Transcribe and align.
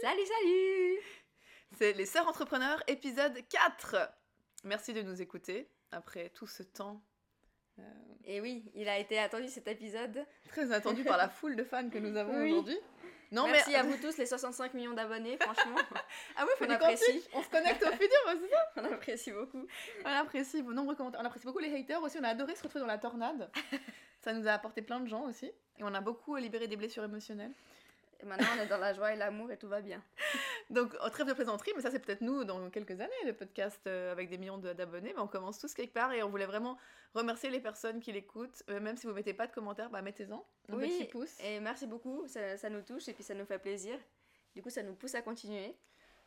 Salut, 0.00 0.26
salut 0.26 0.98
C'est 1.78 1.92
les 1.92 2.06
Sœurs 2.06 2.26
Entrepreneurs, 2.28 2.82
épisode 2.86 3.38
4 3.48 3.96
Merci 4.64 4.92
de 4.92 5.02
nous 5.02 5.20
écouter 5.22 5.68
après 5.92 6.30
tout 6.30 6.46
ce 6.46 6.62
temps. 6.62 7.00
euh, 7.78 7.82
Et 8.24 8.40
oui, 8.40 8.70
il 8.74 8.88
a 8.88 8.98
été 8.98 9.18
attendu 9.18 9.48
cet 9.48 9.68
épisode. 9.68 10.24
Très 10.48 10.72
attendu 10.72 11.04
par 11.04 11.16
la 11.16 11.28
foule 11.28 11.56
de 11.56 11.64
fans 11.64 11.88
que 11.88 11.98
nous 11.98 12.16
avons 12.16 12.38
Oui. 12.40 12.50
aujourd'hui. 12.52 12.78
Non, 13.32 13.46
Merci 13.46 13.70
mais... 13.70 13.76
à 13.76 13.82
vous 13.84 13.96
tous, 13.96 14.16
les 14.18 14.26
65 14.26 14.74
millions 14.74 14.92
d'abonnés, 14.92 15.36
franchement. 15.40 15.76
Ah 16.36 16.44
oui, 16.46 16.66
On 16.66 16.70
apprécie. 16.70 17.22
On 17.34 17.42
se 17.42 17.48
connecte 17.48 17.82
au 17.82 17.90
futur, 17.92 18.08
c'est 18.26 18.48
ça? 18.50 18.72
On 18.76 18.92
apprécie 18.92 19.32
beaucoup. 19.32 19.66
On 20.04 20.08
apprécie 20.08 20.62
vos 20.62 20.72
nombreux 20.72 20.96
commentaires. 20.96 21.20
On 21.22 21.26
apprécie 21.26 21.46
beaucoup 21.46 21.58
les 21.60 21.74
haters 21.74 22.02
aussi. 22.02 22.18
On 22.18 22.24
a 22.24 22.28
adoré 22.28 22.54
se 22.56 22.62
retrouver 22.62 22.80
dans 22.80 22.86
la 22.86 22.98
tornade. 22.98 23.50
Ça 24.20 24.32
nous 24.32 24.46
a 24.48 24.52
apporté 24.52 24.82
plein 24.82 25.00
de 25.00 25.06
gens 25.08 25.22
aussi. 25.28 25.46
Et 25.46 25.82
on 25.82 25.94
a 25.94 26.00
beaucoup 26.00 26.36
libéré 26.36 26.66
des 26.68 26.76
blessures 26.76 27.04
émotionnelles. 27.04 27.52
Et 28.22 28.26
maintenant, 28.26 28.48
on 28.56 28.62
est 28.62 28.66
dans 28.66 28.78
la 28.78 28.92
joie 28.92 29.12
et 29.12 29.16
l'amour 29.16 29.50
et 29.50 29.56
tout 29.56 29.68
va 29.68 29.80
bien. 29.80 30.02
Donc, 30.70 30.94
en 31.00 31.10
trêve 31.10 31.26
de 31.26 31.32
plaisanterie, 31.32 31.72
mais 31.74 31.82
ça, 31.82 31.90
c'est 31.90 31.98
peut-être 31.98 32.20
nous 32.20 32.44
dans 32.44 32.68
quelques 32.70 33.00
années, 33.00 33.10
le 33.24 33.32
podcast 33.32 33.80
euh, 33.86 34.12
avec 34.12 34.28
des 34.28 34.38
millions 34.38 34.58
d'abonnés. 34.58 35.12
Mais 35.14 35.20
on 35.20 35.26
commence 35.26 35.58
tous 35.58 35.72
quelque 35.74 35.94
part 35.94 36.12
et 36.12 36.22
on 36.22 36.28
voulait 36.28 36.46
vraiment 36.46 36.76
remercier 37.14 37.50
les 37.50 37.60
personnes 37.60 38.00
qui 38.00 38.12
l'écoutent. 38.12 38.62
Euh, 38.68 38.78
même 38.80 38.96
si 38.96 39.06
vous 39.06 39.12
mettez 39.14 39.34
pas 39.34 39.46
de 39.46 39.52
commentaires, 39.52 39.90
bah, 39.90 40.02
mettez-en 40.02 40.46
un 40.68 40.76
Oui, 40.76 40.88
petit 40.88 41.04
pouce. 41.06 41.40
Et 41.40 41.60
merci 41.60 41.86
beaucoup, 41.86 42.26
ça, 42.26 42.56
ça 42.56 42.68
nous 42.68 42.82
touche 42.82 43.08
et 43.08 43.14
puis 43.14 43.24
ça 43.24 43.34
nous 43.34 43.46
fait 43.46 43.58
plaisir. 43.58 43.98
Du 44.54 44.62
coup, 44.62 44.70
ça 44.70 44.82
nous 44.82 44.94
pousse 44.94 45.14
à 45.14 45.22
continuer. 45.22 45.76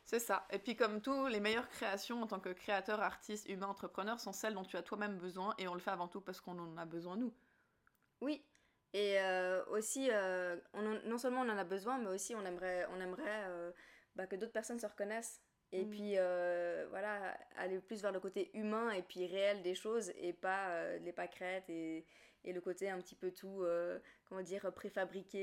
C'est 0.04 0.18
ça. 0.18 0.46
Et 0.50 0.58
puis, 0.58 0.76
comme 0.76 1.00
tout, 1.00 1.26
les 1.28 1.40
meilleures 1.40 1.68
créations 1.68 2.22
en 2.22 2.26
tant 2.26 2.40
que 2.40 2.50
créateur, 2.50 3.00
artiste, 3.00 3.48
humain, 3.48 3.68
entrepreneur 3.68 4.20
sont 4.20 4.32
celles 4.32 4.54
dont 4.54 4.64
tu 4.64 4.76
as 4.76 4.82
toi-même 4.82 5.16
besoin 5.16 5.54
et 5.58 5.68
on 5.68 5.74
le 5.74 5.80
fait 5.80 5.90
avant 5.90 6.08
tout 6.08 6.20
parce 6.20 6.40
qu'on 6.40 6.58
en 6.58 6.76
a 6.76 6.84
besoin 6.84 7.16
nous. 7.16 7.32
Oui. 8.20 8.44
Et 8.94 9.20
euh, 9.20 9.62
aussi, 9.66 10.08
euh, 10.10 10.56
on 10.72 10.86
en- 10.86 11.00
non 11.04 11.18
seulement 11.18 11.40
on 11.42 11.48
en 11.50 11.58
a 11.58 11.64
besoin, 11.64 11.98
mais 11.98 12.08
aussi 12.08 12.34
on 12.34 12.44
aimerait, 12.46 12.86
on 12.90 13.00
aimerait 13.00 13.44
euh, 13.48 13.72
bah, 14.14 14.26
que 14.26 14.36
d'autres 14.36 14.52
personnes 14.52 14.78
se 14.78 14.86
reconnaissent. 14.86 15.40
Et 15.72 15.84
Mm. 15.84 15.90
puis, 15.90 16.12
voilà, 16.90 17.36
aller 17.56 17.80
plus 17.80 18.00
vers 18.00 18.12
le 18.12 18.20
côté 18.20 18.50
humain 18.56 18.90
et 18.92 19.02
puis 19.02 19.26
réel 19.26 19.60
des 19.62 19.74
choses 19.74 20.10
et 20.16 20.32
pas 20.32 20.96
les 20.98 21.12
pâquerettes 21.12 21.68
et, 21.68 22.06
et 22.44 22.52
le 22.52 22.60
côté 22.60 22.88
un 22.88 22.98
petit 23.00 23.16
peu 23.16 23.32
tout, 23.32 23.64
comment 24.28 24.42
dire, 24.42 24.72
préfabriqué 24.72 25.38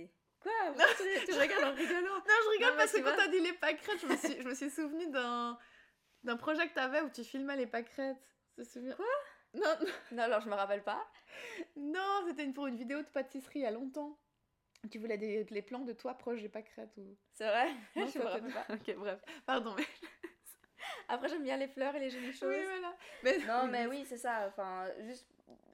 et... 0.00 0.10
Quoi? 0.40 0.52
Pourquoi 0.68 0.84
tu, 0.96 1.24
tu 1.26 1.32
regardes 1.38 1.64
en 1.64 1.74
rigolant? 1.74 2.00
Non, 2.28 2.34
je 2.44 2.50
rigole 2.52 2.70
Non, 2.70 2.76
parce 2.78 2.92
que 2.92 3.00
quand 3.00 3.16
t'as 3.16 3.28
dit 3.28 3.40
les 3.40 3.52
pâquerettes, 3.54 4.00
je 4.00 4.06
me 4.06 4.16
suis, 4.16 4.42
je 4.42 4.48
me 4.48 4.54
suis 4.54 4.70
souvenu 4.70 5.10
d'un, 5.10 5.58
d'un 6.22 6.36
projet 6.38 6.66
que 6.68 6.74
t'avais 6.74 7.00
où 7.02 7.10
tu 7.10 7.24
filmais 7.24 7.56
les 7.56 7.66
pâquerettes. 7.66 8.16
Tu 8.54 8.62
te 8.62 8.68
souviens? 8.68 8.94
Quoi? 8.94 9.04
Non, 9.54 9.76
Non, 10.12 10.22
alors 10.24 10.40
je 10.40 10.48
me 10.48 10.54
rappelle 10.54 10.82
pas. 10.82 11.04
non, 11.76 12.24
c'était 12.26 12.46
pour 12.52 12.66
une 12.66 12.76
vidéo 12.76 12.98
de 12.98 13.06
pâtisserie 13.06 13.60
il 13.60 13.62
y 13.62 13.66
a 13.66 13.70
longtemps. 13.70 14.18
Tu 14.90 14.98
voulais 14.98 15.16
des, 15.16 15.44
les 15.44 15.62
plans 15.62 15.80
de 15.80 15.92
toi 15.94 16.14
proches 16.14 16.42
des 16.42 16.48
pâquerettes 16.48 16.96
ou... 16.98 17.16
C'est 17.32 17.46
vrai? 17.48 17.72
Non, 17.96 18.06
Je 18.06 18.10
ça 18.12 18.18
me 18.18 18.24
rappelle 18.26 18.52
pas. 18.52 18.66
Ok, 18.74 18.94
bref. 18.96 19.20
Pardon, 19.46 19.74
mais... 19.76 19.84
Après, 21.08 21.28
j'aime 21.28 21.42
bien 21.42 21.56
les 21.56 21.68
fleurs 21.68 21.94
et 21.96 22.00
les 22.00 22.10
jolies 22.10 22.32
choses. 22.32 22.54
Oui, 22.54 22.64
voilà. 22.64 22.94
Mais... 23.22 23.38
Non, 23.46 23.66
mais 23.70 23.86
oui, 23.86 24.04
c'est 24.06 24.18
ça. 24.18 24.46
Enfin, 24.48 24.86
juste 25.06 25.26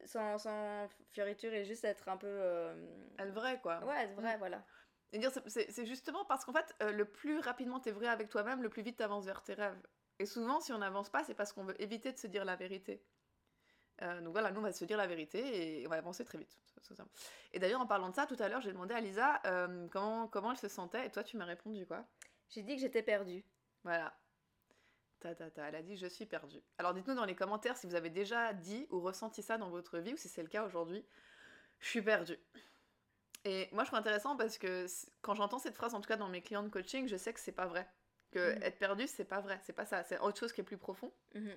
sans, 0.05 0.39
sans 0.39 0.89
fioriture 1.11 1.53
et 1.53 1.65
juste 1.65 1.85
être 1.85 2.09
un 2.09 2.17
peu. 2.17 2.27
euh, 2.29 2.75
Elle 3.19 3.31
vraie, 3.33 3.61
quoi. 3.61 3.85
Ouais, 3.85 4.05
être 4.05 4.15
vrai, 4.15 4.37
voilà. 4.39 4.65
Et 5.13 5.19
dire, 5.19 5.33
c'est 5.47 5.87
justement 5.87 6.25
parce 6.25 6.45
qu'en 6.45 6.53
fait, 6.53 6.73
euh, 6.83 6.93
le 6.93 7.05
plus 7.05 7.41
rapidement 7.41 7.81
t'es 7.81 7.91
vrai 7.91 8.07
avec 8.07 8.29
toi-même, 8.29 8.63
le 8.63 8.69
plus 8.69 8.83
vite 8.83 8.97
t'avances 8.99 9.27
vers 9.27 9.43
tes 9.43 9.55
rêves. 9.55 9.81
Et 10.21 10.27
souvent, 10.27 10.61
si 10.61 10.73
on 10.73 10.79
n'avance 10.79 11.11
pas, 11.11 11.25
c'est 11.25 11.35
parce 11.35 11.53
qu'on 11.53 11.65
veut 11.65 11.81
éviter 11.83 12.13
de 12.13 12.19
se 12.19 12.29
dire 12.29 12.45
la 12.45 12.55
vérité. 12.55 13.03
Euh, 14.03 14.21
donc 14.23 14.33
voilà, 14.33 14.51
nous 14.51 14.61
on 14.61 14.63
va 14.63 14.73
se 14.73 14.85
dire 14.85 14.97
la 14.97 15.07
vérité 15.07 15.81
et 15.81 15.87
on 15.87 15.91
va 15.91 15.97
avancer 15.97 16.25
très 16.25 16.39
vite. 16.39 16.59
Et 17.53 17.59
d'ailleurs, 17.59 17.81
en 17.81 17.87
parlant 17.87 18.09
de 18.09 18.15
ça, 18.15 18.27
tout 18.27 18.37
à 18.39 18.49
l'heure, 18.49 18.61
j'ai 18.63 18.73
demandé 18.73 18.95
à 18.95 19.01
Lisa 19.01 19.41
euh, 19.45 19.87
comment, 19.89 20.27
comment 20.29 20.53
elle 20.53 20.57
se 20.59 20.69
sentait 20.69 21.07
et 21.07 21.11
toi, 21.11 21.23
tu 21.23 21.37
m'as 21.37 21.45
répondu 21.45 21.87
quoi? 21.87 22.07
J'ai 22.49 22.63
dit 22.63 22.75
que 22.75 22.81
j'étais 22.81 23.03
perdue. 23.03 23.45
Voilà. 23.85 24.17
Ta, 25.21 25.35
ta, 25.35 25.51
ta, 25.51 25.69
elle 25.69 25.75
a 25.77 25.83
dit 25.83 25.97
je 25.99 26.07
suis 26.07 26.25
perdue. 26.25 26.63
Alors 26.79 26.95
dites-nous 26.95 27.15
dans 27.15 27.27
les 27.27 27.35
commentaires 27.37 27.77
si 27.77 27.87
vous 27.87 27.95
avez 27.95 28.09
déjà 28.09 28.55
dit 28.55 28.87
ou 28.91 29.01
ressenti 29.01 29.43
ça 29.43 29.59
dans 29.59 29.69
votre 29.69 29.99
vie 29.99 30.15
ou 30.15 30.17
si 30.17 30.29
c'est 30.29 30.43
le 30.43 30.49
cas 30.49 30.65
aujourd'hui. 30.65 31.05
Je 31.79 31.89
suis 31.89 32.03
perdue. 32.03 32.39
Et 33.45 33.69
moi 33.73 33.85
je 33.85 33.89
trouve 33.89 33.99
intéressant 33.99 34.37
parce 34.37 34.57
que 34.57 34.87
quand 35.21 35.35
j'entends 35.35 35.59
cette 35.59 35.77
phrase, 35.77 35.95
en 35.95 36.01
tout 36.01 36.09
cas 36.09 36.17
dans 36.17 36.29
mes 36.29 36.41
clients 36.41 36.63
de 36.63 36.69
coaching, 36.71 37.07
je 37.07 37.17
sais 37.17 37.35
que 37.35 37.41
c'est 37.41 37.53
pas 37.53 37.67
vrai. 37.67 37.87
Que 38.31 38.55
Mhm. 38.57 38.63
être 38.63 38.79
perdu, 38.79 39.07
c'est 39.07 39.25
pas 39.25 39.41
vrai. 39.41 39.61
C'est 39.65 39.73
pas 39.75 39.85
ça. 39.85 40.03
C'est 40.05 40.19
autre 40.21 40.39
chose 40.39 40.53
qui 40.53 40.61
est 40.63 40.65
plus 40.65 40.79
profond. 40.79 41.13
Mhm. 41.35 41.57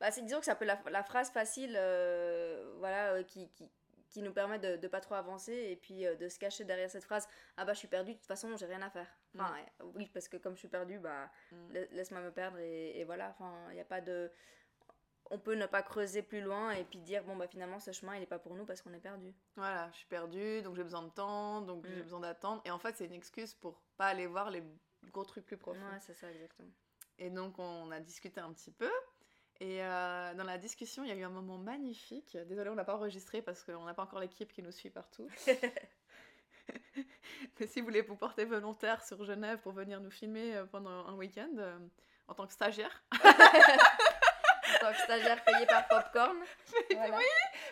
Bah, 0.00 0.10
c'est 0.10 0.22
disons 0.22 0.38
que 0.38 0.44
c'est 0.44 0.50
un 0.52 0.56
peu 0.56 0.64
la, 0.64 0.80
la 0.90 1.02
phrase 1.02 1.30
facile 1.30 1.74
euh, 1.76 2.72
voilà, 2.78 3.14
euh, 3.14 3.22
qui, 3.24 3.48
qui, 3.50 3.68
qui 4.10 4.22
nous 4.22 4.32
permet 4.32 4.58
de, 4.58 4.76
de 4.76 4.88
pas 4.88 5.00
trop 5.00 5.16
avancer 5.16 5.52
et 5.52 5.76
puis 5.76 6.06
euh, 6.06 6.14
de 6.14 6.28
se 6.28 6.38
cacher 6.38 6.64
derrière 6.64 6.88
cette 6.90 7.04
phrase 7.04 7.28
Ah 7.56 7.64
bah 7.64 7.72
je 7.74 7.78
suis 7.78 7.88
perdue, 7.88 8.12
de 8.12 8.18
toute 8.18 8.26
façon 8.26 8.56
j'ai 8.56 8.66
rien 8.66 8.80
à 8.82 8.90
faire. 8.90 9.08
Enfin, 9.34 9.54
euh, 9.80 9.84
oui, 9.96 10.08
parce 10.14 10.28
que 10.28 10.36
comme 10.36 10.54
je 10.54 10.60
suis 10.60 10.68
perdue, 10.68 10.98
bah 10.98 11.30
Mm. 11.52 11.72
la- 11.72 11.84
laisse-moi 11.86 12.20
me 12.20 12.30
perdre 12.30 12.58
et, 12.58 12.98
et 13.00 13.04
voilà. 13.04 13.30
Enfin, 13.30 13.52
il 13.70 13.74
n'y 13.74 13.80
a 13.80 13.84
pas 13.84 14.00
de. 14.00 14.30
On 15.30 15.38
peut 15.38 15.54
ne 15.56 15.66
pas 15.66 15.82
creuser 15.82 16.22
plus 16.22 16.40
loin 16.40 16.70
et 16.70 16.84
puis 16.84 17.00
dire 17.00 17.22
Bon 17.24 17.36
bah 17.36 17.46
finalement 17.48 17.78
ce 17.80 17.92
chemin 17.92 18.16
il 18.16 18.22
est 18.22 18.26
pas 18.26 18.38
pour 18.38 18.54
nous 18.54 18.64
parce 18.64 18.80
qu'on 18.80 18.94
est 18.94 18.98
perdu. 19.00 19.34
Voilà, 19.56 19.90
je 19.92 19.98
suis 19.98 20.06
perdue, 20.06 20.62
donc 20.62 20.74
j'ai 20.76 20.84
besoin 20.84 21.02
de 21.02 21.10
temps, 21.10 21.60
donc 21.60 21.84
j'ai 21.86 21.96
Mm. 21.96 22.02
besoin 22.02 22.20
d'attendre. 22.20 22.62
Et 22.64 22.70
en 22.70 22.78
fait, 22.78 22.96
c'est 22.96 23.04
une 23.04 23.12
excuse 23.14 23.52
pour 23.54 23.82
pas 23.98 24.06
aller 24.06 24.26
voir 24.26 24.48
les 24.50 24.62
gros 25.12 25.24
trucs 25.24 25.44
plus 25.44 25.58
profonds. 25.58 25.80
Ouais, 25.90 26.00
c'est 26.00 26.14
ça 26.14 26.30
exactement. 26.30 26.70
Et 27.18 27.28
donc 27.30 27.58
on 27.58 27.90
a 27.90 28.00
discuté 28.00 28.40
un 28.40 28.52
petit 28.54 28.70
peu. 28.70 28.90
Et 29.60 29.82
euh, 29.82 30.34
dans 30.34 30.44
la 30.44 30.56
discussion, 30.56 31.02
il 31.02 31.08
y 31.08 31.12
a 31.12 31.16
eu 31.16 31.24
un 31.24 31.30
moment 31.30 31.58
magnifique. 31.58 32.36
Désolée, 32.46 32.70
on 32.70 32.74
l'a 32.74 32.84
pas 32.84 32.94
enregistré 32.94 33.42
parce 33.42 33.64
qu'on 33.64 33.84
n'a 33.84 33.94
pas 33.94 34.04
encore 34.04 34.20
l'équipe 34.20 34.52
qui 34.52 34.62
nous 34.62 34.70
suit 34.70 34.90
partout. 34.90 35.28
Mais 37.58 37.66
si 37.66 37.80
vous 37.80 37.86
voulez 37.86 38.02
vous 38.02 38.16
porter 38.16 38.44
volontaire 38.44 39.04
sur 39.04 39.24
Genève 39.24 39.58
pour 39.60 39.72
venir 39.72 40.00
nous 40.00 40.10
filmer 40.10 40.56
euh, 40.56 40.66
pendant 40.66 41.06
un 41.06 41.14
week-end 41.14 41.50
euh, 41.58 41.78
en 42.28 42.34
tant 42.34 42.46
que 42.46 42.52
stagiaire. 42.52 43.02
En 44.68 44.80
tant 44.80 44.92
que 44.92 44.98
stagiaire 44.98 45.42
payé 45.44 45.66
par 45.66 45.88
Popcorn. 45.88 46.36
voilà. 46.92 47.16
Oui, 47.16 47.24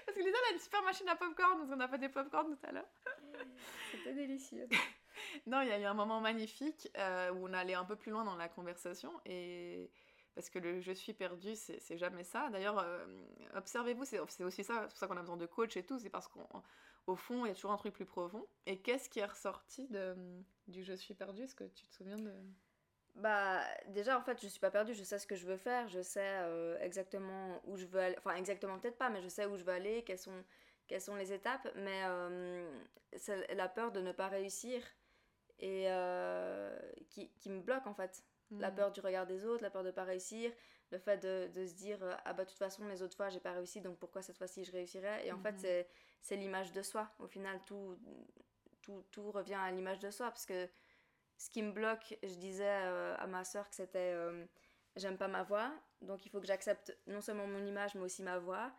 parce 0.07 0.17
que 0.17 0.23
Lisa 0.23 0.37
elle 0.43 0.51
a 0.51 0.55
une 0.55 0.61
super 0.61 0.83
machine 0.83 1.09
à 1.09 1.15
popcorn, 1.15 1.59
donc 1.59 1.69
on 1.71 1.79
a 1.79 1.89
fait 1.89 1.99
des 1.99 2.09
popcorn 2.09 2.57
tout 2.57 2.67
à 2.67 2.73
l'heure. 2.73 2.89
C'était 3.93 4.15
délicieux. 4.15 4.67
Non, 5.47 5.61
il 5.61 5.69
y 5.69 5.73
a 5.73 5.79
eu 5.79 5.85
un 5.85 5.95
moment 5.95 6.21
magnifique 6.21 6.89
euh, 6.97 7.31
où 7.33 7.49
on 7.49 7.53
allait 7.53 7.75
un 7.75 7.85
peu 7.85 7.97
plus 7.97 8.11
loin 8.11 8.25
dans 8.25 8.37
la 8.37 8.49
conversation 8.49 9.13
et 9.27 9.91
parce 10.37 10.51
que 10.51 10.59
le 10.59 10.83
je 10.83 10.93
suis 10.93 11.15
perdu, 11.15 11.57
c'est 11.57 11.97
jamais 11.97 12.23
ça. 12.23 12.51
D'ailleurs, 12.51 12.79
euh, 12.79 13.07
observez-vous, 13.55 14.05
c'est 14.05 14.21
aussi 14.21 14.63
ça, 14.63 14.83
c'est 14.83 14.89
pour 14.89 14.99
ça 14.99 15.07
qu'on 15.09 15.17
a 15.17 15.21
besoin 15.21 15.39
de 15.39 15.47
coach 15.47 15.79
et 15.79 15.83
tout, 15.83 15.99
c'est 15.99 16.11
parce 16.11 16.29
qu'au 16.29 17.17
fond, 17.17 17.47
il 17.47 17.49
y 17.49 17.53
a 17.53 17.55
toujours 17.55 17.73
un 17.73 17.79
truc 17.79 17.95
plus 17.95 18.05
profond. 18.05 18.47
Et 18.67 18.83
qu'est-ce 18.83 19.09
qui 19.09 19.21
est 19.21 19.25
ressorti 19.25 19.89
du 20.69 20.85
je 20.85 20.93
suis 20.93 21.15
perdu? 21.15 21.43
Est-ce 21.43 21.55
que 21.55 21.65
tu 21.65 21.87
te 21.87 21.95
souviens 21.95 22.19
de... 22.19 22.35
Bah, 23.15 23.63
déjà, 23.89 24.19
en 24.19 24.21
fait, 24.21 24.39
je 24.43 24.47
suis 24.47 24.61
pas 24.61 24.71
perdue, 24.71 24.93
je 24.93 25.03
sais 25.03 25.19
ce 25.19 25.27
que 25.27 25.37
je 25.37 25.47
veux 25.47 25.57
faire, 25.57 25.89
je 25.89 26.03
sais 26.03 26.37
euh, 26.43 26.79
exactement 26.81 27.63
où 27.65 27.79
je 27.79 27.87
veux 27.87 28.01
aller, 28.01 28.17
enfin, 28.19 28.37
exactement 28.37 28.79
peut-être 28.79 28.99
pas, 28.99 29.09
mais 29.09 29.23
je 29.23 29.29
sais 29.29 29.47
où 29.47 29.57
je 29.57 29.65
veux 29.65 29.73
aller, 29.73 30.05
quelles 30.05 30.19
sont, 30.19 31.15
les 31.17 31.33
étapes, 31.33 31.67
mais 31.77 32.03
euh, 32.05 32.71
c'est 33.17 33.55
la 33.55 33.71
peur 33.71 33.91
de 33.91 34.03
ne 34.03 34.13
pas 34.13 34.29
réussir 34.29 34.83
et 35.61 35.87
qui 37.09 37.49
me 37.49 37.63
bloque 37.63 37.87
en 37.87 37.95
fait. 37.95 38.23
La 38.59 38.71
Mm. 38.71 38.75
peur 38.77 38.93
du 38.93 39.01
regard 39.01 39.27
des 39.27 39.45
autres, 39.45 39.63
la 39.63 39.71
peur 39.71 39.83
de 39.85 39.91
pas 39.91 40.05
réussir, 40.05 40.53
le 40.93 40.99
fait 40.99 41.19
de, 41.19 41.49
de 41.53 41.67
se 41.67 41.75
dire 41.75 42.03
euh, 42.03 42.15
ah 42.25 42.33
bah 42.33 42.45
de 42.45 42.49
toute 42.51 42.59
façon 42.59 42.87
les 42.89 43.03
autres 43.03 43.17
fois 43.17 43.29
j'ai 43.29 43.41
pas 43.41 43.53
réussi 43.53 43.81
donc 43.81 43.99
pourquoi 43.99 44.23
cette 44.23 44.39
fois-ci 44.39 44.65
je 44.65 44.73
réussirais? 44.73 45.27
Et 45.27 45.33
en 45.33 45.39
fait 45.39 45.57
Mhm. 45.63 45.85
c'est 46.21 46.37
l'image 46.37 46.73
de 46.73 46.83
soi. 46.83 47.11
Au 47.19 47.27
final 47.27 47.61
tout 47.67 47.99
tout, 48.83 49.05
tout 49.11 49.31
revient 49.33 49.55
à 49.55 49.71
l'image 49.73 49.99
de 50.01 50.11
soi 50.11 50.27
parce 50.31 50.47
que 50.47 50.69
ce 51.39 51.51
qui 51.51 51.63
me 51.63 51.73
bloque 51.73 52.17
je 52.23 52.35
disais 52.37 52.65
euh, 52.85 53.15
à 53.19 53.27
ma 53.27 53.45
soeur 53.45 53.69
que 53.69 53.75
c'était 53.77 54.13
euh, 54.15 54.47
j'aime 54.97 55.17
pas 55.19 55.29
ma 55.29 55.43
voix. 55.43 55.73
Donc 56.03 56.25
il 56.27 56.31
faut 56.31 56.41
que 56.41 56.47
j'accepte 56.47 56.97
non 57.07 57.21
seulement 57.21 57.47
mon 57.47 57.65
image 57.67 57.95
mais 57.95 58.03
aussi 58.03 58.23
ma 58.23 58.39
voix. 58.39 58.73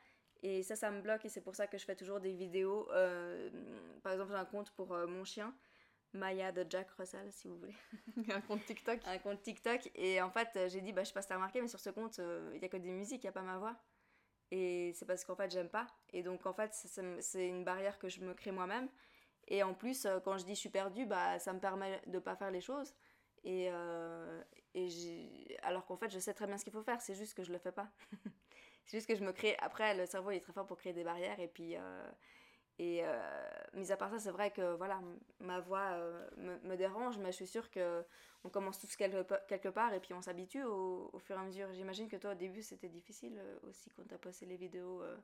Et 0.44 0.63
ça 0.63 0.75
ça 0.75 0.91
me 0.91 1.01
bloque 1.01 1.25
et 1.25 1.29
c'est 1.29 1.41
pour 1.41 1.56
ça 1.56 1.67
que 1.67 1.77
je 1.77 1.85
fais 1.85 1.95
toujours 1.95 2.19
des 2.19 2.33
vidéos 2.33 2.88
euh, 2.91 3.50
par 4.03 4.13
exemple 4.13 4.31
j'ai 4.31 4.38
un 4.38 4.45
compte 4.45 4.72
pour 4.72 4.94
euh, 4.94 5.07
mon 5.07 5.23
chien 5.25 5.53
Maya 6.13 6.51
de 6.51 6.66
Jack 6.69 6.90
Russell 6.91 7.31
si 7.31 7.48
vous 7.48 7.57
voulez. 7.57 7.75
Un 8.31 8.42
compte 8.42 8.65
TikTok. 8.65 9.00
Un 9.06 9.18
compte 9.19 9.42
TikTok. 9.42 9.89
Et 9.95 10.21
en 10.21 10.31
fait 10.31 10.50
euh, 10.56 10.69
j'ai 10.69 10.81
dit 10.81 10.94
bah 10.94 11.04
je 11.04 11.09
sais 11.09 11.13
pas 11.13 11.21
si 11.21 11.27
t'as 11.27 11.36
remarqué 11.36 11.62
mais 11.62 11.68
sur 11.68 11.80
ce 11.80 11.89
compte 11.89 12.19
euh, 12.19 12.51
il 12.56 12.62
y 12.62 12.65
a 12.65 12.69
que 12.69 12.77
des 12.77 12.92
musiques 12.92 13.24
il 13.24 13.27
y 13.27 13.30
a 13.30 13.33
pas 13.33 13.42
ma 13.42 13.57
voix. 13.57 13.75
Et 14.51 14.94
c'est 14.95 15.06
parce 15.06 15.25
qu'en 15.25 15.36
fait 15.36 15.51
j'aime 15.51 15.69
pas. 15.69 15.88
Et 16.13 16.24
donc 16.24 16.45
en 16.45 16.54
fait 16.54 16.74
c'est- 16.74 17.48
une 17.50 17.63
barrière 17.65 18.00
que 18.00 18.09
je 18.09 18.21
me 18.21 18.33
crée 18.33 18.51
moi-même. 18.51 18.89
Et 19.48 19.63
en 19.63 19.74
plus 19.74 20.06
euh, 20.06 20.19
quand 20.19 20.38
je 20.38 20.45
dis 20.45 20.56
je 20.56 20.59
suis 20.62 20.69
perdue 20.69 21.06
bah 21.06 21.39
ça 21.39 21.54
me 21.54 21.59
permet 21.59 22.01
de 22.07 22.19
pas 22.19 22.36
faire 22.36 22.51
les 22.51 22.62
choses. 22.62 22.95
Et, 23.44 23.69
euh, 23.71 24.44
et 24.74 25.57
alors 25.63 25.86
qu'en 25.86 25.98
fait 25.98 26.10
je 26.12 26.19
sais 26.19 26.33
très 26.33 26.48
bien 26.48 26.57
ce 26.57 26.63
qu'il 26.63 26.74
faut 26.74 26.83
faire. 26.83 27.01
C'est 27.01 27.15
juste 27.15 27.33
que 27.36 27.44
je 27.44 27.51
le 27.51 27.60
fais 27.60 27.71
pas. 27.71 27.89
C'est 28.86 28.98
juste 28.98 29.07
que 29.10 29.15
je 29.15 29.24
me 29.24 29.33
crée 29.33 29.56
après 29.60 29.95
le 29.98 30.06
cerveau 30.06 30.31
il 30.31 30.38
est 30.38 30.42
très 30.42 30.53
fort 30.53 30.65
pour 30.65 30.77
créer 30.77 30.94
des 30.94 31.03
barrières. 31.03 31.39
Et 31.39 31.48
puis 31.48 31.75
euh, 31.77 32.12
et 32.79 33.01
euh, 33.03 33.19
mis 33.74 33.91
à 33.91 33.97
part 33.97 34.12
ça, 34.12 34.19
c'est 34.19 34.31
vrai 34.31 34.51
que 34.51 34.75
voilà, 34.75 35.00
ma 35.39 35.59
voix 35.59 35.79
euh, 35.94 36.27
me, 36.38 36.57
me 36.59 36.75
dérange, 36.77 37.18
mais 37.18 37.31
je 37.31 37.38
suis 37.38 37.47
sûre 37.47 37.69
que 37.71 38.03
on 38.44 38.50
commence 38.50 38.79
tous 38.79 38.95
quelque, 38.95 39.24
pa- 39.24 39.39
quelque 39.47 39.69
part 39.69 39.94
et 39.94 40.00
puis 40.00 40.13
on 40.13 40.21
s'habitue 40.21 40.63
au, 40.63 41.09
au 41.12 41.19
fur 41.19 41.35
et 41.35 41.39
à 41.39 41.44
mesure. 41.44 41.74
J'imagine 41.74 42.07
que 42.07 42.18
toi, 42.18 42.31
au 42.31 42.35
début, 42.35 42.62
c'était 42.62 42.88
difficile 42.89 43.38
euh, 43.39 43.57
aussi 43.69 43.89
quand 43.95 44.03
tu 44.07 44.13
as 44.13 44.18
posté 44.19 44.45
les 44.45 44.57
vidéos, 44.57 45.01
euh, 45.01 45.18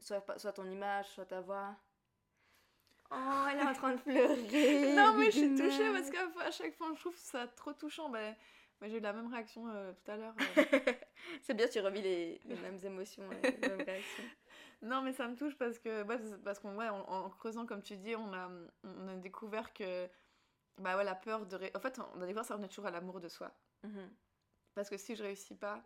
soit, 0.00 0.20
ton 0.52 0.64
image, 0.70 1.06
soit 1.08 1.26
ta 1.26 1.40
voix. 1.42 1.76
Oh, 3.10 3.44
elle 3.52 3.58
est 3.60 3.62
en 3.62 3.72
train 3.74 3.94
de 3.94 4.00
pleurer. 4.00 4.94
non, 4.96 5.14
mais 5.16 5.26
je 5.26 5.36
suis 5.38 5.54
touchée 5.54 5.92
parce 5.92 6.10
qu'à 6.10 6.50
chaque 6.50 6.74
fois, 6.76 6.92
je 6.94 7.00
trouve 7.00 7.16
ça 7.16 7.46
trop 7.46 7.72
touchant. 7.72 8.08
Ben, 8.08 8.34
j'ai 8.82 8.96
eu 8.96 9.00
la 9.00 9.12
même 9.12 9.32
réaction 9.32 9.68
euh, 9.68 9.92
tout 9.92 10.10
à 10.10 10.16
l'heure. 10.16 10.34
Euh. 10.58 10.64
c'est 11.42 11.54
bien, 11.54 11.68
tu 11.68 11.78
revis 11.80 12.02
les, 12.02 12.40
les 12.46 12.56
mêmes 12.56 12.78
émotions, 12.84 13.22
les 13.42 13.68
mêmes 13.68 13.82
réactions. 13.86 14.24
Non, 14.82 15.02
mais 15.02 15.12
ça 15.12 15.26
me 15.26 15.36
touche 15.36 15.56
parce 15.56 15.78
que, 15.78 16.02
parce 16.44 16.58
qu'en 16.58 16.74
ouais, 16.76 16.88
en, 16.88 17.30
creusant, 17.30 17.66
comme 17.66 17.82
tu 17.82 17.96
dis, 17.96 18.14
on 18.14 18.32
a, 18.32 18.50
on 18.84 19.08
a 19.08 19.16
découvert 19.16 19.72
que 19.72 20.08
bah 20.78 20.96
ouais, 20.96 21.04
la 21.04 21.14
peur 21.14 21.46
de. 21.46 21.58
En 21.74 21.80
fait, 21.80 21.98
on 22.14 22.20
a 22.20 22.26
découvert 22.26 22.44
ça 22.44 22.54
revenait 22.54 22.68
toujours 22.68 22.86
à 22.86 22.90
l'amour 22.90 23.20
de 23.20 23.28
soi. 23.28 23.52
Mhm. 23.82 24.10
Parce 24.74 24.90
que 24.90 24.98
si 24.98 25.16
je 25.16 25.22
réussis 25.22 25.54
pas, 25.54 25.82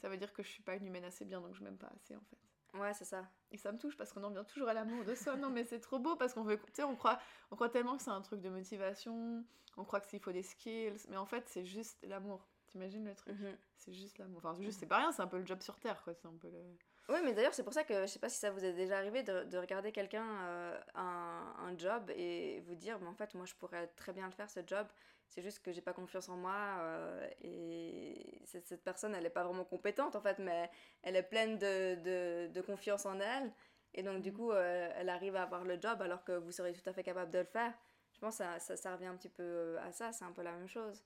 ça 0.00 0.08
veut 0.08 0.16
dire 0.16 0.32
que 0.32 0.42
je 0.42 0.48
suis 0.48 0.62
pas 0.62 0.74
une 0.74 0.86
humaine 0.86 1.04
assez 1.04 1.24
bien, 1.24 1.40
donc 1.40 1.54
je 1.54 1.62
m'aime 1.62 1.76
pas 1.76 1.90
assez 1.94 2.16
en 2.16 2.24
fait. 2.24 2.38
Ouais, 2.78 2.92
c'est 2.94 3.04
ça. 3.04 3.26
Et 3.50 3.58
ça 3.58 3.72
me 3.72 3.78
touche 3.78 3.96
parce 3.96 4.12
qu'on 4.12 4.24
en 4.24 4.30
vient 4.30 4.44
toujours 4.44 4.68
à 4.68 4.74
l'amour 4.74 5.04
de 5.04 5.14
soi. 5.14 5.36
non, 5.36 5.50
mais 5.50 5.64
c'est 5.64 5.80
trop 5.80 5.98
beau 5.98 6.16
parce 6.16 6.34
qu'on 6.34 6.42
veut. 6.42 6.58
Tu 6.58 6.74
sais, 6.74 6.84
on 6.84 6.96
croit, 6.96 7.18
on 7.50 7.56
croit 7.56 7.68
tellement 7.68 7.96
que 7.96 8.02
c'est 8.02 8.10
un 8.10 8.20
truc 8.22 8.40
de 8.40 8.48
motivation, 8.48 9.44
on 9.76 9.84
croit 9.84 10.00
que 10.00 10.08
s'il 10.08 10.20
faut 10.20 10.32
des 10.32 10.42
skills, 10.42 11.06
mais 11.08 11.16
en 11.16 11.26
fait, 11.26 11.48
c'est 11.48 11.64
juste 11.64 11.98
l'amour. 12.06 12.48
T'imagines 12.66 13.04
le 13.04 13.14
truc? 13.14 13.38
Mhm. 13.38 13.56
C'est 13.76 13.92
juste 13.92 14.18
l'amour. 14.18 14.38
Enfin, 14.38 14.60
juste, 14.60 14.80
c'est 14.80 14.86
pas 14.86 14.98
rien, 14.98 15.12
c'est 15.12 15.22
un 15.22 15.26
peu 15.26 15.38
le 15.38 15.46
job 15.46 15.60
sur 15.60 15.78
Terre, 15.78 16.02
quoi. 16.02 16.14
C'est 16.14 16.26
un 16.26 16.36
peu 16.36 16.50
le. 16.50 16.76
Oui, 17.08 17.18
mais 17.24 17.34
d'ailleurs, 17.34 17.54
c'est 17.54 17.62
pour 17.62 17.72
ça 17.72 17.84
que 17.84 18.02
je 18.02 18.06
sais 18.06 18.18
pas 18.18 18.28
si 18.28 18.38
ça 18.38 18.50
vous 18.50 18.64
est 18.64 18.72
déjà 18.72 18.98
arrivé 18.98 19.22
de, 19.22 19.44
de 19.44 19.58
regarder 19.58 19.92
quelqu'un 19.92 20.26
euh, 20.44 20.80
un, 20.96 21.54
un, 21.60 21.78
job 21.78 22.10
et 22.16 22.60
vous 22.66 22.74
dire, 22.74 22.98
mais 23.00 23.06
en 23.06 23.14
fait, 23.14 23.32
moi, 23.34 23.46
je 23.46 23.54
pourrais 23.54 23.86
très 23.88 24.12
bien 24.12 24.26
le 24.26 24.32
faire, 24.32 24.50
ce 24.50 24.60
job. 24.66 24.88
C'est 25.28 25.42
juste 25.42 25.60
que 25.62 25.70
j'ai 25.72 25.80
pas 25.80 25.92
confiance 25.92 26.28
en 26.28 26.36
moi 26.36 26.78
euh, 26.80 27.28
et 27.42 28.40
cette, 28.44 28.66
cette, 28.66 28.82
personne, 28.82 29.14
elle 29.14 29.24
est 29.26 29.30
pas 29.30 29.44
vraiment 29.44 29.64
compétente, 29.64 30.16
en 30.16 30.20
fait, 30.20 30.38
mais 30.40 30.68
elle 31.02 31.14
est 31.14 31.22
pleine 31.22 31.58
de, 31.58 31.94
de, 32.02 32.52
de 32.52 32.60
confiance 32.60 33.06
en 33.06 33.20
elle. 33.20 33.52
Et 33.94 34.02
donc, 34.02 34.20
du 34.20 34.32
mm. 34.32 34.34
coup, 34.34 34.50
euh, 34.50 34.90
elle 34.96 35.08
arrive 35.08 35.36
à 35.36 35.42
avoir 35.42 35.64
le 35.64 35.80
job 35.80 36.02
alors 36.02 36.24
que 36.24 36.32
vous 36.32 36.50
seriez 36.50 36.72
tout 36.72 36.88
à 36.88 36.92
fait 36.92 37.04
capable 37.04 37.30
de 37.30 37.38
le 37.38 37.44
faire. 37.44 37.72
Je 38.14 38.18
pense 38.18 38.38
que 38.38 38.44
ça, 38.44 38.58
ça, 38.58 38.76
ça 38.76 38.92
revient 38.92 39.06
un 39.06 39.16
petit 39.16 39.28
peu 39.28 39.78
à 39.80 39.92
ça, 39.92 40.12
c'est 40.12 40.24
un 40.24 40.32
peu 40.32 40.42
la 40.42 40.52
même 40.52 40.68
chose. 40.68 41.04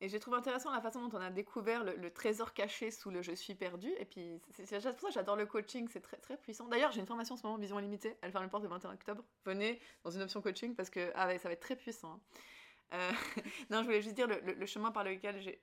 Et 0.00 0.08
j'ai 0.08 0.18
trouvé 0.18 0.36
intéressant 0.36 0.72
la 0.72 0.80
façon 0.80 1.06
dont 1.06 1.16
on 1.16 1.20
a 1.20 1.30
découvert 1.30 1.84
le, 1.84 2.10
trésor 2.10 2.52
caché 2.52 2.90
sous 2.90 3.10
le 3.10 3.22
je 3.22 3.32
suis 3.32 3.54
perdu. 3.54 3.90
Et 3.98 4.04
puis, 4.04 4.40
c'est 4.50 4.64
pour 4.64 4.82
ça 4.82 4.92
que 5.08 5.12
j'adore 5.12 5.36
le 5.36 5.46
coaching, 5.46 5.88
c'est 5.88 6.00
très, 6.00 6.16
très 6.16 6.36
puissant. 6.36 6.66
D'ailleurs, 6.68 6.92
j'ai 6.92 7.00
une 7.00 7.06
formation 7.06 7.34
en 7.34 7.38
ce 7.38 7.46
moment, 7.46 7.58
Vision 7.58 7.78
Limitée, 7.78 8.16
elle 8.20 8.32
ferme 8.32 8.44
le 8.44 8.50
porte 8.50 8.64
le 8.64 8.68
21 8.68 8.92
octobre. 8.92 9.24
Venez 9.44 9.80
dans 10.02 10.10
une 10.10 10.22
option 10.22 10.42
coaching 10.42 10.74
parce 10.74 10.90
que 10.90 11.12
ah 11.14 11.38
ça 11.38 11.48
va 11.48 11.52
être 11.52 11.60
très 11.60 11.76
puissant. 11.76 12.12
Hein. 12.12 12.20
Euh, 12.94 13.12
non, 13.70 13.80
je 13.80 13.84
voulais 13.84 14.02
juste 14.02 14.16
dire 14.16 14.26
le, 14.26 14.66
chemin 14.66 14.90
par 14.90 15.04
lequel 15.04 15.40
j'ai 15.40 15.60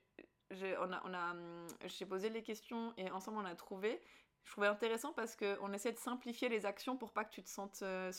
on 0.78 0.92
a, 0.92 1.02
on 1.04 1.14
a, 1.14 1.30
hum, 1.30 1.66
posé 2.08 2.28
les 2.28 2.42
questions 2.42 2.92
et 2.96 3.10
ensemble 3.10 3.38
on 3.38 3.44
a 3.44 3.54
trouvé. 3.54 4.00
Je 4.44 4.52
trouvais 4.52 4.66
intéressant 4.66 5.12
parce 5.12 5.36
qu'on 5.36 5.72
essaie 5.72 5.92
de 5.92 5.98
simplifier 5.98 6.48
les 6.48 6.66
actions 6.66 6.96
pour 6.96 7.12
pas 7.12 7.24
que 7.24 7.32
tu 7.32 7.42
te 7.42 7.48
sentes 7.48 7.80
euh, 7.82 8.10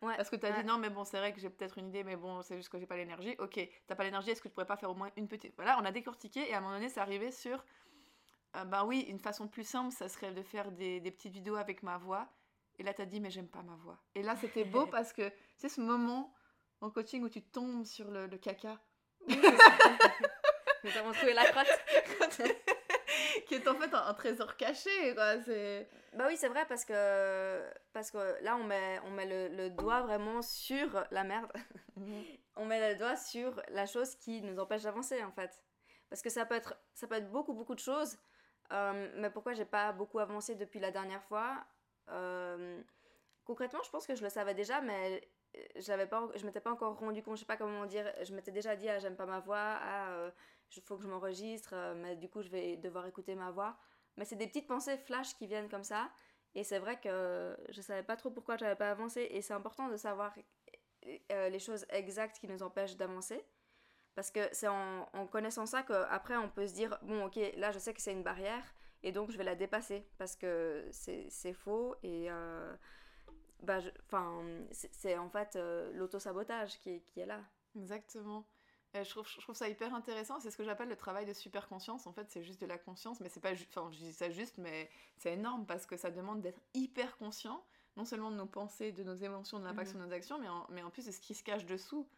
Parce 0.00 0.28
que 0.28 0.36
tu 0.36 0.46
as 0.46 0.52
dit 0.52 0.64
non, 0.66 0.78
mais 0.78 0.90
bon, 0.90 1.04
c'est 1.04 1.18
vrai 1.18 1.32
que 1.32 1.40
j'ai 1.40 1.50
peut-être 1.50 1.78
une 1.78 1.88
idée, 1.88 2.04
mais 2.04 2.16
bon, 2.16 2.42
c'est 2.42 2.56
juste 2.56 2.68
que 2.68 2.78
j'ai 2.78 2.86
pas 2.86 2.96
l'énergie. 2.96 3.34
Ok, 3.38 3.58
t'as 3.86 3.94
pas 3.94 4.04
l'énergie, 4.04 4.30
est-ce 4.30 4.42
que 4.42 4.48
tu 4.48 4.54
pourrais 4.54 4.66
pas 4.66 4.76
faire 4.76 4.90
au 4.90 4.94
moins 4.94 5.10
une 5.16 5.28
petite. 5.28 5.54
Voilà, 5.56 5.78
on 5.80 5.84
a 5.84 5.92
décortiqué 5.92 6.48
et 6.48 6.54
à 6.54 6.58
un 6.58 6.60
moment 6.60 6.74
donné, 6.74 6.88
c'est 6.88 7.00
arrivé 7.00 7.30
sur. 7.30 7.64
Euh, 8.56 8.64
ben 8.64 8.84
oui, 8.84 9.00
une 9.08 9.18
façon 9.18 9.48
plus 9.48 9.64
simple, 9.64 9.92
ça 9.92 10.08
serait 10.08 10.32
de 10.32 10.42
faire 10.42 10.70
des, 10.70 11.00
des 11.00 11.10
petites 11.10 11.32
vidéos 11.32 11.56
avec 11.56 11.82
ma 11.82 11.98
voix. 11.98 12.28
Et 12.78 12.82
là, 12.82 12.92
tu 12.92 13.02
as 13.02 13.06
dit, 13.06 13.20
mais 13.20 13.30
j'aime 13.30 13.48
pas 13.48 13.62
ma 13.62 13.76
voix. 13.76 13.98
Et 14.14 14.22
là, 14.22 14.36
c'était 14.36 14.64
beau 14.64 14.86
parce 14.90 15.12
que 15.12 15.32
c'est 15.56 15.68
ce 15.68 15.80
moment 15.80 16.34
en 16.80 16.90
coaching 16.90 17.22
où 17.22 17.28
tu 17.28 17.42
tombes 17.42 17.84
sur 17.84 18.10
le, 18.10 18.26
le 18.26 18.38
caca. 18.38 18.78
Nous 19.28 20.96
avons 20.98 21.12
trouvé 21.12 21.32
la 21.32 21.44
crotte. 21.46 21.66
qui 23.46 23.54
est 23.54 23.68
en 23.68 23.74
fait 23.74 23.92
un, 23.92 24.14
trésor 24.14 24.56
caché, 24.56 25.14
quoi. 25.14 25.40
C'est... 25.42 25.88
Bah 26.12 26.24
oui, 26.28 26.36
c'est 26.36 26.48
vrai, 26.48 26.64
parce 26.68 26.84
que, 26.84 27.62
parce 27.92 28.10
que 28.10 28.42
là, 28.42 28.56
on 28.56 28.64
met, 28.64 29.00
on 29.04 29.10
met 29.10 29.26
le, 29.26 29.56
le 29.56 29.70
doigt 29.70 30.02
vraiment 30.02 30.42
sur 30.42 31.04
la 31.10 31.24
merde. 31.24 31.52
Mhm. 31.96 32.24
on 32.56 32.64
met 32.64 32.92
le 32.92 32.98
doigt 32.98 33.16
sur 33.16 33.60
la 33.68 33.86
chose 33.86 34.14
qui 34.16 34.42
nous 34.42 34.58
empêche 34.58 34.82
d'avancer, 34.82 35.22
en 35.22 35.32
fait. 35.32 35.62
Parce 36.08 36.22
que 36.22 36.30
ça 36.30 36.46
peut 36.46 36.54
être, 36.54 36.76
ça 36.94 37.06
peut 37.06 37.16
être 37.16 37.30
beaucoup, 37.30 37.54
beaucoup 37.54 37.74
de 37.74 37.80
choses. 37.80 38.18
Euh, 38.72 39.10
mais 39.16 39.30
pourquoi 39.30 39.52
j'ai 39.52 39.64
pas 39.64 39.92
beaucoup 39.92 40.18
avancé 40.18 40.54
depuis 40.54 40.80
la 40.80 40.90
dernière 40.90 41.22
fois 41.24 41.64
euh, 42.10 42.80
Concrètement, 43.44 43.82
je 43.84 43.90
pense 43.90 44.06
que 44.06 44.14
je 44.14 44.22
le 44.22 44.30
savais 44.30 44.54
déjà, 44.54 44.80
mais 44.80 45.28
j'avais 45.76 46.06
pas 46.06 46.28
je 46.34 46.44
m'étais 46.44 46.60
pas 46.60 46.72
encore 46.72 46.98
rendu 46.98 47.22
compte 47.22 47.36
je 47.36 47.40
sais 47.40 47.46
pas 47.46 47.56
comment 47.56 47.86
dire 47.86 48.10
je 48.22 48.34
m'étais 48.34 48.50
déjà 48.50 48.74
dit 48.76 48.88
ah 48.88 48.98
j'aime 48.98 49.16
pas 49.16 49.26
ma 49.26 49.40
voix 49.40 49.78
ah 49.80 50.10
euh, 50.10 50.30
il 50.76 50.82
faut 50.82 50.96
que 50.96 51.02
je 51.02 51.08
m'enregistre, 51.08 51.74
euh, 51.74 51.94
mais 51.94 52.16
du 52.16 52.28
coup, 52.28 52.42
je 52.42 52.48
vais 52.48 52.76
devoir 52.76 53.06
écouter 53.06 53.34
ma 53.34 53.50
voix. 53.50 53.76
Mais 54.16 54.24
c'est 54.24 54.36
des 54.36 54.46
petites 54.46 54.66
pensées 54.66 54.96
flash 54.96 55.34
qui 55.36 55.46
viennent 55.46 55.68
comme 55.68 55.84
ça. 55.84 56.10
Et 56.54 56.62
c'est 56.62 56.78
vrai 56.78 57.00
que 57.00 57.56
je 57.70 57.80
savais 57.80 58.02
pas 58.02 58.16
trop 58.16 58.30
pourquoi 58.30 58.56
j'avais 58.56 58.76
pas 58.76 58.90
avancé. 58.90 59.26
Et 59.30 59.42
c'est 59.42 59.54
important 59.54 59.88
de 59.88 59.96
savoir 59.96 60.34
euh, 61.32 61.48
les 61.48 61.58
choses 61.58 61.84
exactes 61.90 62.38
qui 62.38 62.46
nous 62.46 62.62
empêchent 62.62 62.96
d'avancer. 62.96 63.44
Parce 64.14 64.30
que 64.30 64.48
c'est 64.52 64.68
en, 64.68 65.26
connaissant 65.32 65.66
ça 65.66 65.82
qu'après, 65.82 66.36
on 66.36 66.48
peut 66.48 66.68
se 66.68 66.74
dire 66.74 66.96
bon, 67.02 67.26
ok, 67.26 67.38
là, 67.56 67.72
je 67.72 67.80
sais 67.80 67.92
que 67.92 68.00
c'est 68.00 68.12
une 68.12 68.22
barrière. 68.22 68.62
Et 69.02 69.10
donc, 69.10 69.30
je 69.32 69.36
vais 69.36 69.44
la 69.44 69.56
dépasser. 69.56 70.06
Parce 70.18 70.36
que 70.36 70.88
c'est 70.90 71.52
faux. 71.52 71.96
Et. 72.02 72.30
Euh, 72.30 72.76
bah, 73.60 73.78
c'est 74.92 75.16
en 75.16 75.30
fait 75.30 75.58
l'auto-sabotage 75.94 76.78
qui, 76.80 77.02
qui 77.02 77.20
est 77.20 77.26
là. 77.26 77.40
Exactement. 77.74 78.46
Euh, 78.94 79.02
je, 79.02 79.10
trouve, 79.10 79.26
je 79.28 79.40
trouve 79.40 79.54
ça 79.54 79.68
hyper 79.68 79.94
intéressant. 79.94 80.38
C'est 80.40 80.50
ce 80.50 80.56
que 80.56 80.64
j'appelle 80.64 80.88
le 80.88 80.96
travail 80.96 81.26
de 81.26 81.32
super 81.32 81.68
conscience. 81.68 82.06
En 82.06 82.12
fait, 82.12 82.26
c'est 82.30 82.42
juste 82.42 82.60
de 82.60 82.66
la 82.66 82.78
conscience, 82.78 83.20
mais 83.20 83.28
c'est 83.28 83.40
pas 83.40 83.52
Enfin, 83.52 83.88
je 83.90 83.98
dis 83.98 84.12
ça 84.12 84.30
juste, 84.30 84.58
mais 84.58 84.88
c'est 85.16 85.32
énorme 85.32 85.66
parce 85.66 85.86
que 85.86 85.96
ça 85.96 86.10
demande 86.10 86.40
d'être 86.40 86.60
hyper 86.74 87.16
conscient, 87.16 87.64
non 87.96 88.04
seulement 88.04 88.30
de 88.30 88.36
nos 88.36 88.46
pensées, 88.46 88.92
de 88.92 89.02
nos 89.02 89.16
émotions, 89.16 89.58
de 89.58 89.64
l'impact 89.64 89.88
mhm. 89.88 89.98
sur 89.98 90.06
nos 90.06 90.12
actions, 90.12 90.38
mais 90.38 90.48
en, 90.48 90.66
mais 90.70 90.82
en 90.82 90.90
plus 90.90 91.06
de 91.06 91.12
ce 91.12 91.20
qui 91.20 91.34
se 91.34 91.42
cache 91.42 91.66
dessous. 91.66 92.08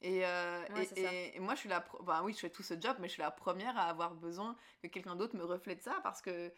Et, 0.00 0.26
euh, 0.26 0.64
et, 0.96 1.38
moi, 1.38 1.54
je 1.54 1.60
suis 1.60 1.68
la. 1.68 1.84
Enfin, 2.00 2.22
oui, 2.24 2.32
je 2.32 2.40
fais 2.40 2.50
tout 2.50 2.64
ce 2.64 2.74
job, 2.74 2.96
mais 2.98 3.08
je 3.08 3.14
suis 3.14 3.22
la 3.22 3.30
première 3.30 3.76
à 3.78 3.82
avoir 3.82 4.14
besoin 4.14 4.56
que 4.82 4.88
quelqu'un 4.88 5.14
d'autre 5.14 5.36
me 5.36 5.44
reflète 5.44 5.82
ça 5.82 6.00
parce 6.02 6.20
que 6.20 6.52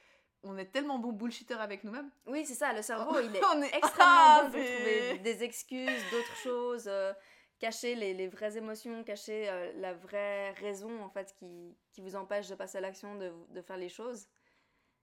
on 0.44 0.58
est 0.58 0.66
tellement 0.66 0.98
bon 0.98 1.12
bullshitter 1.12 1.54
avec 1.54 1.84
nous-mêmes. 1.84 2.10
Oui, 2.26 2.44
c'est 2.44 2.54
ça, 2.54 2.72
le 2.72 2.82
cerveau, 2.82 3.18
il 3.18 3.34
est, 3.34 3.38
extrêmement 3.76 4.42
bon 4.44 4.50
pour 4.50 4.52
trouver 4.52 5.18
des 5.18 5.42
excuses, 5.42 6.10
d'autres 6.10 6.36
choses. 6.36 6.84
Euh, 6.86 7.12
cacher 7.64 7.94
les, 7.94 8.12
les, 8.12 8.28
vraies 8.28 8.58
émotions, 8.58 9.02
cacher 9.04 9.48
euh, 9.48 9.72
la 9.76 9.94
vraie 9.94 10.50
raison 10.52 11.02
en 11.02 11.08
fait 11.08 11.34
qui, 11.38 11.74
qui 11.92 12.02
vous 12.02 12.14
empêche 12.14 12.48
de 12.48 12.54
passer 12.54 12.76
à 12.76 12.82
l'action, 12.82 13.16
de, 13.16 13.32
de, 13.50 13.62
faire 13.62 13.78
les 13.78 13.88
choses. 13.88 14.28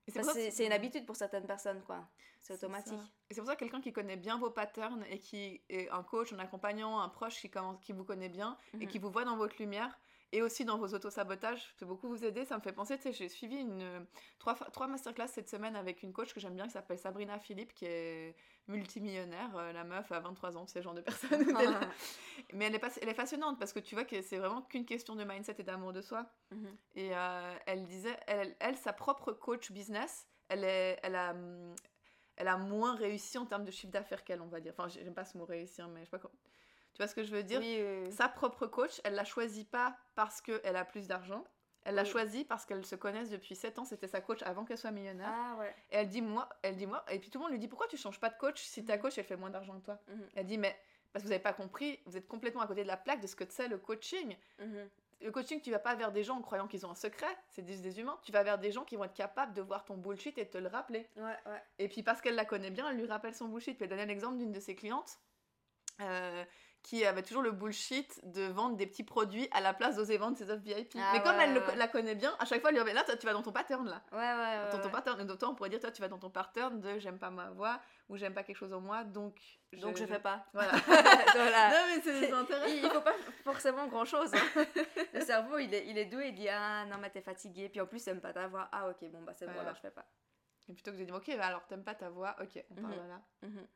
C'est 0.07 0.65
une 0.65 0.71
habitude 0.71 1.05
pour 1.07 1.15
certaines 1.15 1.47
personnes, 1.47 1.81
quoi. 1.81 2.07
C'est 2.39 2.53
automatique. 2.53 2.99
Et 3.29 3.33
c'est 3.33 3.41
pour 3.41 3.49
ça 3.49 3.55
que 3.55 3.61
quelqu'un 3.61 3.81
qui 3.81 3.93
connaît 3.93 4.17
bien 4.17 4.37
vos 4.37 4.51
patterns 4.51 5.03
et 5.09 5.17
qui 5.17 5.61
est 5.69 5.89
un 5.89 6.03
coach, 6.03 6.33
un 6.33 6.39
accompagnant, 6.39 6.99
un 6.99 7.09
proche 7.09 7.39
qui, 7.39 7.49
qui 7.81 7.93
vous 7.93 8.03
connaît 8.03 8.29
bien 8.29 8.57
et 8.73 8.85
mhm. 8.85 8.87
qui 8.87 8.99
vous 8.99 9.09
voit 9.09 9.25
dans 9.25 9.37
votre 9.37 9.55
lumière, 9.57 9.99
et 10.33 10.41
aussi 10.41 10.63
dans 10.63 10.77
vos 10.77 10.87
auto-sabotages, 10.87 11.75
peut 11.77 11.85
beaucoup 11.85 12.07
vous 12.07 12.23
aider. 12.23 12.45
Ça 12.45 12.55
me 12.57 12.61
fait 12.61 12.71
penser, 12.71 12.97
tu 12.97 13.03
sais, 13.03 13.13
j'ai 13.13 13.27
suivi 13.27 13.57
une, 13.57 14.05
trois, 14.39 14.55
trois 14.55 14.87
masterclass 14.87 15.27
cette 15.27 15.49
semaine 15.49 15.75
avec 15.75 16.03
une 16.03 16.13
coach 16.13 16.33
que 16.33 16.39
j'aime 16.39 16.55
bien 16.55 16.65
qui 16.65 16.71
s'appelle 16.71 16.99
Sabrina 16.99 17.37
Philippe, 17.39 17.73
qui 17.73 17.85
est 17.85 18.35
multimillionnaire. 18.67 19.55
Euh, 19.57 19.73
la 19.73 19.83
meuf 19.83 20.11
a 20.11 20.19
23 20.19 20.57
ans, 20.57 20.65
le 20.73 20.81
genre 20.81 20.93
de 20.93 21.01
personne. 21.01 21.45
Mais 22.53 22.65
elle 22.65 22.75
est, 22.75 22.79
pas, 22.79 22.89
elle 23.01 23.09
est 23.09 23.13
fascinante 23.13 23.59
parce 23.59 23.73
que 23.73 23.79
tu 23.79 23.95
vois 23.95 24.05
que 24.05 24.21
c'est 24.21 24.37
vraiment 24.37 24.61
qu'une 24.61 24.85
question 24.85 25.15
de 25.15 25.23
mindset 25.23 25.55
et 25.59 25.63
d'amour 25.63 25.91
de 25.91 26.01
soi. 26.01 26.25
Mhm. 26.51 26.77
Et 26.95 27.09
euh, 27.15 27.55
elle 27.65 27.85
disait, 27.85 28.17
elle, 28.27 28.55
elle, 28.59 28.77
sa 28.77 28.93
propre 28.93 29.33
coach 29.33 29.71
business, 29.71 30.27
elle, 30.47 30.63
est, 30.63 30.99
elle 31.03 31.15
a 31.15 31.35
elle 32.37 32.47
a 32.47 32.57
moins 32.57 32.95
réussi 32.95 33.37
en 33.37 33.45
termes 33.45 33.65
de 33.65 33.71
chiffre 33.71 33.91
d'affaires 33.91 34.23
qu'elle, 34.23 34.41
on 34.41 34.47
va 34.47 34.59
dire. 34.59 34.73
Enfin, 34.75 34.87
j'aime 34.87 35.13
pas 35.13 35.25
ce 35.25 35.37
mot 35.37 35.45
réussir, 35.45 35.87
mais 35.89 35.99
je 35.99 36.05
sais 36.05 36.11
pas 36.11 36.17
comment. 36.17 36.33
Tu 36.93 36.97
vois 36.97 37.07
ce 37.07 37.15
que 37.15 37.23
je 37.23 37.31
veux 37.31 37.43
dire 37.43 37.61
Sa 38.11 38.27
propre 38.27 38.67
coach, 38.67 38.99
elle 39.03 39.15
la 39.15 39.25
choisit 39.25 39.69
pas 39.69 39.95
parce 40.15 40.41
qu'elle 40.41 40.75
a 40.75 40.85
plus 40.85 41.07
d'argent. 41.07 41.45
Elle 41.83 41.95
l'a 41.95 42.05
choisie 42.05 42.45
parce 42.45 42.65
qu'elle 42.65 42.85
se 42.85 42.95
connaissent 42.95 43.31
depuis 43.31 43.55
7 43.55 43.79
ans. 43.79 43.85
C'était 43.85 44.07
sa 44.07 44.21
coach 44.21 44.41
avant 44.43 44.65
qu'elle 44.65 44.77
soit 44.77 44.91
millionnaire. 44.91 45.31
Ah, 45.31 45.55
ouais. 45.59 45.73
Et 45.91 45.95
elle 45.95 46.09
dit 46.09 46.21
moi, 46.21 46.47
elle 46.61 46.75
dit 46.75 46.85
moi. 46.85 47.03
Et 47.09 47.19
puis 47.19 47.29
tout 47.29 47.39
le 47.39 47.43
monde 47.43 47.51
lui 47.51 47.59
dit 47.59 47.67
pourquoi 47.67 47.87
tu 47.87 47.97
changes 47.97 48.19
pas 48.19 48.29
de 48.29 48.37
coach 48.37 48.61
si 48.61 48.85
ta 48.85 48.95
mhm. 48.95 49.01
coach 49.01 49.17
elle 49.17 49.25
fait 49.25 49.35
moins 49.35 49.49
d'argent 49.49 49.79
que 49.79 49.85
toi? 49.85 49.99
Mhm. 50.07 50.27
Elle 50.35 50.45
dit 50.45 50.57
mais 50.57 50.77
parce 51.11 51.23
que 51.23 51.27
vous 51.27 51.31
n'avez 51.31 51.43
pas 51.43 51.53
compris, 51.53 51.99
vous 52.05 52.15
êtes 52.15 52.27
complètement 52.27 52.61
à 52.61 52.67
côté 52.67 52.83
de 52.83 52.87
la 52.87 52.97
plaque 52.97 53.19
de 53.19 53.27
ce 53.27 53.35
que 53.35 53.43
c'est 53.49 53.67
le 53.67 53.77
coaching. 53.77 54.37
Mhm. 54.59 54.89
Le 55.21 55.31
coaching, 55.31 55.61
tu 55.61 55.69
vas 55.69 55.79
pas 55.79 55.93
vers 55.93 56.11
des 56.11 56.23
gens 56.23 56.37
en 56.37 56.41
croyant 56.41 56.67
qu'ils 56.67 56.83
ont 56.85 56.91
un 56.91 56.95
secret, 56.95 57.37
c'est 57.49 57.61
des, 57.61 57.77
des, 57.77 57.99
humains. 57.99 58.17
Tu 58.23 58.31
vas 58.31 58.41
vers 58.41 58.57
des 58.57 58.71
gens 58.71 58.83
qui 58.83 58.95
vont 58.95 59.03
être 59.03 59.13
capables 59.13 59.53
de 59.53 59.61
voir 59.61 59.85
ton 59.85 59.95
bullshit 59.95 60.35
et 60.39 60.49
te 60.49 60.57
le 60.57 60.67
rappeler. 60.67 61.07
Ouais, 61.15 61.37
ouais. 61.45 61.61
Et 61.77 61.87
puis 61.87 62.01
parce 62.01 62.21
qu'elle 62.21 62.33
la 62.33 62.45
connaît 62.45 62.71
bien, 62.71 62.89
elle 62.89 62.97
lui 62.97 63.05
rappelle 63.05 63.35
son 63.35 63.47
bullshit. 63.47 63.75
Puis 63.75 63.83
elle 63.83 63.95
donne 63.95 64.07
l'exemple 64.07 64.37
d'une 64.37 64.51
de 64.51 64.59
ses 64.59 64.75
clientes. 64.75 65.19
Euh, 65.99 66.43
qui 66.83 67.05
avait 67.05 67.21
toujours 67.21 67.43
le 67.43 67.51
bullshit 67.51 68.19
de 68.23 68.43
vendre 68.43 68.75
des 68.75 68.87
petits 68.87 69.03
produits 69.03 69.47
à 69.51 69.61
la 69.61 69.73
place 69.73 69.95
d'oser 69.95 70.17
vendre 70.17 70.37
ses 70.37 70.49
offres 70.49 70.63
VIP. 70.63 70.95
Ah 70.97 71.11
mais 71.13 71.21
comme 71.21 71.39
elle 71.39 71.61
la 71.77 71.87
connaît 71.87 72.15
bien, 72.15 72.35
à 72.39 72.45
chaque 72.45 72.61
fois, 72.61 72.71
elle 72.71 72.77
lui 72.77 72.83
dit 72.83 72.93
là, 72.93 73.03
tu 73.03 73.25
vas 73.25 73.33
dans 73.33 73.43
ton 73.43 73.51
pattern 73.51 73.87
là. 73.87 74.01
Ouais, 74.11 74.17
ouais, 74.17 74.71
Dans 74.71 74.79
ton 74.79 74.89
pattern. 74.89 75.25
D'autant, 75.25 75.51
on 75.51 75.55
pourrait 75.55 75.69
dire, 75.69 75.79
toi, 75.79 75.91
tu 75.91 76.01
vas 76.01 76.07
dans 76.07 76.17
ton 76.17 76.29
pattern 76.29 76.79
de 76.79 76.99
j'aime 76.99 77.19
pas 77.19 77.29
ma 77.29 77.49
voix 77.51 77.79
ou 78.09 78.17
j'aime 78.17 78.33
pas 78.33 78.43
quelque 78.43 78.57
chose 78.57 78.73
en 78.73 78.81
moi, 78.81 79.03
donc. 79.03 79.39
Je, 79.71 79.79
donc 79.79 79.95
je, 79.95 80.05
fais 80.05 80.19
pas. 80.19 80.45
Voilà. 80.53 80.71
voilà. 81.33 81.69
Non, 81.69 81.85
mais 81.87 82.01
c'est 82.03 82.31
intéressant. 82.31 82.75
Il, 82.75 82.89
faut 82.89 83.01
pas 83.01 83.15
forcément 83.43 83.87
grand 83.87 84.05
chose. 84.05 84.31
Hein. 84.33 84.65
le 85.13 85.21
cerveau, 85.21 85.59
il 85.59 85.73
est, 85.73 85.87
il 85.87 85.97
est 85.97 86.05
doué, 86.05 86.29
il 86.29 86.35
dit 86.35 86.49
ah 86.49 86.85
non, 86.85 86.97
mais 86.99 87.09
t'es 87.09 87.21
fatigué. 87.21 87.69
Puis 87.69 87.79
en 87.79 87.85
plus, 87.85 88.03
t'aimes 88.03 88.21
pas 88.21 88.33
ta 88.33 88.47
voix. 88.47 88.67
Ah 88.71 88.89
ok, 88.89 89.09
bon, 89.11 89.21
bah 89.21 89.33
c'est 89.35 89.45
bon, 89.45 89.59
alors 89.59 89.75
je 89.75 89.81
fais 89.81 89.91
pas. 89.91 90.05
Et 90.67 90.73
plutôt 90.73 90.91
que 90.91 90.97
de 90.97 91.03
dire 91.03 91.15
ok, 91.15 91.35
bah, 91.37 91.47
alors 91.47 91.65
t'aimes 91.67 91.83
pas 91.83 91.95
ta 91.95 92.09
voix, 92.09 92.35
ok, 92.41 92.63
on 92.71 92.75
parle 92.75 92.93
mhm. 92.93 93.07
là. 93.07 93.21
Mhm. 93.41 93.67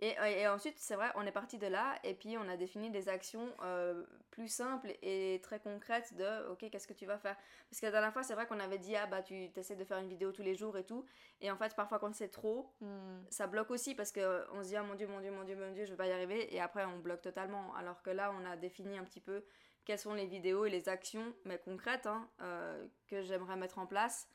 Et, 0.00 0.14
et 0.40 0.46
ensuite, 0.46 0.78
c'est 0.78 0.94
vrai, 0.94 1.10
on 1.16 1.26
est 1.26 1.32
parti 1.32 1.58
de 1.58 1.66
là 1.66 1.98
et 2.04 2.14
puis 2.14 2.38
on 2.38 2.48
a 2.48 2.56
défini 2.56 2.88
des 2.90 3.08
actions 3.08 3.52
euh, 3.64 4.04
plus 4.30 4.46
simples 4.46 4.92
et 5.02 5.40
très 5.42 5.58
concrètes 5.58 6.14
de 6.14 6.48
OK, 6.50 6.70
qu'est-ce 6.70 6.86
que 6.86 6.92
tu 6.92 7.04
vas 7.04 7.18
faire? 7.18 7.36
Parce 7.68 7.80
que 7.80 7.86
la 7.86 7.92
dernière 7.92 8.12
fois, 8.12 8.22
c'est 8.22 8.34
vrai 8.34 8.46
qu'on 8.46 8.60
avait 8.60 8.78
dit 8.78 8.94
ah 8.94 9.06
bah 9.06 9.22
tu 9.22 9.50
essaies 9.56 9.74
de 9.74 9.84
faire 9.84 9.98
une 9.98 10.08
vidéo 10.08 10.30
tous 10.30 10.42
les 10.42 10.54
jours 10.54 10.78
et 10.78 10.84
tout. 10.84 11.04
Et 11.40 11.50
en 11.50 11.56
fait, 11.56 11.74
parfois 11.74 11.98
quand 11.98 12.14
c'est 12.14 12.28
trop, 12.28 12.72
Hmm. 12.80 13.24
ça 13.30 13.46
bloque 13.48 13.70
aussi 13.72 13.94
parce 13.96 14.12
que 14.12 14.46
on 14.52 14.62
se 14.62 14.68
dit 14.68 14.76
ah 14.76 14.82
mon 14.84 14.94
dieu, 14.94 15.08
mon 15.08 15.20
dieu, 15.20 15.32
mon 15.32 15.42
dieu, 15.42 15.56
mon 15.56 15.72
dieu, 15.72 15.84
je 15.84 15.90
vais 15.90 15.96
pas 15.96 16.06
y 16.06 16.12
arriver 16.12 16.54
et 16.54 16.60
après 16.60 16.84
on 16.84 16.98
bloque 16.98 17.22
totalement. 17.22 17.74
Alors 17.74 18.02
que 18.02 18.10
là, 18.10 18.32
on 18.40 18.44
a 18.46 18.56
défini 18.56 18.98
un 18.98 19.04
petit 19.04 19.20
peu 19.20 19.44
quelles 19.84 19.98
sont 19.98 20.14
les 20.14 20.26
vidéos 20.26 20.64
et 20.64 20.70
les 20.70 20.88
actions, 20.88 21.34
mais 21.44 21.58
concrètes, 21.58 22.06
hein, 22.06 22.28
euh, 22.40 22.86
que 23.08 23.22
j'aimerais 23.22 23.56
mettre 23.56 23.78
en 23.78 23.86
place 23.86 24.28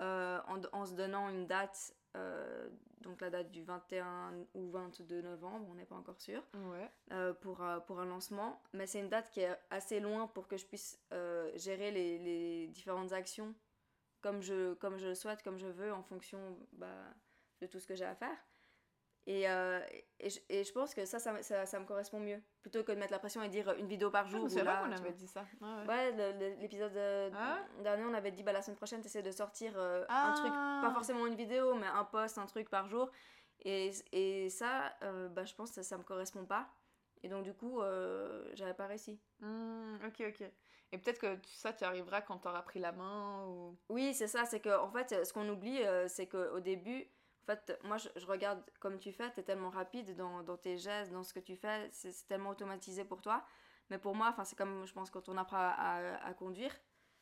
euh, 0.00 0.40
en, 0.48 0.60
en 0.72 0.86
se 0.86 0.94
donnant 0.94 1.28
une 1.28 1.46
date. 1.46 1.92
Euh, 2.16 2.68
donc 3.00 3.20
la 3.20 3.30
date 3.30 3.50
du 3.50 3.62
21 3.62 4.32
ou 4.54 4.70
22 4.70 5.22
novembre, 5.22 5.66
on 5.70 5.74
n'est 5.74 5.84
pas 5.86 5.96
encore 5.96 6.20
sûr, 6.20 6.42
Ouais. 6.70 6.90
euh, 7.12 7.32
pour, 7.34 7.62
euh, 7.62 7.80
pour 7.80 8.00
un 8.00 8.04
lancement. 8.06 8.60
Mais 8.72 8.86
c'est 8.86 9.00
une 9.00 9.08
date 9.08 9.30
qui 9.30 9.40
est 9.40 9.56
assez 9.70 10.00
loin 10.00 10.26
pour 10.28 10.46
que 10.48 10.56
je 10.56 10.66
puisse 10.66 11.00
gérer 11.56 11.90
les, 11.90 12.18
les 12.18 12.66
différentes 12.68 13.12
actions 13.12 13.54
comme 14.20 14.40
je, 14.40 14.74
comme 14.74 14.98
je 14.98 15.08
le 15.08 15.14
souhaite, 15.16 15.42
comme 15.42 15.58
je 15.58 15.66
veux, 15.66 15.92
en 15.92 16.02
fonction 16.04 16.56
bah, 16.72 17.12
de 17.60 17.66
tout 17.66 17.80
ce 17.80 17.86
que 17.88 17.96
j'ai 17.96 18.04
à 18.04 18.14
faire. 18.14 18.36
Et, 19.26 19.48
euh, 19.48 19.80
et, 20.18 20.30
je, 20.30 20.40
et 20.48 20.64
je 20.64 20.72
pense 20.72 20.94
que 20.94 21.04
ça 21.04 21.20
ça, 21.20 21.40
ça, 21.42 21.64
ça 21.64 21.78
me 21.78 21.84
correspond 21.86 22.18
mieux. 22.18 22.42
Plutôt 22.60 22.82
que 22.82 22.90
de 22.90 22.98
mettre 22.98 23.12
la 23.12 23.20
pression 23.20 23.40
et 23.42 23.48
dire 23.48 23.72
une 23.78 23.86
vidéo 23.86 24.10
par 24.10 24.26
jour. 24.26 24.42
Ah, 24.46 24.48
c'est 24.48 24.64
là, 24.64 24.82
qu'on 24.82 24.90
avait 24.90 25.12
dit 25.12 25.28
ça. 25.28 25.44
Ouais, 25.60 25.68
ouais. 25.68 25.86
Ouais, 25.86 26.56
l'épisode 26.58 26.96
euh, 26.96 27.30
Ah 27.34 27.60
dernier, 27.82 28.04
on 28.04 28.14
avait 28.14 28.32
dit 28.32 28.42
bah, 28.42 28.52
la 28.52 28.62
semaine 28.62 28.76
prochaine, 28.76 29.00
tu 29.00 29.06
essaies 29.06 29.22
de 29.22 29.30
sortir 29.30 29.74
euh, 29.76 30.04
Ah. 30.08 30.30
un 30.30 30.34
truc, 30.34 30.52
pas 30.52 30.90
forcément 30.92 31.26
une 31.26 31.36
vidéo, 31.36 31.74
mais 31.74 31.86
un 31.86 32.04
post, 32.04 32.38
un 32.38 32.46
truc 32.46 32.68
par 32.68 32.88
jour. 32.88 33.10
Et, 33.64 33.92
et 34.10 34.50
ça, 34.50 34.92
euh, 35.04 35.28
bah, 35.28 35.44
je 35.44 35.54
pense 35.54 35.68
que 35.70 35.76
ça, 35.76 35.82
ça 35.84 35.98
me 35.98 36.02
correspond 36.02 36.44
pas. 36.44 36.68
Et 37.22 37.28
donc, 37.28 37.44
du 37.44 37.54
coup, 37.54 37.80
euh, 37.80 38.50
j'avais 38.54 38.74
pas 38.74 38.88
réussi. 38.88 39.20
Hmm, 39.38 39.98
ok, 40.04 40.20
ok. 40.30 40.50
Et 40.90 40.98
peut-être 40.98 41.20
que 41.20 41.38
ça, 41.44 41.72
tu 41.72 41.84
arriveras 41.84 42.22
quand 42.22 42.38
tu 42.38 42.48
auras 42.48 42.62
pris 42.62 42.80
la 42.80 42.90
main 42.90 43.44
ou. 43.46 43.78
Oui, 43.88 44.14
c'est 44.14 44.26
ça, 44.26 44.44
c'est 44.46 44.58
que 44.58 44.76
en 44.76 44.90
fait, 44.90 45.24
ce 45.24 45.32
qu'on 45.32 45.48
oublie, 45.48 45.80
euh, 45.84 46.08
c'est 46.08 46.26
qu'au 46.26 46.58
début, 46.58 47.06
en 47.42 47.46
fait, 47.46 47.78
moi 47.84 47.96
je, 47.98 48.08
je 48.16 48.26
regarde 48.26 48.62
comme 48.80 48.98
tu 48.98 49.12
fais, 49.12 49.32
tu 49.32 49.40
es 49.40 49.42
tellement 49.42 49.70
rapide 49.70 50.14
dans, 50.16 50.42
dans 50.42 50.56
tes 50.56 50.76
gestes, 50.78 51.12
dans 51.12 51.22
ce 51.24 51.34
que 51.34 51.40
tu 51.40 51.56
fais, 51.56 51.88
c'est 51.92 52.12
tellement 52.26 52.50
automatisé 52.50 53.04
pour 53.04 53.20
toi. 53.22 53.44
Mais 53.90 53.98
pour 53.98 54.14
moi, 54.14 54.34
c'est 54.44 54.56
comme 54.56 54.86
je 54.86 54.92
pense 54.92 55.10
quand 55.10 55.28
on 55.28 55.36
apprend 55.36 55.56
à, 55.58 55.74
à- 55.76 56.26
à 56.26 56.34
conduire, 56.34 56.74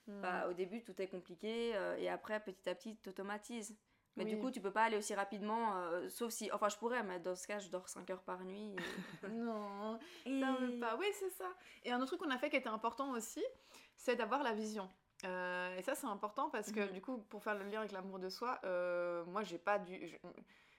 Hmm. 0.07 0.23
bah, 0.23 0.49
au 0.49 0.55
début 0.55 0.83
tout 0.83 1.01
est 1.03 1.09
compliqué 1.09 1.77
euh, 1.77 1.95
et 1.99 2.09
après 2.09 2.41
petit 2.41 2.67
à 2.71 2.75
petit 2.75 2.97
tu 3.03 3.11
automatises. 3.11 3.77
Mais 4.17 4.25
du 4.25 4.39
coup, 4.39 4.51
tu 4.51 4.61
peux 4.61 4.73
pas 4.73 4.85
aller 4.85 4.97
aussi 4.97 5.15
rapidement, 5.15 5.77
euh, 5.77 6.09
sauf 6.09 6.33
si. 6.33 6.51
Enfin, 6.53 6.69
je 6.69 6.77
pourrais, 6.77 7.03
mais 7.03 7.21
dans 7.21 7.37
ce 7.37 7.47
cas, 7.47 7.59
je 7.59 7.69
dors 7.69 7.89
5 7.89 8.09
heures 8.11 8.23
par 8.23 8.43
nuit. 8.45 8.75
Non, 9.31 9.99
Et... 10.27 10.41
veut 10.41 10.81
pas. 10.81 10.97
Oui, 10.97 11.07
c'est 11.15 11.31
ça. 11.31 11.49
Et 11.85 11.93
un 11.93 11.99
autre 11.99 12.07
truc 12.17 12.21
qu'on 12.21 12.31
a 12.31 12.39
fait 12.39 12.51
qui 12.51 12.57
était 12.57 12.69
important 12.69 13.13
aussi, 13.13 13.43
c'est 13.97 14.17
d'avoir 14.17 14.43
la 14.43 14.53
vision. 14.53 14.91
Euh, 15.25 15.77
et 15.77 15.83
ça, 15.83 15.95
c'est 15.95 16.07
important 16.07 16.51
parce 16.51 16.73
que 16.73 16.81
Mhm. 16.81 16.93
du 16.93 17.01
coup, 17.03 17.19
pour 17.19 17.43
faire 17.43 17.55
le 17.55 17.65
lien 17.65 17.81
avec 17.81 17.93
l'amour 17.93 18.19
de 18.19 18.29
soi, 18.29 18.59
euh, 18.65 19.25
moi, 19.27 19.43
j'ai 19.43 19.59
pas 19.59 19.79
dû. 19.79 20.07
Je, 20.07 20.17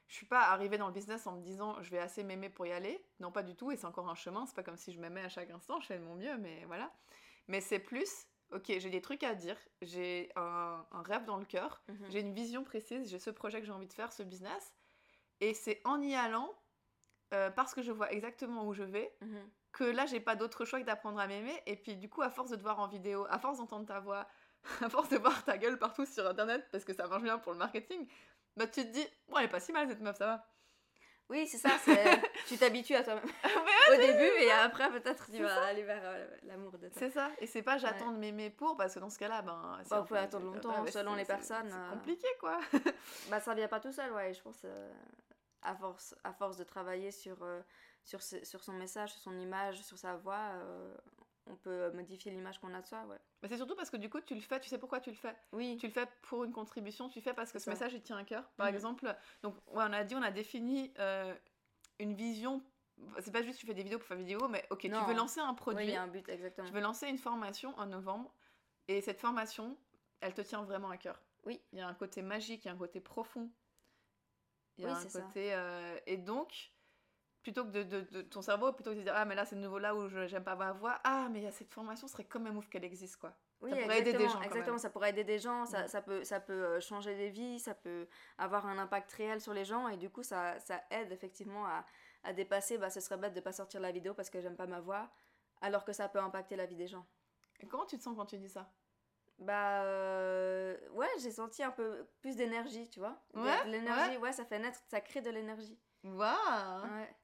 je 0.07 0.15
suis 0.15 0.25
pas 0.25 0.41
arrivée 0.49 0.77
dans 0.77 0.87
le 0.87 0.93
business 0.93 1.25
en 1.27 1.33
me 1.33 1.41
disant 1.41 1.81
je 1.81 1.89
vais 1.91 1.99
assez 1.99 2.23
m'aimer 2.23 2.49
pour 2.49 2.65
y 2.65 2.71
aller. 2.71 3.03
Non, 3.19 3.31
pas 3.31 3.43
du 3.43 3.55
tout. 3.55 3.71
Et 3.71 3.77
c'est 3.77 3.85
encore 3.85 4.09
un 4.09 4.15
chemin. 4.15 4.45
C'est 4.45 4.55
pas 4.55 4.63
comme 4.63 4.77
si 4.77 4.91
je 4.91 4.99
m'aimais 4.99 5.21
à 5.21 5.29
chaque 5.29 5.49
instant. 5.51 5.79
Je 5.79 5.85
fais 5.87 5.97
de 5.99 6.03
mon 6.03 6.15
mieux, 6.15 6.37
mais 6.37 6.65
voilà. 6.65 6.91
Mais 7.47 7.61
c'est 7.61 7.79
plus. 7.79 8.27
Ok, 8.51 8.65
j'ai 8.67 8.89
des 8.89 9.01
trucs 9.01 9.23
à 9.23 9.33
dire, 9.33 9.55
j'ai 9.81 10.29
un, 10.35 10.85
un 10.91 11.01
rêve 11.03 11.23
dans 11.23 11.37
le 11.37 11.45
cœur, 11.45 11.81
Mhm. 11.87 12.05
j'ai 12.09 12.19
une 12.19 12.33
vision 12.33 12.65
précise, 12.65 13.09
j'ai 13.09 13.17
ce 13.17 13.29
projet 13.29 13.61
que 13.61 13.65
j'ai 13.65 13.71
envie 13.71 13.87
de 13.87 13.93
faire, 13.93 14.11
ce 14.11 14.23
business. 14.23 14.73
Et 15.39 15.53
c'est 15.53 15.79
en 15.85 16.01
y 16.01 16.15
allant, 16.15 16.53
euh, 17.33 17.49
parce 17.49 17.73
que 17.73 17.81
je 17.81 17.93
vois 17.93 18.11
exactement 18.11 18.65
où 18.67 18.73
je 18.73 18.83
vais, 18.83 19.15
Mhm. 19.21 19.49
Que 19.71 19.83
là, 19.83 20.05
j'ai 20.05 20.19
pas 20.19 20.35
d'autre 20.35 20.65
choix 20.65 20.79
que 20.79 20.85
d'apprendre 20.85 21.19
à 21.19 21.27
m'aimer. 21.27 21.61
Et 21.65 21.75
puis, 21.75 21.95
du 21.95 22.09
coup, 22.09 22.21
à 22.21 22.29
force 22.29 22.49
de 22.49 22.55
te 22.55 22.61
voir 22.61 22.79
en 22.79 22.87
vidéo, 22.87 23.25
à 23.29 23.39
force 23.39 23.57
d'entendre 23.59 23.85
ta 23.85 23.99
voix, 23.99 24.27
à 24.81 24.89
force 24.89 25.09
de 25.09 25.17
voir 25.17 25.43
ta 25.45 25.57
gueule 25.57 25.77
partout 25.79 26.05
sur 26.05 26.27
internet, 26.27 26.67
parce 26.71 26.83
que 26.83 26.93
ça 26.93 27.07
marche 27.07 27.23
bien 27.23 27.37
pour 27.39 27.51
le 27.53 27.57
marketing, 27.57 28.07
bah 28.57 28.67
tu 28.67 28.83
te 28.85 28.91
dis, 28.91 29.07
bon, 29.29 29.37
elle 29.37 29.45
est 29.45 29.49
pas 29.49 29.59
si 29.59 29.71
mal 29.71 29.87
cette 29.87 30.01
meuf, 30.01 30.17
ça 30.17 30.25
va. 30.25 30.47
Oui, 31.29 31.47
c'est 31.47 31.57
ça, 31.59 31.69
c'est... 31.85 32.21
tu 32.47 32.57
t'habitues 32.57 32.93
à 32.95 33.03
toi-même 33.03 33.23
au 33.93 33.95
début 33.95 34.29
et 34.41 34.51
après 34.51 34.89
peut-être 34.91 35.31
tu 35.31 35.41
vas 35.41 35.55
ça. 35.55 35.63
aller 35.67 35.83
vers 35.83 36.01
euh, 36.03 36.27
l'amour 36.43 36.73
de 36.73 36.89
toi. 36.89 36.97
C'est 36.99 37.09
ça. 37.09 37.29
Et 37.39 37.47
c'est 37.47 37.61
pas 37.61 37.77
j'attends 37.77 38.11
de 38.11 38.17
m'aimer 38.17 38.49
pour, 38.49 38.75
parce 38.75 38.95
que 38.95 38.99
dans 38.99 39.09
ce 39.09 39.17
cas-là, 39.17 39.41
ben. 39.41 39.79
Bah, 39.89 39.95
un 39.95 39.99
vous 40.01 40.05
pouvez 40.07 40.19
peu- 40.19 40.25
attendre 40.25 40.45
longtemps, 40.53 40.83
bah, 40.83 40.91
selon 40.91 41.15
les 41.15 41.23
personnes, 41.23 41.69
C'est 41.69 41.75
euh. 41.77 41.89
compliqué, 41.91 42.27
quoi. 42.41 42.59
Bah 43.29 43.39
ça 43.39 43.53
vient 43.53 43.69
pas 43.69 43.79
tout 43.79 43.93
seul, 43.93 44.11
ouais, 44.11 44.33
je 44.33 44.41
pense 44.41 44.59
euh, 44.65 44.91
à 45.61 45.73
force 45.75 46.13
à 46.25 46.33
force 46.33 46.57
de 46.57 46.65
travailler 46.65 47.11
sur 47.11 47.37
sur, 48.03 48.21
ce- 48.21 48.43
sur 48.45 48.63
son 48.63 48.73
message, 48.73 49.11
sur 49.11 49.21
son 49.21 49.37
image, 49.39 49.81
sur 49.83 49.97
sa 49.97 50.15
voix, 50.17 50.51
euh, 50.55 50.95
on 51.47 51.55
peut 51.55 51.91
modifier 51.91 52.31
l'image 52.31 52.59
qu'on 52.59 52.73
a 52.73 52.81
de 52.81 52.87
soi, 52.87 53.03
ouais. 53.05 53.17
Mais 53.41 53.49
c'est 53.49 53.57
surtout 53.57 53.75
parce 53.75 53.89
que 53.89 53.97
du 53.97 54.09
coup, 54.09 54.21
tu 54.21 54.35
le 54.35 54.41
fais, 54.41 54.59
tu 54.59 54.69
sais 54.69 54.77
pourquoi 54.77 54.99
tu 54.99 55.09
le 55.09 55.15
fais. 55.15 55.35
Oui. 55.51 55.77
Tu 55.79 55.87
le 55.87 55.91
fais 55.93 56.07
pour 56.23 56.43
une 56.43 56.51
contribution, 56.53 57.09
tu 57.09 57.19
le 57.19 57.23
fais 57.23 57.33
parce 57.33 57.51
que 57.51 57.59
ce 57.59 57.65
ça. 57.65 57.71
message, 57.71 57.93
il 57.93 58.01
tient 58.01 58.17
à 58.17 58.23
cœur. 58.23 58.49
Par 58.57 58.67
Mhm. 58.67 58.73
exemple, 58.75 59.15
donc, 59.41 59.55
ouais, 59.67 59.83
on 59.87 59.93
a 59.93 60.03
dit, 60.03 60.15
on 60.15 60.21
a 60.21 60.31
défini 60.31 60.93
euh, 60.99 61.33
une 61.99 62.13
vision. 62.13 62.63
C'est 63.19 63.31
pas 63.31 63.41
juste 63.41 63.59
tu 63.59 63.65
fais 63.65 63.73
des 63.73 63.81
vidéos 63.83 63.97
pour 63.97 64.07
faire 64.07 64.17
des 64.17 64.23
vidéos, 64.23 64.47
mais 64.47 64.63
ok, 64.69 64.83
Non. 64.85 64.99
tu 64.99 65.05
veux 65.05 65.15
lancer 65.15 65.39
un 65.39 65.49
Oui, 65.49 65.55
produit. 65.55 65.85
il 65.85 65.91
y 65.91 65.95
a 65.95 66.03
un 66.03 66.07
but 66.07 66.27
exactement. 66.29 66.67
Je 66.67 66.73
vais 66.73 66.81
lancer 66.81 67.07
une 67.07 67.17
formation 67.17 67.75
en 67.79 67.87
novembre 67.87 68.31
et 68.87 69.01
cette 69.01 69.19
formation, 69.19 69.75
elle 70.19 70.35
te 70.35 70.41
tient 70.41 70.61
vraiment 70.63 70.89
à 70.91 70.97
cœur. 70.97 71.19
Oui. 71.45 71.59
Il 71.71 71.79
y 71.79 71.81
a 71.81 71.87
un 71.87 71.95
côté 71.95 72.21
magique, 72.21 72.63
il 72.65 72.67
y 72.67 72.71
a 72.71 72.73
un 72.73 72.77
côté 72.77 72.99
profond. 72.99 73.49
Il 74.77 74.83
y 74.83 74.87
a 74.87 74.93
Oui, 74.93 75.05
un 75.07 75.09
côté. 75.09 75.53
euh, 75.55 75.97
et 76.05 76.17
donc, 76.17 76.71
plutôt 77.43 77.63
que 77.65 77.69
de, 77.71 77.83
de- 77.83 78.01
de- 78.01 78.21
ton 78.21 78.41
cerveau, 78.41 78.71
plutôt 78.73 78.91
que 78.91 78.95
de 78.97 79.01
dire 79.01 79.13
Ah, 79.15 79.25
mais 79.25 79.35
là, 79.35 79.45
c'est 79.45 79.55
de 79.55 79.61
nouveau 79.61 79.79
là 79.79 79.95
où 79.95 80.07
je 80.07 80.27
j'aime 80.27 80.43
pas 80.43 80.55
ma 80.55 80.71
voix. 80.73 80.99
Ah, 81.03 81.27
mais 81.31 81.39
il 81.39 81.43
y 81.43 81.47
a 81.47 81.51
cette 81.51 81.71
formation, 81.71 82.07
ce 82.07 82.13
serait 82.13 82.25
quand 82.25 82.39
même 82.39 82.57
ouf 82.57 82.69
qu'elle 82.69 82.83
existe, 82.83 83.17
quoi. 83.17 83.33
Oui, 83.61 83.69
ça 83.71 83.77
pourrait 83.77 83.99
aider 83.99 84.13
des 84.13 84.27
gens, 84.27 84.41
Exactement, 84.41 84.77
ça 84.79 84.89
pourrait 84.89 85.09
aider 85.11 85.23
des 85.23 85.37
gens, 85.39 85.65
ça, 85.67 85.83
Mm. 85.83 85.87
ça 85.87 86.01
peut, 86.01 86.23
ça 86.23 86.39
peut 86.39 86.53
euh, 86.63 86.79
changer 86.79 87.15
des 87.15 87.29
vies, 87.29 87.59
ça 87.59 87.75
peut 87.75 88.07
avoir 88.39 88.65
un 88.65 88.77
impact 88.79 89.11
réel 89.13 89.39
sur 89.39 89.53
les 89.53 89.65
gens 89.65 89.87
et 89.87 89.97
du 89.97 90.09
coup 90.09 90.23
ça, 90.23 90.59
ça 90.59 90.81
aide 90.89 91.11
effectivement 91.11 91.67
à, 91.67 91.85
à 92.23 92.33
dépasser, 92.33 92.79
bah 92.79 92.89
ce 92.89 92.99
serait 92.99 93.17
bête 93.17 93.35
de 93.35 93.39
pas 93.39 93.51
sortir 93.51 93.79
la 93.79 93.91
vidéo 93.91 94.15
parce 94.15 94.31
que 94.31 94.41
j'aime 94.41 94.55
pas 94.55 94.65
ma 94.65 94.79
voix, 94.79 95.11
alors 95.61 95.85
que 95.85 95.93
ça 95.93 96.09
peut 96.09 96.17
impacter 96.17 96.55
la 96.55 96.65
vie 96.65 96.75
des 96.75 96.87
gens. 96.87 97.05
Et 97.59 97.67
comment 97.67 97.85
tu 97.85 97.99
te 97.99 98.01
sens 98.03 98.15
quand 98.17 98.25
tu 98.25 98.39
dis 98.39 98.49
ça? 98.49 98.71
Bah 99.37 99.83
euh, 99.83 100.75
ouais, 100.93 101.07
j'ai 101.19 101.29
senti 101.31 101.61
un 101.63 101.69
peu 101.71 102.07
plus 102.19 102.35
d'énergie, 102.35 102.89
tu 102.89 102.99
vois. 102.99 103.21
Ouais, 103.35 103.65
de 103.65 103.69
l'énergie, 103.71 104.17
ouais. 104.17 104.31
ça 104.33 104.43
fait 104.45 104.57
naître, 104.57 104.79
ça 104.87 105.01
crée 105.01 105.21
de 105.21 105.29
l'énergie. 105.29 105.79
Waouh 106.03 106.83
Ouais. 106.83 107.15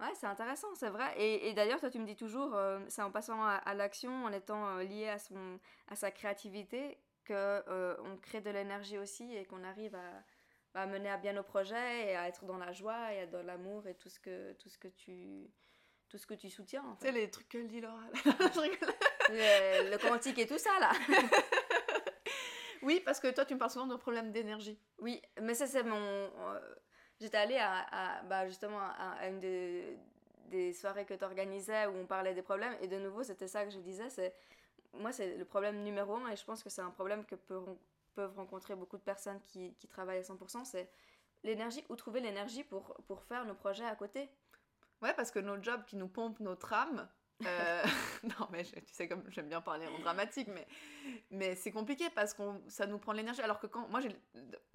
Ouais, 0.00 0.14
c'est 0.14 0.26
intéressant, 0.26 0.68
c'est 0.74 0.90
vrai. 0.90 1.12
Et, 1.16 1.48
et 1.48 1.54
d'ailleurs, 1.54 1.80
toi, 1.80 1.90
tu 1.90 1.98
me 1.98 2.06
dis 2.06 2.14
toujours, 2.14 2.54
euh, 2.54 2.78
c'est 2.88 3.02
en 3.02 3.10
passant 3.10 3.42
à, 3.42 3.54
à 3.54 3.74
l'action, 3.74 4.24
en 4.24 4.32
étant 4.32 4.76
euh, 4.78 4.84
lié 4.84 5.08
à, 5.08 5.18
son, 5.18 5.58
à 5.88 5.96
sa 5.96 6.10
créativité, 6.12 6.98
que 7.24 7.34
euh, 7.34 7.96
on 8.04 8.16
crée 8.16 8.40
de 8.40 8.50
l'énergie 8.50 8.96
aussi 8.96 9.34
et 9.36 9.44
qu'on 9.44 9.64
arrive 9.64 9.96
à, 9.96 10.80
à 10.80 10.86
mener 10.86 11.10
à 11.10 11.16
bien 11.16 11.32
nos 11.32 11.42
projets 11.42 12.10
et 12.10 12.16
à 12.16 12.28
être 12.28 12.44
dans 12.44 12.58
la 12.58 12.72
joie 12.72 13.12
et 13.12 13.18
à 13.18 13.22
être 13.22 13.30
dans 13.32 13.42
l'amour 13.42 13.86
et 13.88 13.94
tout 13.96 14.08
ce 14.08 14.20
que, 14.20 14.52
tout 14.54 14.68
ce 14.68 14.78
que 14.78 14.88
tu 14.88 15.50
tout 16.08 16.16
ce 16.16 16.26
que 16.26 16.32
tu 16.32 16.48
soutiens. 16.48 16.82
en 16.84 16.96
Tu 16.96 17.04
sais, 17.04 17.12
les 17.12 17.30
trucs 17.30 17.50
que 17.50 17.58
dit 17.58 17.82
Laura. 17.82 18.00
Le, 19.28 19.90
le 19.90 19.98
quantique 19.98 20.38
et 20.38 20.46
tout 20.46 20.56
ça, 20.56 20.70
là. 20.80 20.90
oui, 22.82 23.02
parce 23.04 23.20
que 23.20 23.28
toi, 23.30 23.44
tu 23.44 23.52
me 23.52 23.58
parles 23.58 23.70
souvent 23.70 23.86
de 23.86 23.96
problèmes 23.96 24.32
d'énergie. 24.32 24.78
Oui, 25.00 25.20
mais 25.42 25.52
ça, 25.52 25.66
c'est 25.66 25.82
mon. 25.82 26.30
J'étais 27.20 27.36
allée 27.36 27.58
à, 27.58 28.22
bah, 28.28 28.46
justement 28.46 28.78
à, 28.80 29.28
une 29.28 29.40
des, 29.40 30.72
soirées 30.72 31.04
que 31.04 31.14
tu 31.14 31.24
organisais 31.24 31.86
où 31.86 31.96
on 31.96 32.06
parlait 32.06 32.34
des 32.34 32.42
problèmes. 32.42 32.74
Et 32.80 32.86
de 32.86 32.98
nouveau, 32.98 33.22
c'était 33.22 33.48
ça 33.48 33.64
que 33.64 33.70
je 33.70 33.78
disais. 33.78 34.08
c'est 34.08 34.34
Moi, 34.94 35.12
c'est 35.12 35.36
le 35.36 35.44
problème 35.44 35.82
numéro 35.82 36.14
un. 36.14 36.28
Et 36.28 36.36
je 36.36 36.44
pense 36.44 36.62
que 36.62 36.70
c'est 36.70 36.82
un 36.82 36.90
problème 36.90 37.24
que 37.24 37.34
peuvent 37.34 38.36
rencontrer 38.36 38.74
beaucoup 38.76 38.96
de 38.96 39.02
personnes 39.02 39.40
qui, 39.40 39.74
qui 39.74 39.88
travaillent 39.88 40.18
à 40.18 40.22
100%. 40.22 40.64
C'est 40.64 40.88
l'énergie. 41.42 41.84
Où 41.88 41.96
trouver 41.96 42.20
l'énergie 42.20 42.64
pour, 42.64 42.94
pour 43.06 43.22
faire 43.24 43.44
nos 43.44 43.54
projets 43.54 43.84
à 43.84 43.96
côté 43.96 44.28
Ouais, 45.02 45.14
parce 45.14 45.30
que 45.30 45.38
nos 45.38 45.62
jobs 45.62 45.84
qui 45.84 45.96
nous 45.96 46.08
pompent 46.08 46.40
notre 46.40 46.72
âme. 46.72 47.08
Euh, 47.46 47.82
non, 48.24 48.48
mais 48.50 48.64
je- 48.64 48.74
tu 48.80 48.92
sais, 48.92 49.06
comme 49.08 49.22
j'aime 49.30 49.48
bien 49.48 49.60
parler 49.60 49.86
en 49.86 49.98
dramatique, 50.00 50.48
mais, 50.48 50.66
mais 51.30 51.54
c'est 51.54 51.70
compliqué 51.72 52.10
parce 52.10 52.34
que 52.34 52.42
ça 52.68 52.86
nous 52.86 52.98
prend 52.98 53.12
de 53.12 53.18
l'énergie. 53.18 53.40
Alors 53.42 53.60
que 53.60 53.66
quand 53.66 53.86
moi, 53.88 54.00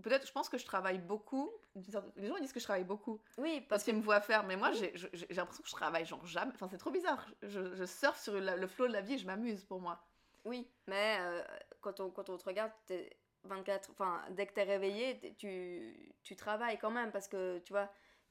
peut-être, 0.02 0.26
je 0.28 0.32
pense 0.32 0.50
que 0.50 0.58
je 0.58 0.66
travaille 0.66 1.00
beaucoup. 1.00 1.52
Les 1.76 2.28
gens 2.28 2.36
ils 2.38 2.42
disent 2.42 2.54
que 2.54 2.60
je 2.60 2.66
travaille 2.66 2.84
beaucoup 2.86 3.22
Oui, 3.38 3.62
parce 3.68 3.84
que. 3.84 3.90
qu'ils 3.92 3.98
me 3.98 4.04
voient 4.04 4.22
faire, 4.22 4.44
mais 4.46 4.56
moi, 4.56 4.70
Oui. 4.72 4.92
j'ai 4.96 5.28
l'impression 5.36 5.64
que 5.64 5.70
je 5.70 5.76
travaille 5.76 6.06
genre 6.06 6.26
jamais. 6.26 6.52
Enfin, 6.56 6.68
c'est 6.70 6.78
trop 6.78 6.92
bizarre. 6.92 7.28
Je, 7.42 7.76
je 7.76 7.84
surfe 7.86 8.20
sur 8.22 8.34
le 8.40 8.68
flot 8.68 8.88
de 8.88 8.94
la 8.94 9.02
vie 9.02 9.16
et 9.16 9.18
je 9.18 9.26
m'amuse 9.26 9.64
pour 9.66 9.82
moi. 9.82 10.06
Oui, 10.46 10.70
mais 10.88 11.18
euh, 11.22 11.44
quand, 11.82 12.00
on, 12.00 12.10
quand 12.10 12.30
on 12.30 12.38
te 12.38 12.44
regarde, 12.46 12.72
t'es 12.86 13.10
24, 13.44 13.90
enfin, 13.92 14.22
dès 14.32 14.46
que 14.46 14.54
tu 14.54 14.60
es 14.60 14.64
réveillé, 14.64 15.20
t'es- 15.20 15.34
tu, 15.36 16.14
tu 16.24 16.36
travailles 16.36 16.78
quand 16.78 16.92
même 16.92 17.12
parce 17.12 17.28
que 17.28 17.60
tu 17.60 17.74
vois, 17.74 17.90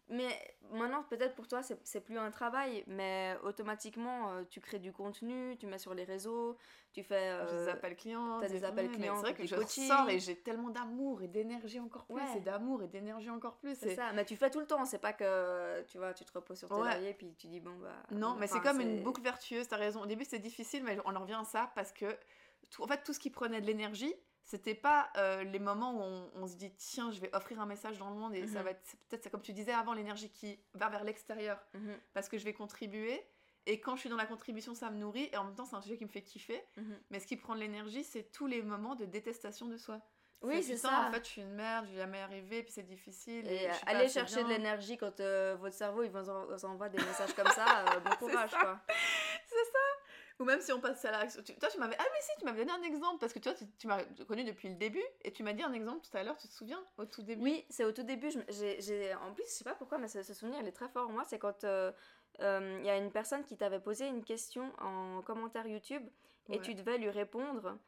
mais 0.09 0.57
maintenant, 0.73 1.05
peut-être 1.05 1.35
pour 1.35 1.49
toi, 1.49 1.63
c'est 1.63 2.01
plus 2.01 2.19
un 2.19 2.31
travail, 2.31 2.85
mais 2.87 3.37
automatiquement, 3.45 4.33
euh, 4.33 4.43
tu 4.49 4.61
crées 4.61 4.79
du 4.79 4.93
contenu, 4.93 5.57
tu 5.59 5.67
mets 5.67 5.79
sur 5.79 5.95
les 5.95 6.05
réseaux, 6.05 6.57
tu 6.93 7.03
fais. 7.03 7.31
Euh, 7.31 7.65
des 7.65 7.69
appels 7.71 7.97
clients. 7.97 8.39
Tu 8.41 8.47
as 8.47 8.49
des 8.49 8.65
appels 8.65 8.91
clients. 8.91 9.17
C'est 9.17 9.33
vrai 9.33 9.35
que 9.35 9.47
je 9.47 9.57
sors 9.67 10.09
et 10.11 10.19
j'ai 10.19 10.37
tellement 10.37 10.71
d'amour 10.71 11.23
et 11.23 11.29
d'énergie 11.29 11.81
encore 11.81 12.07
plus. 12.07 12.37
Et 12.37 12.41
d'amour 12.41 12.83
et 12.83 12.89
d'énergie 12.89 13.31
encore 13.31 13.57
plus. 13.57 13.77
C'est 13.79 13.95
ça, 13.95 14.13
mais 14.13 14.25
tu 14.25 14.37
fais 14.37 14.51
tout 14.51 14.61
le 14.61 14.67
temps. 14.67 14.85
C'est 14.85 14.99
pas 14.99 15.13
que 15.13 15.83
tu 15.83 15.99
vois, 15.99 16.15
tu 16.15 16.25
te 16.25 16.33
reposes 16.33 16.59
sur 16.59 16.69
tes 16.69 16.75
ouais. 16.75 17.11
et 17.11 17.15
puis 17.15 17.35
tu 17.35 17.47
dis 17.47 17.61
bon, 17.61 17.77
bah. 17.77 18.03
Non, 18.11 18.37
mais 18.39 18.47
c'est 18.47 18.61
comme 18.61 18.81
une 18.81 19.03
boucle 19.03 19.23
vertueuse, 19.23 19.69
t'as 19.69 19.77
raison. 19.77 20.03
Au 20.03 20.07
début, 20.07 20.25
c'était 20.25 20.39
difficile, 20.39 20.85
mais 20.85 20.99
on 21.05 21.15
en 21.15 21.21
revient 21.21 21.39
à 21.41 21.45
ça 21.45 21.71
parce 21.75 21.93
que, 21.93 22.07
en 22.79 22.87
fait, 22.87 23.03
tout 23.05 23.13
ce 23.13 23.21
qui 23.21 23.31
prenait 23.31 23.61
de 23.61 23.67
l'énergie, 23.67 24.15
c'était 24.45 24.75
pas 24.75 25.11
euh, 25.17 25.45
les 25.45 25.59
moments 25.59 25.95
où 25.95 26.31
on, 26.35 26.47
se 26.47 26.57
dit 26.57 26.73
tiens 26.77 27.11
je 27.11 27.21
vais 27.21 27.35
offrir 27.35 27.61
un 27.61 27.67
message 27.67 27.99
dans 27.99 28.11
le 28.11 28.17
monde 28.17 28.35
et 28.35 28.47
ça 28.47 28.59
mhm. 28.59 28.65
va 28.65 28.71
être 28.71 28.97
peut-être 29.09 29.31
comme 29.31 29.43
tu 29.43 29.53
disais 29.53 29.73
avant 29.73 29.95
l'énergie 29.95 30.31
qui 30.31 30.59
va 30.75 30.89
vers 30.89 31.05
l'extérieur 31.05 31.59
mhm. 31.75 31.97
parce 32.13 32.29
que 32.29 32.39
je 32.39 32.45
vais 32.45 32.53
contribuer 32.53 33.23
et 33.67 33.81
quand 33.81 33.95
je 33.95 34.01
suis 34.01 34.11
dans 34.11 34.17
la 34.17 34.27
contribution 34.27 34.75
ça 34.75 34.91
me 34.91 34.99
nourrit 34.99 35.29
et 35.33 35.37
en 35.37 35.45
même 35.45 35.55
temps 35.55 35.65
c'est 35.65 35.77
un 35.77 35.81
sujet 35.81 35.97
qui 35.97 36.05
me 36.05 36.11
fait 36.11 36.23
kiffer 36.23 36.63
mhm. 36.77 36.99
mais 37.11 37.21
ce 37.21 37.27
qui 37.27 37.37
prend 37.37 37.55
de 37.55 37.61
l'énergie 37.61 38.05
c'est 38.05 38.33
tous 38.33 38.47
les 38.47 38.63
moments 38.63 38.97
de 38.97 39.05
détestation 39.05 39.67
de 39.67 39.77
soi 39.77 40.01
oui, 40.43 40.63
c'est 40.63 40.77
ça. 40.77 41.07
En 41.09 41.13
fait, 41.13 41.25
je 41.25 41.31
suis 41.31 41.43
une 41.43 41.55
merde, 41.55 41.87
je 41.87 41.93
vais 41.93 41.99
jamais 41.99 42.21
arriver, 42.21 42.63
puis 42.63 42.73
c'est 42.73 42.83
difficile. 42.83 43.47
Et, 43.47 43.69
aller 43.87 44.09
chercher 44.09 44.43
de 44.43 44.49
l'énergie 44.49 44.97
quand 44.97 45.21
euh, 45.21 45.57
votre 45.61 45.75
cerveau 45.75 46.03
il 46.03 46.11
vous 46.11 46.65
envoie 46.65 46.89
des 46.89 46.99
messages 46.99 47.33
comme 47.35 47.51
ça, 47.55 47.85
euh, 47.85 48.01
bon 48.01 48.11
courage, 48.19 48.51
quoi. 48.51 48.81
Ou 50.39 50.45
même 50.45 50.61
si 50.61 50.73
on 50.73 50.81
passe 50.81 51.05
à 51.05 51.11
la 51.11 51.19
réaction. 51.19 51.43
toi, 51.43 51.69
tu 51.69 51.79
m'avais. 51.79 51.97
Ah, 51.99 52.05
mais 52.13 52.21
si, 52.21 52.31
tu 52.39 52.45
m'avais 52.45 52.65
donné 52.65 52.73
un 52.73 52.83
exemple. 52.83 53.19
Parce 53.21 53.33
que 53.33 53.39
tu, 53.39 53.51
tu 53.79 53.87
m'as 53.87 54.03
connu 54.27 54.45
depuis 54.45 54.69
le 54.69 54.75
début. 54.75 55.05
Et 55.23 55.33
tu 55.33 55.43
m'as 55.43 55.53
dit 55.53 55.63
un 55.63 55.73
exemple 55.73 56.07
tout 56.09 56.17
à 56.17 56.23
l'heure, 56.23 56.37
tu 56.37 56.49
te 56.49 56.53
souviens 56.53 56.83
Au 56.99 57.05
tout 57.05 57.23
début? 57.23 57.43
Oui, 57.43 57.65
c'est 57.69 57.85
au 57.85 57.93
tout 57.93 58.03
début. 58.03 58.31
J'ai, 58.49 59.15
En 59.15 59.33
plus, 59.33 59.45
je 59.45 59.51
sais 59.51 59.65
pas 59.65 59.75
pourquoi, 59.75 59.99
mais 59.99 60.09
ce, 60.09 60.23
souvenir, 60.23 60.59
il 60.61 60.69
est 60.69 60.73
très 60.73 60.89
fort. 60.89 61.11
Moi, 61.11 61.25
c'est 61.25 61.39
quand 61.39 61.65
euh, 61.65 61.93
euh, 62.41 62.79
il 62.81 62.87
y 62.87 62.91
a 62.91 62.97
une 62.97 63.13
personne 63.13 63.45
qui 63.45 63.57
t'avait 63.57 63.81
posé 63.81 64.07
une 64.07 64.25
question 64.25 64.73
en 64.81 65.23
commentaire 65.23 65.67
YouTube. 65.67 66.07
Et 66.49 66.61
tu 66.61 66.75
devais 66.75 66.99
lui 66.99 67.11
répondre. 67.11 67.79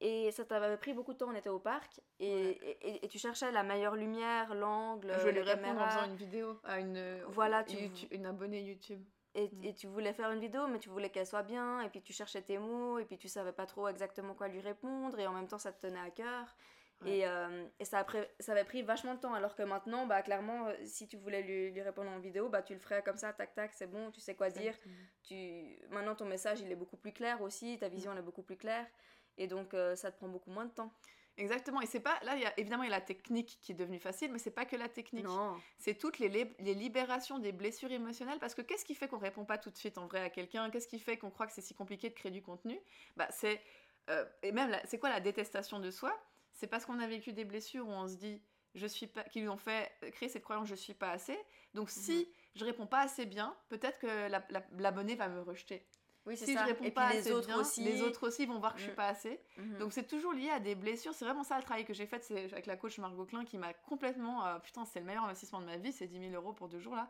Et 0.00 0.30
ça 0.30 0.44
t'avait 0.44 0.76
pris 0.76 0.92
beaucoup 0.92 1.12
de 1.12 1.18
temps, 1.18 1.28
on 1.28 1.34
était 1.34 1.48
au 1.48 1.58
parc, 1.58 2.00
et, 2.20 3.02
et, 3.02 3.08
tu 3.08 3.18
cherchais 3.18 3.50
la 3.50 3.64
meilleure 3.64 3.96
lumière, 3.96 4.54
l'angle. 4.54 5.12
Je 5.24 5.28
lui 5.28 5.40
répondre 5.40 5.80
en 5.80 5.88
faisant 5.88 6.06
une 6.06 6.14
vidéo 6.14 6.60
à 6.62 6.78
une, 6.78 7.20
voilà, 7.26 7.64
tu... 7.64 7.76
une 8.12 8.26
abonnée 8.26 8.62
YouTube. 8.62 9.02
Mm. 9.34 9.64
Et, 9.64 9.74
tu 9.74 9.86
voulais 9.86 10.12
faire 10.12 10.30
une 10.30 10.40
vidéo, 10.40 10.66
mais 10.68 10.78
tu 10.78 10.88
voulais 10.88 11.10
qu'elle 11.10 11.26
soit 11.26 11.42
bien, 11.42 11.80
et 11.82 11.88
puis 11.88 12.02
tu 12.02 12.12
cherchais 12.12 12.42
tes 12.42 12.58
mots, 12.58 12.98
et 12.98 13.04
puis 13.04 13.18
tu 13.18 13.28
savais 13.28 13.52
pas 13.52 13.66
trop 13.66 13.88
exactement 13.88 14.34
quoi 14.34 14.48
lui 14.48 14.60
répondre, 14.60 15.18
et 15.18 15.26
en 15.26 15.32
même 15.32 15.48
temps 15.48 15.58
ça 15.58 15.72
te 15.72 15.86
tenait 15.86 16.00
à 16.00 16.10
cœur. 16.10 16.56
Et, 17.06 17.26
euh, 17.28 17.64
et 17.78 17.84
ça, 17.84 18.04
avait 18.48 18.64
pris 18.64 18.82
vachement 18.82 19.14
de 19.14 19.20
temps, 19.20 19.32
alors 19.32 19.54
que 19.54 19.62
maintenant, 19.62 20.06
bah, 20.06 20.20
clairement, 20.22 20.66
euh, 20.66 20.74
si 20.84 21.06
tu 21.06 21.16
voulais 21.16 21.42
lui, 21.42 21.70
lui, 21.70 21.80
répondre 21.80 22.10
en 22.10 22.18
vidéo, 22.18 22.48
bah, 22.48 22.60
tu 22.60 22.74
le 22.74 22.80
ferais 22.80 23.02
comme 23.04 23.16
ça, 23.16 23.32
tac 23.32 23.54
tac, 23.54 23.72
c'est 23.72 23.86
bon, 23.86 24.10
tu 24.10 24.20
sais 24.20 24.34
quoi 24.34 24.50
dire. 24.50 24.74
Tu... 25.22 25.78
Maintenant, 25.90 26.16
ton 26.16 26.24
message, 26.24 26.60
il 26.60 26.72
est 26.72 26.76
beaucoup 26.76 26.96
plus 26.96 27.12
clair 27.12 27.40
aussi, 27.40 27.78
ta 27.78 27.88
vision, 27.88 28.10
elle 28.12 28.18
est 28.18 28.22
beaucoup 28.22 28.42
plus 28.42 28.56
claire, 28.56 28.84
et 29.36 29.46
donc 29.46 29.74
euh, 29.74 29.94
ça 29.94 30.10
te 30.10 30.16
prend 30.16 30.28
beaucoup 30.28 30.50
moins 30.50 30.64
de 30.64 30.72
temps. 30.72 30.92
Exactement. 31.38 31.80
Et 31.80 31.86
c'est 31.86 32.00
pas. 32.00 32.18
Là, 32.24 32.34
il 32.34 32.42
y 32.42 32.44
a, 32.44 32.58
évidemment, 32.58 32.82
il 32.82 32.90
y 32.90 32.92
a 32.92 32.96
la 32.96 33.00
technique 33.00 33.58
qui 33.62 33.72
est 33.72 33.74
devenue 33.74 34.00
facile, 34.00 34.32
mais 34.32 34.38
c'est 34.38 34.50
pas 34.50 34.64
que 34.64 34.76
la 34.76 34.88
technique. 34.88 35.26
C'est 35.78 35.94
toutes 35.94 36.18
les, 36.18 36.28
les, 36.28 36.74
libérations 36.74 37.38
des 37.38 37.52
blessures 37.52 37.92
émotionnelles. 37.92 38.40
Parce 38.40 38.54
que 38.54 38.62
qu'est-ce 38.62 38.84
qui 38.84 38.94
fait 38.94 39.08
qu'on 39.08 39.18
répond 39.18 39.44
pas 39.44 39.56
tout 39.56 39.70
de 39.70 39.76
suite 39.76 39.98
en 39.98 40.06
vrai 40.06 40.20
à 40.20 40.30
quelqu'un? 40.30 40.68
Qu'est-ce 40.68 40.88
qui 40.88 40.98
fait 40.98 41.16
qu'on 41.16 41.30
croit 41.30 41.46
que 41.46 41.52
c'est 41.52 41.62
si 41.62 41.74
compliqué 41.74 42.10
de 42.10 42.14
créer 42.14 42.32
du 42.32 42.42
contenu? 42.42 42.78
Bah, 43.16 43.28
c'est. 43.30 43.62
Euh, 44.10 44.24
et 44.42 44.52
même, 44.52 44.76
c'est 44.84 44.98
quoi 44.98 45.10
la 45.10 45.20
détestation 45.20 45.78
de 45.78 45.90
soi? 45.90 46.12
C'est 46.52 46.66
parce 46.66 46.84
qu'on 46.84 46.98
a 46.98 47.06
vécu 47.06 47.32
des 47.32 47.44
blessures 47.44 47.86
où 47.86 47.92
on 47.92 48.08
se 48.08 48.16
dit. 48.16 48.42
Je 48.74 48.86
suis 48.86 49.06
pas, 49.06 49.22
qui 49.24 49.40
lui 49.40 49.48
ont 49.48 49.56
fait 49.56 49.90
créer 50.12 50.28
cette 50.28 50.44
croyance 50.44 50.68
je 50.68 50.74
suis 50.74 50.94
pas 50.94 51.10
assez. 51.10 51.38
Donc 51.72 51.88
si 51.88 52.18
mhm. 52.18 52.26
je 52.56 52.64
réponds 52.64 52.86
pas 52.86 53.00
assez 53.00 53.26
bien, 53.26 53.56
peut-être 53.68 53.98
que 53.98 54.28
l'abonné 54.78 55.14
va 55.14 55.28
me 55.28 55.40
rejeter. 55.40 55.86
Oui, 56.28 56.36
si 56.36 56.52
ça. 56.52 56.62
je 56.62 56.66
réponds 56.66 56.84
et 56.84 56.90
pas 56.90 57.12
les 57.12 57.32
autres 57.32 57.58
aussi. 57.58 57.82
les 57.82 58.02
autres 58.02 58.28
aussi 58.28 58.44
vont 58.44 58.58
voir 58.58 58.74
que 58.74 58.78
je 58.78 58.84
suis 58.84 58.92
mm. 58.92 58.96
pas 58.96 59.08
assez. 59.08 59.40
Mm-hmm. 59.58 59.78
Donc 59.78 59.92
c'est 59.94 60.06
toujours 60.06 60.34
lié 60.34 60.50
à 60.50 60.60
des 60.60 60.74
blessures. 60.74 61.14
C'est 61.14 61.24
vraiment 61.24 61.42
ça 61.42 61.56
le 61.56 61.62
travail 61.62 61.86
que 61.86 61.94
j'ai 61.94 62.06
fait 62.06 62.22
c'est 62.22 62.52
avec 62.52 62.66
la 62.66 62.76
coach 62.76 62.98
Margot 62.98 63.24
Klein 63.24 63.44
qui 63.44 63.56
m'a 63.56 63.72
complètement. 63.72 64.44
Euh, 64.44 64.58
putain, 64.58 64.84
c'est 64.84 65.00
le 65.00 65.06
meilleur 65.06 65.24
investissement 65.24 65.60
de 65.60 65.66
ma 65.66 65.78
vie, 65.78 65.90
c'est 65.90 66.06
10 66.06 66.30
000 66.30 66.34
euros 66.34 66.52
pour 66.52 66.68
deux 66.68 66.80
jours 66.80 66.94
là. 66.94 67.08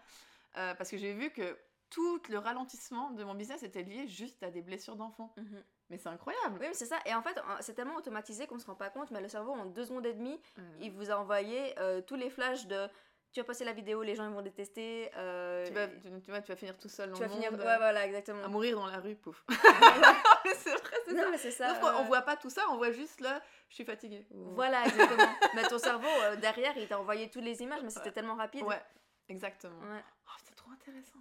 Euh, 0.56 0.74
parce 0.74 0.90
que 0.90 0.96
j'ai 0.96 1.12
vu 1.12 1.30
que 1.30 1.58
tout 1.90 2.20
le 2.28 2.38
ralentissement 2.38 3.10
de 3.10 3.24
mon 3.24 3.34
business 3.34 3.62
était 3.62 3.82
lié 3.82 4.06
juste 4.06 4.42
à 4.42 4.50
des 4.50 4.62
blessures 4.62 4.94
d'enfants. 4.94 5.34
Mm-hmm. 5.36 5.62
Mais 5.90 5.98
c'est 5.98 6.08
incroyable. 6.08 6.58
Oui, 6.60 6.66
c'est 6.72 6.86
ça. 6.86 6.98
Et 7.06 7.14
en 7.14 7.22
fait, 7.22 7.40
c'est 7.60 7.74
tellement 7.74 7.96
automatisé 7.96 8.46
qu'on 8.46 8.58
se 8.58 8.66
rend 8.66 8.74
pas 8.74 8.90
compte, 8.90 9.10
mais 9.10 9.22
le 9.22 9.28
cerveau, 9.28 9.52
en 9.52 9.64
deux 9.64 9.86
secondes 9.86 10.04
et 10.04 10.12
demie, 10.12 10.38
il 10.80 10.92
vous 10.92 11.10
a 11.10 11.18
envoyé 11.18 11.78
euh, 11.78 12.02
tous 12.02 12.16
les 12.16 12.28
flashs 12.28 12.66
de 12.66 12.88
tu 13.32 13.40
vas 13.40 13.44
passer 13.44 13.64
la 13.64 13.72
vidéo, 13.72 14.02
les 14.02 14.14
gens 14.14 14.26
ils 14.28 14.34
vont 14.34 14.42
détester. 14.42 15.10
Euh, 15.16 15.66
tu, 15.66 15.72
vas, 15.72 15.88
tu, 15.88 16.30
vas, 16.30 16.40
tu, 16.40 16.50
vas, 16.50 16.56
finir 16.56 16.78
tout 16.78 16.88
seul 16.88 17.10
dans 17.10 17.16
tu 17.16 17.22
le 17.22 17.28
vas 17.28 17.34
finir, 17.34 17.52
ouais, 17.52 17.58
voilà, 17.58 18.06
exactement. 18.06 18.42
À 18.42 18.48
mourir 18.48 18.76
dans 18.76 18.86
la 18.86 18.98
rue, 18.98 19.16
pouf. 19.16 19.44
c'est 19.48 20.70
vrai, 20.70 21.38
c'est 21.38 21.50
ça. 21.50 21.74
mais 21.74 21.80
ça. 21.80 21.96
on 21.98 22.04
voit 22.04 22.22
pas 22.22 22.36
tout 22.36 22.50
ça, 22.50 22.62
on 22.70 22.76
voit 22.76 22.90
juste 22.90 23.20
là, 23.20 23.42
je 23.68 23.74
suis 23.76 23.84
fatiguée. 23.84 24.26
Voilà, 24.30 24.84
exactement. 24.86 25.28
mais 25.54 25.62
ton 25.64 25.78
cerveau, 25.78 26.08
euh, 26.22 26.36
derrière, 26.36 26.76
il 26.76 26.88
t'a 26.88 26.98
envoyé 26.98 27.28
toutes 27.28 27.44
les 27.44 27.60
images, 27.62 27.82
mais 27.82 27.90
c'était 27.90 28.12
tellement 28.12 28.34
rapide. 28.34 28.62
Ouais, 28.62 28.82
exactement. 29.28 29.78
Ouais. 29.80 30.02
Oh, 30.26 30.40
c'est 30.44 30.54
trop 30.54 30.70
intéressant. 30.70 31.18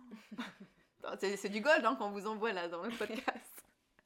c'est 1.38 1.50
du 1.50 1.62
gold 1.62 1.86
hein, 1.86 1.96
qu'on 1.96 2.12
vous 2.12 2.28
envoie 2.28 2.54
là 2.54 2.67
dans 2.67 2.84
le 2.84 2.91
podcast. 2.91 3.57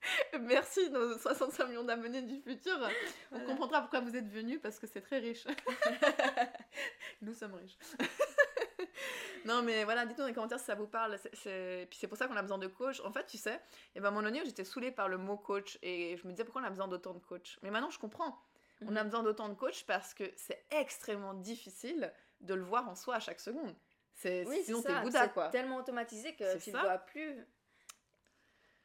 Merci 0.41 0.89
nos 0.89 1.17
65 1.17 1.67
millions 1.67 1.83
d'abonnés 1.83 2.21
du 2.21 2.39
futur. 2.41 2.77
On 3.31 3.39
comprendra 3.41 3.81
pourquoi 3.81 3.99
vous 3.99 4.15
êtes 4.15 4.27
venus 4.27 4.59
parce 4.61 4.79
que 4.79 4.87
c'est 4.87 5.01
très 5.01 5.19
riche. 5.19 5.45
Nous 7.21 7.33
sommes 7.33 7.53
riches. 7.53 7.77
non 9.45 9.61
mais 9.61 9.83
voilà, 9.83 10.05
dites-nous 10.05 10.23
dans 10.23 10.27
les 10.27 10.33
commentaires 10.33 10.59
si 10.59 10.65
ça 10.65 10.75
vous 10.75 10.87
parle. 10.87 11.17
C'est... 11.33 11.87
Puis 11.89 11.99
c'est 11.99 12.07
pour 12.07 12.17
ça 12.17 12.27
qu'on 12.27 12.35
a 12.35 12.41
besoin 12.41 12.57
de 12.57 12.67
coach. 12.67 13.01
En 13.01 13.11
fait, 13.11 13.25
tu 13.25 13.37
sais, 13.37 13.61
et 13.95 13.99
ben, 13.99 14.05
à 14.05 14.07
un 14.07 14.11
moment 14.11 14.23
donné, 14.23 14.41
j'étais 14.45 14.63
saoulée 14.63 14.91
par 14.91 15.07
le 15.07 15.17
mot 15.17 15.37
coach 15.37 15.77
et 15.81 16.17
je 16.17 16.27
me 16.27 16.31
disais 16.31 16.43
pourquoi 16.43 16.61
on 16.61 16.65
a 16.65 16.69
besoin 16.69 16.87
d'autant 16.87 17.13
de 17.13 17.19
coach? 17.19 17.59
Mais 17.61 17.71
maintenant, 17.71 17.89
je 17.89 17.99
comprends. 17.99 18.41
On 18.83 18.95
a 18.95 19.03
mhm. 19.03 19.09
besoin 19.09 19.23
d'autant 19.23 19.49
de 19.49 19.53
coach 19.53 19.85
parce 19.85 20.13
que 20.13 20.23
c'est 20.35 20.65
extrêmement 20.71 21.35
difficile 21.35 22.11
de 22.39 22.55
le 22.55 22.63
voir 22.63 22.89
en 22.89 22.95
soi 22.95 23.15
à 23.15 23.19
chaque 23.19 23.39
seconde. 23.39 23.75
C'est, 24.13 24.45
oui, 24.47 24.61
sinon 24.63 24.81
t'es 24.81 24.99
Bouddha, 25.01 25.27
quoi. 25.29 25.45
C'est 25.45 25.51
tellement 25.57 25.77
automatisé 25.77 26.35
que 26.35 26.57
tu 26.57 26.71
ne 26.71 26.79
vois 26.79 26.97
plus 26.97 27.45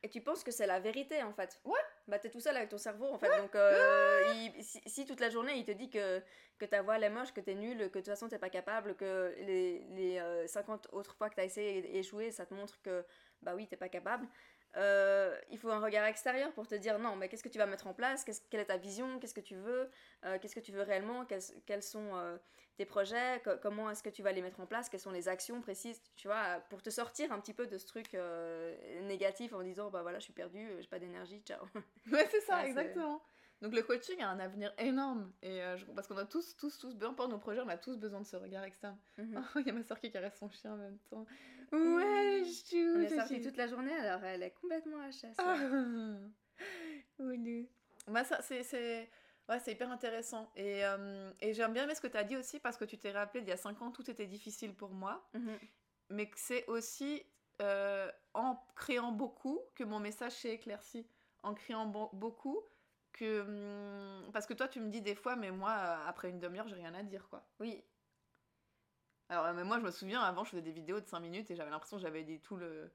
et 0.06 0.08
tu 0.08 0.20
penses 0.20 0.44
que 0.44 0.52
c'est 0.52 0.68
la 0.68 0.78
vérité 0.78 1.20
en 1.24 1.32
fait. 1.32 1.60
Ouais. 1.64 1.80
Bah 2.06 2.20
t'es 2.20 2.30
tout 2.30 2.38
seul 2.38 2.56
avec 2.56 2.68
ton 2.68 2.78
cerveau 2.78 3.06
en 3.06 3.18
fait. 3.18 3.36
Donc 3.38 3.56
euh, 3.56 4.22
si, 4.60 5.04
toute 5.04 5.18
la 5.18 5.30
journée 5.30 5.54
il 5.56 5.64
te 5.64 5.72
dit 5.72 5.90
que, 5.90 6.22
que 6.58 6.64
ta 6.64 6.80
voix 6.80 6.96
elle 6.96 7.02
est 7.02 7.10
moche, 7.10 7.32
que 7.32 7.40
t'es 7.40 7.56
nul, 7.56 7.78
que 7.78 7.84
de 7.84 7.88
toute 7.88 8.06
façon 8.06 8.28
t'es 8.28 8.38
pas 8.38 8.48
capable, 8.48 8.94
que 8.94 9.34
les, 9.38 9.80
les 9.90 10.46
50 10.46 10.86
euh, 10.86 10.96
autres 10.96 11.16
fois 11.16 11.28
que 11.28 11.34
t'as 11.34 11.44
essayé 11.44 11.82
d'échouer 11.82 12.30
ça 12.30 12.46
te 12.46 12.54
montre 12.54 12.80
que 12.82 13.04
bah 13.42 13.54
oui 13.56 13.66
t'es 13.66 13.76
pas 13.76 13.88
capable. 13.88 14.28
Euh, 14.76 15.34
il 15.50 15.58
faut 15.58 15.70
un 15.70 15.80
regard 15.80 16.04
extérieur 16.04 16.52
pour 16.52 16.66
te 16.66 16.74
dire 16.74 16.98
non, 16.98 17.16
mais 17.16 17.28
qu'est-ce 17.28 17.42
que 17.42 17.48
tu 17.48 17.58
vas 17.58 17.66
mettre 17.66 17.86
en 17.86 17.94
place? 17.94 18.24
Quelle 18.50 18.60
est 18.60 18.66
ta 18.66 18.76
vision? 18.76 19.18
Qu'est-ce 19.18 19.34
que 19.34 19.40
tu 19.40 19.56
veux? 19.56 19.90
Euh, 20.24 20.38
Qu'est-ce 20.38 20.54
que 20.54 20.60
tu 20.60 20.72
veux 20.72 20.82
réellement? 20.82 21.24
Quels, 21.24 21.82
sont 21.82 22.14
euh, 22.14 22.36
tes 22.76 22.84
projets? 22.84 23.42
Comment 23.62 23.90
est-ce 23.90 24.02
que 24.02 24.10
tu 24.10 24.22
vas 24.22 24.32
les 24.32 24.42
mettre 24.42 24.60
en 24.60 24.66
place? 24.66 24.88
Quelles 24.88 25.00
sont 25.00 25.12
les 25.12 25.28
actions 25.28 25.60
précises 25.62 26.02
Tu 26.16 26.28
vois, 26.28 26.60
pour 26.68 26.82
te 26.82 26.90
sortir 26.90 27.32
un 27.32 27.40
petit 27.40 27.54
peu 27.54 27.66
de 27.66 27.78
ce 27.78 27.86
truc 27.86 28.16
négatif 29.02 29.54
en 29.54 29.62
disant 29.62 29.90
bah 29.90 30.02
voilà, 30.02 30.18
je 30.18 30.24
suis 30.24 30.34
perdu, 30.34 30.68
j'ai 30.78 30.88
pas 30.88 30.98
d'énergie, 30.98 31.40
ciao. 31.40 31.64
Ouais, 32.12 32.28
c'est 32.30 32.40
ça, 32.40 32.64
exactement. 32.66 33.22
Donc 33.62 33.74
le 33.74 33.82
coaching 33.82 34.20
a 34.20 34.28
un 34.28 34.38
avenir 34.38 34.72
énorme 34.78 35.32
et 35.42 35.60
parce 35.94 36.06
qu'on 36.06 36.16
a 36.18 36.26
tous, 36.26 36.56
tous, 36.56 36.76
tous, 36.78 36.94
peu 36.94 37.06
importe 37.06 37.30
nos 37.30 37.38
projets, 37.38 37.62
on 37.62 37.68
a 37.68 37.78
tous 37.78 37.96
besoin 37.96 38.20
de 38.20 38.26
ce 38.26 38.36
regard 38.36 38.64
externe. 38.64 38.98
Mhm. 39.16 39.34
Oh, 39.36 39.58
il 39.60 39.66
y 39.66 39.70
a 39.70 39.72
ma 39.72 39.82
soeur 39.82 39.98
qui 39.98 40.10
caresse 40.10 40.36
son 40.38 40.50
chien 40.50 40.74
en 40.74 40.76
même 40.76 40.98
temps. 41.10 41.26
Ouais, 41.72 42.42
je 42.44 42.96
On 42.96 43.00
est 43.00 43.16
sorti 43.16 43.40
toute 43.40 43.56
la 43.56 43.66
journée, 43.66 43.94
alors 43.94 44.22
elle 44.24 44.42
est 44.42 44.50
complètement 44.50 45.00
à 45.00 45.10
chasse. 45.10 45.36
Ah. 45.38 45.56
Bah, 48.06 48.24
ça, 48.24 48.42
c'est. 48.42 49.10
Ouais, 49.48 49.60
c'est 49.60 49.72
hyper 49.72 49.90
intéressant. 49.92 50.50
Et, 50.56 50.84
euh, 50.84 51.30
et 51.40 51.54
j'aime 51.54 51.72
bien 51.72 51.92
ce 51.94 52.00
que 52.00 52.08
tu 52.08 52.16
as 52.16 52.24
dit 52.24 52.36
aussi, 52.36 52.58
parce 52.58 52.76
que 52.76 52.84
tu 52.84 52.98
t'es 52.98 53.12
rappelé, 53.12 53.42
il 53.42 53.48
y 53.48 53.52
a 53.52 53.56
5 53.56 53.80
ans, 53.80 53.92
tout 53.92 54.10
était 54.10 54.26
difficile 54.26 54.74
pour 54.74 54.90
moi. 54.90 55.24
Mhm. 55.34 55.58
Mais 56.10 56.28
que 56.28 56.38
c'est 56.38 56.66
aussi 56.66 57.22
euh, 57.62 58.10
en 58.34 58.56
créant 58.74 59.12
beaucoup 59.12 59.60
que 59.74 59.84
mon 59.84 60.00
message 60.00 60.32
s'est 60.32 60.54
éclairci. 60.54 61.06
En 61.42 61.54
créant 61.54 61.86
beaucoup 61.86 62.60
que... 63.16 63.40
Hum, 63.42 64.32
parce 64.32 64.46
que 64.46 64.54
toi, 64.54 64.68
tu 64.68 64.80
me 64.80 64.88
dis 64.90 65.02
des 65.02 65.14
fois, 65.14 65.36
mais 65.36 65.50
moi, 65.50 65.72
après 66.06 66.30
une 66.30 66.40
demi-heure, 66.40 66.68
j'ai 66.68 66.76
rien 66.76 66.94
à 66.94 67.02
dire, 67.02 67.28
quoi. 67.28 67.46
Oui, 67.60 67.84
alors, 69.28 69.52
mais 69.54 69.64
moi, 69.64 69.78
je 69.78 69.84
me 69.84 69.90
souviens, 69.90 70.20
avant, 70.20 70.44
je 70.44 70.50
faisais 70.50 70.62
des 70.62 70.72
vidéos 70.72 71.00
de 71.00 71.06
5 71.06 71.20
minutes 71.20 71.50
et 71.50 71.56
j'avais 71.56 71.70
l'impression 71.70 71.96
que 71.96 72.02
j'avais 72.02 72.22
dit 72.22 72.40
tout 72.40 72.56
le 72.56 72.92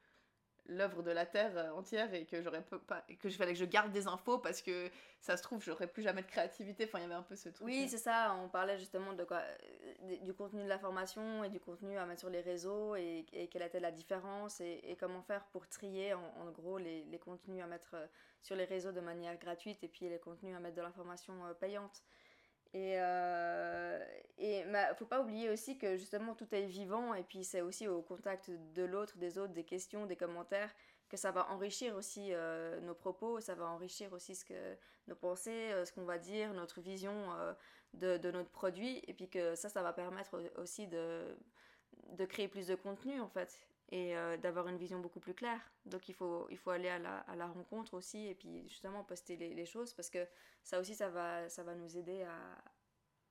l'œuvre 0.67 1.03
de 1.03 1.11
la 1.11 1.25
terre 1.25 1.51
euh, 1.57 1.71
entière 1.71 2.13
et 2.13 2.25
que 2.25 2.41
j'aurais 2.41 2.61
pas 2.61 3.05
que 3.19 3.29
je 3.29 3.35
fallait 3.35 3.53
que 3.53 3.59
je 3.59 3.65
garde 3.65 3.91
des 3.91 4.07
infos 4.07 4.37
parce 4.37 4.61
que 4.61 4.89
ça 5.19 5.37
se 5.37 5.43
trouve 5.43 5.63
j'aurais 5.63 5.87
plus 5.87 6.03
jamais 6.03 6.21
de 6.21 6.27
créativité. 6.27 6.85
Enfin 6.85 6.99
il 6.99 7.01
y 7.01 7.05
avait 7.05 7.15
un 7.15 7.23
peu 7.23 7.35
ce 7.35 7.49
truc 7.49 7.65
oui 7.65 7.87
c'est 7.89 7.97
ça. 7.97 8.35
On 8.43 8.49
parlait 8.49 8.77
justement 8.77 9.13
de 9.13 9.23
quoi 9.23 9.37
euh, 9.37 10.17
du 10.21 10.33
contenu 10.33 10.63
de 10.63 10.69
la 10.69 10.79
formation 10.79 11.43
et 11.43 11.49
du 11.49 11.59
contenu 11.59 11.97
à 11.97 12.05
mettre 12.05 12.21
sur 12.21 12.29
les 12.29 12.41
réseaux 12.41 12.95
et, 12.95 13.25
quelle 13.51 13.63
était 13.63 13.79
la 13.79 13.91
différence 13.91 14.61
et, 14.61 14.97
comment 14.99 15.21
faire 15.21 15.45
pour 15.51 15.67
trier 15.67 16.13
en, 16.13 16.51
gros 16.51 16.77
les, 16.77 17.03
les, 17.05 17.19
contenus 17.19 17.63
à 17.63 17.67
mettre 17.67 17.95
euh, 17.95 18.05
sur 18.41 18.55
les 18.55 18.65
réseaux 18.65 18.91
de 18.91 19.01
manière 19.01 19.37
gratuite 19.37 19.83
et 19.83 19.87
puis 19.87 20.09
les 20.09 20.19
contenus 20.19 20.55
à 20.55 20.59
mettre 20.59 20.75
de 20.75 20.81
l'information 20.81 21.33
payante 21.59 22.03
Et, 22.73 22.93
euh, 22.97 23.99
et 24.37 24.63
faut 24.95 25.05
pas 25.05 25.21
oublier 25.21 25.49
aussi 25.49 25.77
que 25.77 25.97
justement 25.97 26.35
tout 26.35 26.47
est 26.55 26.65
vivant 26.65 27.13
et 27.13 27.23
puis 27.23 27.43
c'est 27.43 27.61
aussi 27.61 27.87
au 27.87 28.01
contact 28.01 28.49
de 28.49 28.83
l'autre, 28.83 29.17
des 29.17 29.37
autres, 29.37 29.53
des 29.53 29.65
questions, 29.65 30.05
des 30.05 30.15
commentaires 30.15 30.73
que 31.11 31.17
ça 31.17 31.31
va 31.31 31.51
enrichir 31.51 31.95
aussi 31.97 32.29
euh, 32.31 32.79
nos 32.79 32.93
propos, 32.93 33.41
ça 33.41 33.53
va 33.53 33.65
enrichir 33.65 34.13
aussi 34.13 34.33
ce 34.33 34.45
que, 34.45 34.77
nos 35.07 35.15
pensées, 35.15 35.71
euh, 35.73 35.83
ce 35.83 35.91
qu'on 35.91 36.05
va 36.05 36.17
dire, 36.17 36.53
notre 36.53 36.79
vision 36.79 37.33
euh, 37.33 37.53
de, 37.93 38.15
de, 38.15 38.31
notre 38.31 38.49
produit. 38.49 39.01
Et 39.07 39.13
puis 39.13 39.29
que 39.29 39.55
ça, 39.55 39.67
ça 39.67 39.83
va 39.83 39.91
permettre 39.91 40.41
aussi 40.55 40.87
de, 40.87 41.35
de 42.13 42.25
créer 42.25 42.47
plus 42.47 42.67
de 42.67 42.75
contenu 42.75 43.19
en 43.19 43.27
fait 43.27 43.59
et 43.91 44.13
d'avoir 44.37 44.69
une 44.69 44.77
vision 44.77 44.99
beaucoup 44.99 45.19
plus 45.19 45.33
claire. 45.33 45.59
Donc 45.85 46.07
il 46.07 46.15
faut, 46.15 46.47
il 46.49 46.57
faut 46.57 46.69
aller 46.69 46.87
à 46.87 46.97
la, 46.97 47.17
à 47.19 47.35
la 47.35 47.47
rencontre 47.47 47.93
aussi 47.93 48.27
et 48.27 48.35
puis 48.35 48.67
justement 48.69 49.03
poster 49.03 49.35
les, 49.35 49.53
les, 49.53 49.65
choses 49.65 49.93
parce 49.93 50.09
que 50.09 50.25
ça 50.63 50.79
aussi, 50.79 50.95
ça 50.95 51.09
va, 51.09 51.49
ça 51.49 51.63
va 51.63 51.75
nous 51.75 51.97
aider 51.97 52.23
à, 52.23 52.37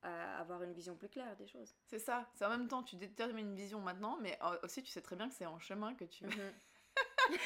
à 0.03 0.39
avoir 0.39 0.63
une 0.63 0.73
vision 0.73 0.95
plus 0.95 1.09
claire 1.09 1.35
des 1.37 1.47
choses. 1.47 1.75
C'est 1.85 1.99
ça, 1.99 2.29
c'est 2.33 2.45
en 2.45 2.49
même 2.49 2.67
temps, 2.67 2.83
tu 2.83 2.95
détermines 2.95 3.49
une 3.49 3.55
vision 3.55 3.79
maintenant, 3.79 4.17
mais 4.21 4.37
aussi 4.63 4.81
tu 4.83 4.91
sais 4.91 5.01
très 5.01 5.15
bien 5.15 5.29
que 5.29 5.35
c'est 5.35 5.45
en 5.45 5.59
chemin 5.59 5.93
que 5.95 6.05
tu... 6.05 6.25
Ma 6.25 7.39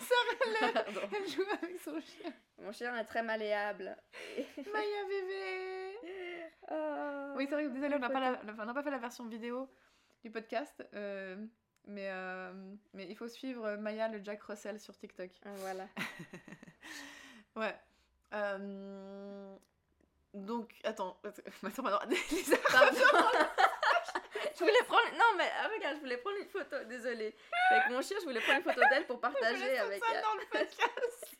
soeur, 0.00 0.24
elle, 0.62 0.84
elle, 1.12 1.28
joue 1.28 1.42
avec 1.62 1.80
son 1.80 2.00
chien. 2.00 2.32
Mon 2.58 2.72
chien 2.72 2.96
est 2.96 3.04
très 3.04 3.22
malléable. 3.22 3.96
Maya 4.72 5.04
bébé 5.08 5.98
oh, 6.70 7.32
Oui, 7.36 7.46
c'est 7.48 7.54
vrai, 7.54 7.68
désolé, 7.70 7.94
on 7.94 7.98
n'a 8.00 8.10
pas, 8.10 8.74
pas 8.74 8.82
fait 8.82 8.90
la 8.90 8.98
version 8.98 9.26
vidéo 9.26 9.70
du 10.22 10.30
podcast. 10.30 10.84
Euh, 10.94 11.46
mais, 11.86 12.08
euh, 12.10 12.52
mais 12.94 13.06
il 13.08 13.16
faut 13.16 13.28
suivre 13.28 13.76
Maya 13.76 14.08
le 14.08 14.22
Jack 14.22 14.42
Russell 14.42 14.78
sur 14.78 14.96
TikTok. 14.96 15.30
Voilà. 15.44 15.88
ouais. 17.56 17.74
Euh, 18.32 19.56
donc, 20.34 20.72
attends, 20.84 21.16
attends, 21.24 21.86
attends, 21.86 22.00
je 24.54 24.58
voulais 24.58 24.84
prendre. 24.86 25.10
Non, 25.14 25.36
mais 25.36 25.50
ah, 25.58 25.68
regarde, 25.74 25.96
je 25.96 26.00
voulais 26.00 26.18
prendre 26.18 26.36
une 26.38 26.48
photo. 26.48 26.76
Désolée. 26.88 27.34
Avec 27.70 27.90
mon 27.90 28.02
chien, 28.02 28.16
je 28.20 28.24
voulais 28.24 28.40
prendre 28.40 28.58
une 28.58 28.64
photo 28.64 28.80
d'elle 28.90 29.06
pour 29.06 29.20
partager 29.20 29.78
avec 29.78 30.02
elle. 30.12 30.22
dans 30.22 30.34
le 30.34 30.46
podcast. 30.50 31.36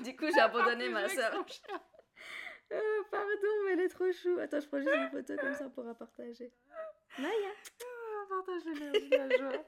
du 0.00 0.16
coup, 0.16 0.26
j'ai 0.32 0.40
abandonné 0.40 0.88
ma 0.88 1.08
soeur. 1.08 1.44
Oh, 2.72 3.04
pardon, 3.10 3.64
mais 3.64 3.72
elle 3.72 3.80
est 3.80 3.88
trop 3.88 4.10
chou. 4.12 4.38
Attends, 4.40 4.60
je 4.60 4.66
prends 4.66 4.80
juste 4.80 4.94
une 4.94 5.10
photo 5.10 5.36
comme 5.36 5.54
ça 5.54 5.68
pour 5.68 5.84
partager. 5.96 6.52
Maya. 7.18 7.50
Partage 8.28 8.62
la 9.10 9.36
joie. 9.36 9.64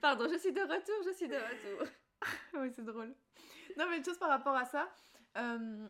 Pardon, 0.00 0.26
je 0.30 0.38
suis 0.38 0.52
de 0.52 0.60
retour, 0.60 1.02
je 1.04 1.12
suis 1.12 1.28
de 1.28 1.36
retour. 1.36 1.86
oui, 2.54 2.70
c'est 2.74 2.84
drôle. 2.84 3.14
Non, 3.76 3.86
mais 3.90 3.98
une 3.98 4.04
chose 4.04 4.18
par 4.18 4.28
rapport 4.28 4.56
à 4.56 4.64
ça. 4.64 4.88
Euh, 5.36 5.86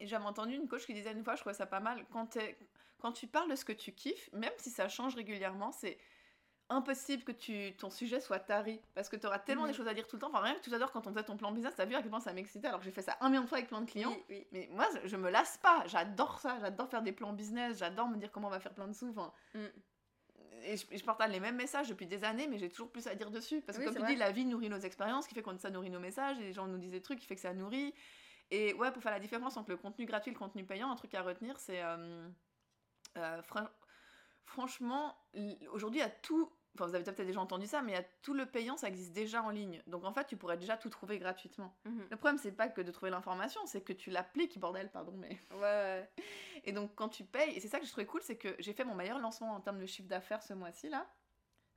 j'avais 0.00 0.24
entendu 0.24 0.54
une 0.54 0.68
coach 0.68 0.86
qui 0.86 0.94
disait 0.94 1.12
une 1.12 1.24
fois, 1.24 1.34
je 1.34 1.40
trouvais 1.40 1.54
ça 1.54 1.66
pas 1.66 1.80
mal, 1.80 2.04
quand, 2.10 2.38
quand 2.98 3.12
tu 3.12 3.26
parles 3.26 3.50
de 3.50 3.56
ce 3.56 3.64
que 3.64 3.72
tu 3.72 3.92
kiffes, 3.92 4.30
même 4.32 4.52
si 4.56 4.70
ça 4.70 4.88
change 4.88 5.14
régulièrement, 5.14 5.72
c'est 5.72 5.98
impossible 6.70 7.24
que 7.24 7.32
tu, 7.32 7.76
ton 7.76 7.90
sujet 7.90 8.20
soit 8.20 8.38
tari 8.38 8.80
parce 8.94 9.08
que 9.08 9.16
tu 9.16 9.26
auras 9.26 9.40
tellement 9.40 9.64
des 9.64 9.72
mhm. 9.72 9.76
choses 9.76 9.88
à 9.88 9.94
dire 9.94 10.06
tout 10.06 10.16
le 10.16 10.20
temps. 10.20 10.28
Enfin, 10.28 10.40
rien 10.40 10.54
que 10.54 10.60
tout 10.60 10.72
à 10.72 10.78
l'heure, 10.78 10.92
quand 10.92 11.06
on 11.06 11.12
faisait 11.12 11.24
ton 11.24 11.36
plan 11.36 11.52
business, 11.52 11.74
t'as 11.76 11.84
vu 11.84 11.94
à 11.94 12.00
quel 12.00 12.10
point 12.10 12.20
ça 12.20 12.32
m'excitait 12.32 12.68
alors 12.68 12.78
que 12.78 12.86
j'ai 12.86 12.92
fait 12.92 13.02
ça 13.02 13.16
un 13.20 13.28
million 13.28 13.42
de 13.42 13.48
fois 13.48 13.58
avec 13.58 13.68
plein 13.68 13.80
de 13.80 13.90
clients. 13.90 14.16
Mais 14.52 14.68
moi, 14.72 14.86
je 15.04 15.16
me 15.16 15.30
lasse 15.30 15.58
pas. 15.58 15.82
J'adore 15.86 16.38
ça. 16.38 16.58
J'adore 16.60 16.88
faire 16.88 17.02
des 17.02 17.12
plans 17.12 17.32
business. 17.32 17.78
J'adore 17.78 18.08
me 18.08 18.16
dire 18.16 18.30
comment 18.30 18.48
on 18.48 18.52
va 18.52 18.60
faire 18.60 18.72
plein 18.72 18.86
de 18.86 18.92
sous. 18.92 19.10
Enfin, 19.10 19.32
mm. 19.54 19.66
Et 20.64 20.76
je, 20.76 21.04
partage 21.04 21.30
les 21.30 21.40
mêmes 21.40 21.56
messages 21.56 21.88
depuis 21.88 22.06
des 22.06 22.24
années, 22.24 22.46
mais 22.46 22.58
j'ai 22.58 22.68
toujours 22.68 22.90
plus 22.90 23.06
à 23.06 23.14
dire 23.14 23.30
dessus. 23.30 23.60
Parce 23.62 23.78
que, 23.78 23.84
comme 23.84 23.94
tu 23.94 24.04
dis, 24.04 24.16
la 24.16 24.30
vie 24.30 24.44
nourrit 24.44 24.68
nos 24.68 24.78
expériences, 24.78 25.26
qui 25.26 25.34
fait 25.34 25.42
qu'on 25.42 25.58
ça 25.58 25.70
nourrit 25.70 25.90
nos 25.90 26.00
messages, 26.00 26.38
et 26.38 26.42
les 26.42 26.52
gens 26.52 26.66
nous 26.66 26.78
disent 26.78 26.90
des 26.90 27.02
trucs, 27.02 27.18
qui 27.18 27.26
fait 27.26 27.34
que 27.34 27.40
ça 27.40 27.54
nourrit. 27.54 27.94
Et 28.50 28.74
ouais, 28.74 28.90
pour 28.90 29.02
faire 29.02 29.12
la 29.12 29.20
différence 29.20 29.56
entre 29.56 29.70
le 29.70 29.76
contenu 29.76 30.06
gratuit 30.06 30.30
et 30.30 30.34
le 30.34 30.38
contenu 30.38 30.64
payant, 30.64 30.90
un 30.90 30.96
truc 30.96 31.14
à 31.14 31.22
retenir, 31.22 31.58
c'est. 31.58 31.82
Euh, 31.82 32.28
euh, 33.16 33.42
franchement, 34.44 35.16
aujourd'hui, 35.72 36.00
à 36.00 36.10
tout. 36.10 36.50
Enfin, 36.74 36.86
vous 36.86 36.94
avez 36.94 37.02
peut-être 37.02 37.26
déjà 37.26 37.40
entendu 37.40 37.66
ça, 37.66 37.82
mais 37.82 37.96
à 37.96 38.02
tout 38.22 38.32
le 38.32 38.46
payant, 38.46 38.76
ça 38.76 38.88
existe 38.88 39.12
déjà 39.12 39.42
en 39.42 39.50
ligne. 39.50 39.82
Donc 39.88 40.04
en 40.04 40.12
fait, 40.12 40.24
tu 40.26 40.36
pourrais 40.36 40.56
déjà 40.56 40.76
tout 40.76 40.88
trouver 40.88 41.18
gratuitement. 41.18 41.76
Mhm. 41.84 42.06
Le 42.10 42.16
problème, 42.16 42.38
c'est 42.38 42.52
pas 42.52 42.68
que 42.68 42.80
de 42.80 42.92
trouver 42.92 43.10
l'information, 43.10 43.60
c'est 43.66 43.80
que 43.80 43.92
tu 43.92 44.10
l'appliques, 44.10 44.58
bordel, 44.58 44.88
pardon, 44.90 45.12
mais. 45.16 45.38
Ouais. 45.52 46.08
Et 46.64 46.72
donc 46.72 46.94
quand 46.94 47.08
tu 47.08 47.24
payes, 47.24 47.56
et 47.56 47.60
c'est 47.60 47.68
ça 47.68 47.78
que 47.78 47.86
je 47.86 47.90
trouvais 47.90 48.06
cool, 48.06 48.22
c'est 48.22 48.36
que 48.36 48.54
j'ai 48.58 48.72
fait 48.72 48.84
mon 48.84 48.94
meilleur 48.94 49.18
lancement 49.18 49.52
en 49.52 49.60
termes 49.60 49.78
de 49.78 49.86
chiffre 49.86 50.08
d'affaires 50.08 50.42
ce 50.42 50.54
mois-ci, 50.54 50.88
là 50.88 51.06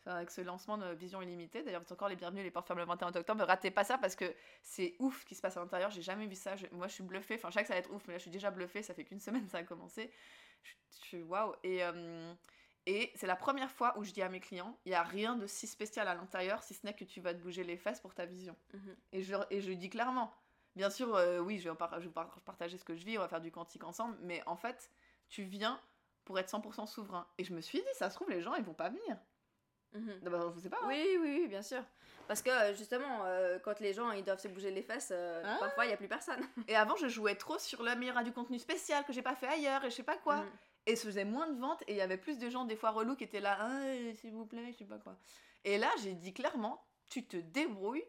avec 0.06 0.32
ce 0.32 0.42
lancement 0.42 0.78
de 0.78 0.94
Vision 0.94 1.22
Illimitée. 1.22 1.64
D'ailleurs, 1.64 1.82
c'est 1.86 1.94
encore 1.94 2.10
les 2.10 2.16
bienvenus, 2.16 2.44
les 2.44 2.52
portes 2.52 2.68
ferment 2.68 2.82
le 2.82 2.88
21 2.88 3.16
octobre. 3.16 3.40
Ne 3.40 3.46
ratez 3.46 3.72
pas 3.72 3.84
ça 3.84 3.98
parce 3.98 4.16
que 4.16 4.34
c'est 4.62 4.96
ouf 5.00 5.22
ce 5.22 5.26
qui 5.26 5.36
se 5.36 5.42
passe 5.42 5.58
à 5.58 5.62
l'intérieur. 5.62 5.90
J'ai 5.92 6.02
jamais 6.02 6.28
vu 6.28 6.36
ça. 6.36 6.56
moi, 6.72 6.88
je 6.88 6.94
suis 6.94 7.04
bluffée. 7.04 7.36
Enfin, 7.36 7.50
je 7.50 7.56
sais 7.56 7.62
que 7.62 7.68
ça 7.68 7.74
va 7.74 7.80
être 7.80 7.92
ouf, 7.92 8.04
mais 8.08 8.14
là, 8.14 8.18
je 8.18 8.24
suis 8.24 8.32
déjà 8.32 8.52
bluffée. 8.52 8.84
Ça 8.84 8.94
fait 8.94 9.06
qu'une 9.06 9.20
semaine 9.20 9.48
ça 9.48 9.60
a 9.60 9.64
commencé. 9.64 10.12
Je, 10.64 10.74
suis 11.06 11.22
waouh. 11.22 11.54
Et, 11.64 11.84
euh, 11.84 12.34
et 12.86 13.12
c'est 13.16 13.28
la 13.28 13.36
première 13.36 13.72
fois 13.72 13.98
où 13.98 14.04
je 14.04 14.12
dis 14.12 14.22
à 14.22 14.30
mes 14.30 14.40
clients 14.40 14.78
il 14.86 14.90
n'y 14.90 14.96
a 14.96 15.04
rien 15.04 15.36
de 15.36 15.48
si 15.48 15.68
spécial 15.68 16.08
à 16.08 16.16
l'intérieur 16.16 16.64
si 16.64 16.74
ce 16.74 16.86
n'est 16.86 16.94
que 16.94 17.06
tu 17.06 17.22
vas 17.22 17.34
te 17.34 17.40
bouger 17.40 17.64
les 17.64 17.78
fesses 17.78 18.02
pour 18.02 18.14
ta 18.14 18.26
vision. 18.26 18.56
Mhm. 18.74 18.96
et, 19.14 19.24
je, 19.24 19.36
et 19.50 19.62
je 19.62 19.72
dis 19.72 19.90
clairement 19.90 20.34
bien 20.76 20.90
sûr, 20.90 21.16
euh, 21.16 21.40
oui, 21.40 21.60
je 21.60 21.70
vais, 21.70 21.76
je 22.00 22.08
vais 22.08 22.14
partager 22.46 22.78
ce 22.78 22.84
que 22.84 22.96
je 22.96 23.06
vis, 23.06 23.18
on 23.18 23.22
va 23.22 23.28
faire 23.28 23.42
du 23.42 23.52
quantique 23.52 23.84
ensemble, 23.84 24.18
mais 24.22 24.42
en 24.46 24.56
fait, 24.56 24.90
tu 25.30 25.44
viens 25.44 25.80
pour 26.26 26.40
être 26.40 26.50
100% 26.50 26.88
souverain. 26.88 27.28
Et 27.38 27.44
je 27.44 27.54
me 27.54 27.62
suis 27.62 27.80
dit, 27.80 27.94
ça 27.96 28.10
se 28.10 28.16
trouve, 28.16 28.30
les 28.30 28.42
gens, 28.42 28.56
ils 28.56 28.64
vont 28.64 28.74
pas 28.74 28.90
venir. 28.90 29.18
Mhm. 29.94 30.20
Bah, 30.24 30.54
je 30.56 30.60
sais 30.60 30.70
pas. 30.70 30.80
Hein. 30.82 30.88
Oui, 30.88 31.18
oui, 31.22 31.38
oui, 31.42 31.48
bien 31.48 31.62
sûr. 31.62 31.84
Parce 32.28 32.42
que 32.42 32.50
euh, 32.50 32.74
justement, 32.74 33.26
euh, 33.26 33.60
quand 33.60 33.80
les 33.80 33.94
gens 33.94 34.12
ils 34.12 34.24
doivent 34.24 34.40
se 34.40 34.48
bouger 34.48 34.72
les 34.72 34.82
fesses, 34.82 35.12
euh, 35.12 35.44
ah. 35.46 35.58
parfois 35.60 35.86
il 35.86 35.90
n'y 35.90 35.94
a 35.94 35.98
plus 35.98 36.08
personne. 36.08 36.40
et 36.68 36.76
avant, 36.76 36.96
je 36.96 37.08
jouais 37.08 37.36
trop 37.36 37.60
sur 37.60 37.84
la 37.84 37.96
meilleure 37.96 38.24
du 38.24 38.32
contenu 38.32 38.60
spécial 38.60 39.04
que 39.06 39.14
j'ai 39.14 39.22
pas 39.22 39.36
fait 39.36 39.48
ailleurs 39.48 39.84
et 39.84 39.90
je 39.90 39.96
sais 39.96 40.04
pas 40.04 40.18
quoi. 40.18 40.38
Mhm. 40.38 40.50
Et 40.86 40.96
ça 40.96 41.06
faisait 41.06 41.26
moins 41.26 41.48
de 41.48 41.60
ventes 41.60 41.82
et 41.88 41.94
il 41.94 41.98
y 41.98 42.02
avait 42.02 42.18
plus 42.18 42.40
de 42.40 42.50
gens, 42.50 42.66
des 42.66 42.76
fois 42.76 42.92
relous, 42.92 43.16
qui 43.16 43.24
étaient 43.24 43.40
là, 43.40 43.58
ah, 43.60 44.16
s'il 44.16 44.32
vous 44.32 44.46
plaît, 44.46 44.72
je 44.74 44.80
sais 44.80 44.86
pas 44.86 44.98
quoi. 44.98 45.16
Et 45.64 45.78
là, 45.78 45.90
j'ai 46.02 46.14
dit 46.14 46.34
clairement, 46.34 46.86
tu 47.08 47.26
te 47.26 47.38
débrouilles 47.38 48.06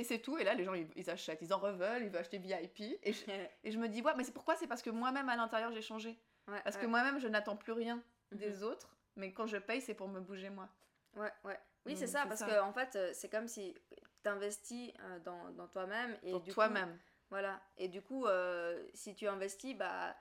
et 0.00 0.04
c'est 0.04 0.18
tout. 0.18 0.38
Et 0.38 0.44
là, 0.44 0.54
les 0.54 0.64
gens 0.64 0.74
ils, 0.74 1.10
achètent, 1.10 1.42
ils 1.42 1.52
en 1.52 1.58
reveulent, 1.58 2.02
ils 2.02 2.08
veulent 2.08 2.20
acheter 2.20 2.38
VIP. 2.38 2.98
Et 3.02 3.12
je, 3.12 3.24
et 3.64 3.70
je 3.70 3.78
me 3.78 3.88
dis, 3.88 4.00
ouais, 4.02 4.12
mais 4.16 4.24
c'est 4.24 4.32
pourquoi? 4.32 4.56
C'est 4.56 4.66
parce 4.66 4.82
que 4.82 4.90
moi-même 4.90 5.28
à 5.28 5.36
l'intérieur 5.36 5.70
j'ai 5.72 5.82
changé. 5.82 6.18
parce 6.64 6.76
que 6.76 6.86
moi-même 6.86 7.20
je 7.20 7.28
n'attends 7.28 7.56
plus 7.56 7.72
rien 7.72 8.02
des 8.32 8.50
mhm. 8.50 8.62
autres, 8.64 8.96
mais 9.16 9.32
quand 9.32 9.46
je 9.46 9.58
paye, 9.58 9.80
c'est 9.80 9.94
pour 9.94 10.08
me 10.08 10.20
bouger 10.20 10.50
moi. 10.50 10.68
Ouais, 11.16 11.32
ouais. 11.44 11.58
Oui, 11.86 11.96
c'est 11.96 12.06
ça, 12.06 12.24
parce 12.26 12.42
que 12.42 12.60
en 12.60 12.72
fait, 12.72 12.96
euh, 12.96 13.10
c'est 13.14 13.28
comme 13.28 13.48
si 13.48 13.74
tu 14.22 14.28
investis 14.28 14.92
euh, 15.00 15.18
dans, 15.20 15.50
dans 15.50 15.66
toi-même. 15.66 16.16
et 16.22 16.32
Dans 16.32 16.40
toi-même. 16.40 16.98
Voilà. 17.30 17.60
Et 17.76 17.88
du 17.88 18.02
coup, 18.02 18.26
euh, 18.26 18.86
si 18.94 19.14
tu 19.14 19.26
investis, 19.26 19.76
bah, 19.76 20.14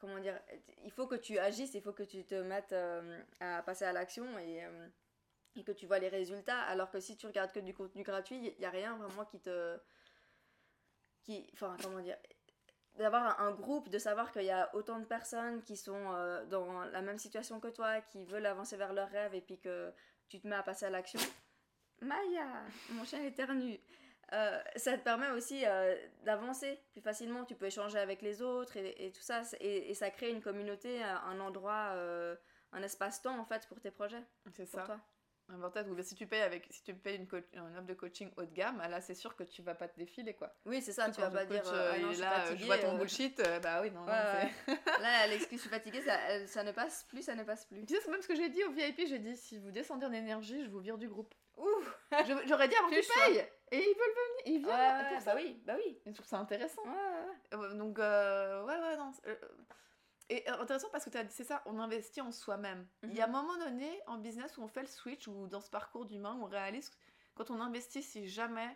comment 0.00 0.18
dire, 0.18 0.38
il 0.84 0.90
faut 0.90 1.06
que 1.06 1.14
tu 1.14 1.38
agisses, 1.38 1.74
il 1.74 1.82
faut 1.82 1.92
que 1.92 2.02
tu 2.02 2.24
te 2.24 2.34
mettes 2.34 2.74
à 3.40 3.62
passer 3.62 3.84
à 3.84 3.92
l'action 3.92 4.38
et, 4.38 4.62
et, 5.56 5.64
que 5.64 5.72
tu 5.72 5.86
vois 5.86 5.98
les 5.98 6.08
résultats. 6.08 6.60
Alors 6.62 6.90
que 6.90 7.00
si 7.00 7.16
tu 7.16 7.26
regardes 7.26 7.52
que 7.52 7.60
du 7.60 7.74
contenu 7.74 8.02
gratuit, 8.02 8.36
il 8.36 8.58
n'y 8.58 8.64
a 8.64 8.70
rien 8.70 8.96
vraiment 8.96 9.24
qui 9.24 9.40
te. 9.40 9.78
Qui, 11.22 11.48
enfin, 11.54 11.76
comment 11.82 12.00
dire 12.00 12.16
d'avoir 12.98 13.40
un 13.40 13.52
groupe, 13.52 13.88
de 13.88 13.98
savoir 13.98 14.32
qu'il 14.32 14.42
y 14.42 14.50
a 14.50 14.68
autant 14.74 14.98
de 14.98 15.04
personnes 15.04 15.62
qui 15.62 15.76
sont 15.76 16.12
dans 16.50 16.84
la 16.84 17.00
même 17.00 17.18
situation 17.18 17.60
que 17.60 17.68
toi, 17.68 18.00
qui 18.00 18.24
veulent 18.24 18.44
avancer 18.44 18.76
vers 18.76 18.92
leurs 18.92 19.08
rêves 19.08 19.34
et 19.34 19.40
puis 19.40 19.58
que 19.58 19.92
tu 20.28 20.40
te 20.40 20.46
mets 20.46 20.56
à 20.56 20.62
passer 20.62 20.86
à 20.86 20.90
l'action. 20.90 21.20
Maya, 22.00 22.46
mon 22.90 23.04
chien 23.04 23.22
éternue. 23.22 23.78
Euh, 24.32 24.62
ça 24.76 24.96
te 24.96 25.02
permet 25.02 25.30
aussi 25.30 25.66
euh, 25.66 25.96
d'avancer 26.22 26.78
plus 26.92 27.00
facilement. 27.00 27.44
Tu 27.44 27.56
peux 27.56 27.66
échanger 27.66 27.98
avec 27.98 28.22
les 28.22 28.42
autres 28.42 28.76
et, 28.76 29.12
tout 29.12 29.22
ça. 29.22 29.42
Et, 29.60 29.92
ça 29.94 30.10
crée 30.10 30.30
une 30.30 30.40
communauté, 30.40 31.02
un 31.02 31.40
endroit, 31.40 31.92
euh, 31.94 32.36
un 32.72 32.82
espace-temps 32.82 33.38
en 33.38 33.44
fait 33.44 33.66
pour 33.68 33.80
tes 33.80 33.90
projets. 33.90 34.22
C'est 34.54 34.66
ça. 34.66 34.84
Toi 34.84 35.00
si 36.02 36.14
tu 36.14 36.26
payes 36.26 36.42
avec 36.42 36.66
si 36.70 36.82
tu 36.82 36.94
payes 36.94 37.16
une, 37.16 37.26
une 37.54 37.76
offre 37.76 37.86
de 37.86 37.94
coaching 37.94 38.30
haut 38.36 38.44
de 38.44 38.52
gamme, 38.52 38.78
là 38.78 39.00
c'est 39.00 39.14
sûr 39.14 39.36
que 39.36 39.44
tu 39.44 39.62
vas 39.62 39.74
pas 39.74 39.88
te 39.88 39.98
défiler 39.98 40.34
quoi. 40.34 40.54
Oui, 40.66 40.82
c'est 40.82 40.92
ça, 40.92 41.10
tu 41.10 41.20
vas 41.20 41.30
pas 41.30 41.44
dire 41.44 41.62
euh, 41.66 41.92
ah 41.94 41.98
non, 41.98 42.12
je 42.12 42.20
là, 42.20 42.54
je 42.54 42.64
vois 42.64 42.78
ton 42.78 42.94
euh. 42.94 42.98
bullshit, 42.98 43.40
euh, 43.40 43.60
bah 43.60 43.80
oui 43.82 43.90
non. 43.90 44.04
là 44.06 45.26
l'excuse 45.28 45.58
je 45.58 45.62
suis 45.62 45.70
fatiguée, 45.70 46.00
ça, 46.02 46.46
ça, 46.46 46.62
ne 46.62 46.72
passe 46.72 47.04
plus, 47.04 47.22
ça 47.22 47.34
ne 47.34 47.42
passe 47.42 47.64
plus. 47.66 47.84
Tu 47.86 47.94
sais, 47.94 48.00
c'est 48.02 48.10
même 48.10 48.22
ce 48.22 48.28
que 48.28 48.34
j'ai 48.34 48.48
dit 48.48 48.62
au 48.64 48.70
VIP, 48.70 49.06
j'ai 49.06 49.18
dit 49.18 49.36
si 49.36 49.58
vous 49.58 49.70
descendez 49.70 50.06
en 50.06 50.12
énergie, 50.12 50.64
je 50.64 50.70
vous 50.70 50.80
vire 50.80 50.98
du 50.98 51.08
groupe. 51.08 51.34
Ouh, 51.56 51.82
j'aurais 52.46 52.68
dit 52.68 52.74
avant 52.76 52.88
qu'ils 52.88 53.00
payent 53.00 53.46
et 53.72 53.78
ils 53.78 53.96
veulent 53.96 54.16
venir, 54.16 54.46
ils 54.46 54.64
viennent. 54.64 55.24
bah 55.24 55.32
oui, 55.36 55.62
bah 55.66 55.74
oui. 55.76 55.98
Je 56.06 56.12
trouve 56.12 56.26
ça 56.26 56.38
intéressant. 56.38 56.82
Donc 57.74 57.98
ouais 57.98 58.04
ouais 58.04 58.96
non 58.96 59.12
et 60.30 60.48
euh, 60.48 60.60
intéressant 60.60 60.88
parce 60.90 61.04
que 61.04 61.10
c'est 61.28 61.44
ça, 61.44 61.62
on 61.66 61.78
investit 61.78 62.20
en 62.20 62.32
soi-même. 62.32 62.86
Il 63.02 63.14
y 63.14 63.20
a 63.20 63.24
un 63.24 63.26
mhm. 63.26 63.32
moment 63.32 63.58
donné 63.58 64.00
en 64.06 64.16
business 64.16 64.56
où 64.56 64.62
on 64.62 64.68
fait 64.68 64.82
le 64.82 64.86
switch 64.86 65.28
ou 65.28 65.46
dans 65.48 65.60
ce 65.60 65.68
parcours 65.68 66.06
d'humain 66.06 66.36
où 66.40 66.44
on 66.44 66.48
réalise 66.48 66.90
quand 67.34 67.50
on 67.50 67.60
investit, 67.60 68.02
c'est 68.02 68.26
jamais 68.26 68.68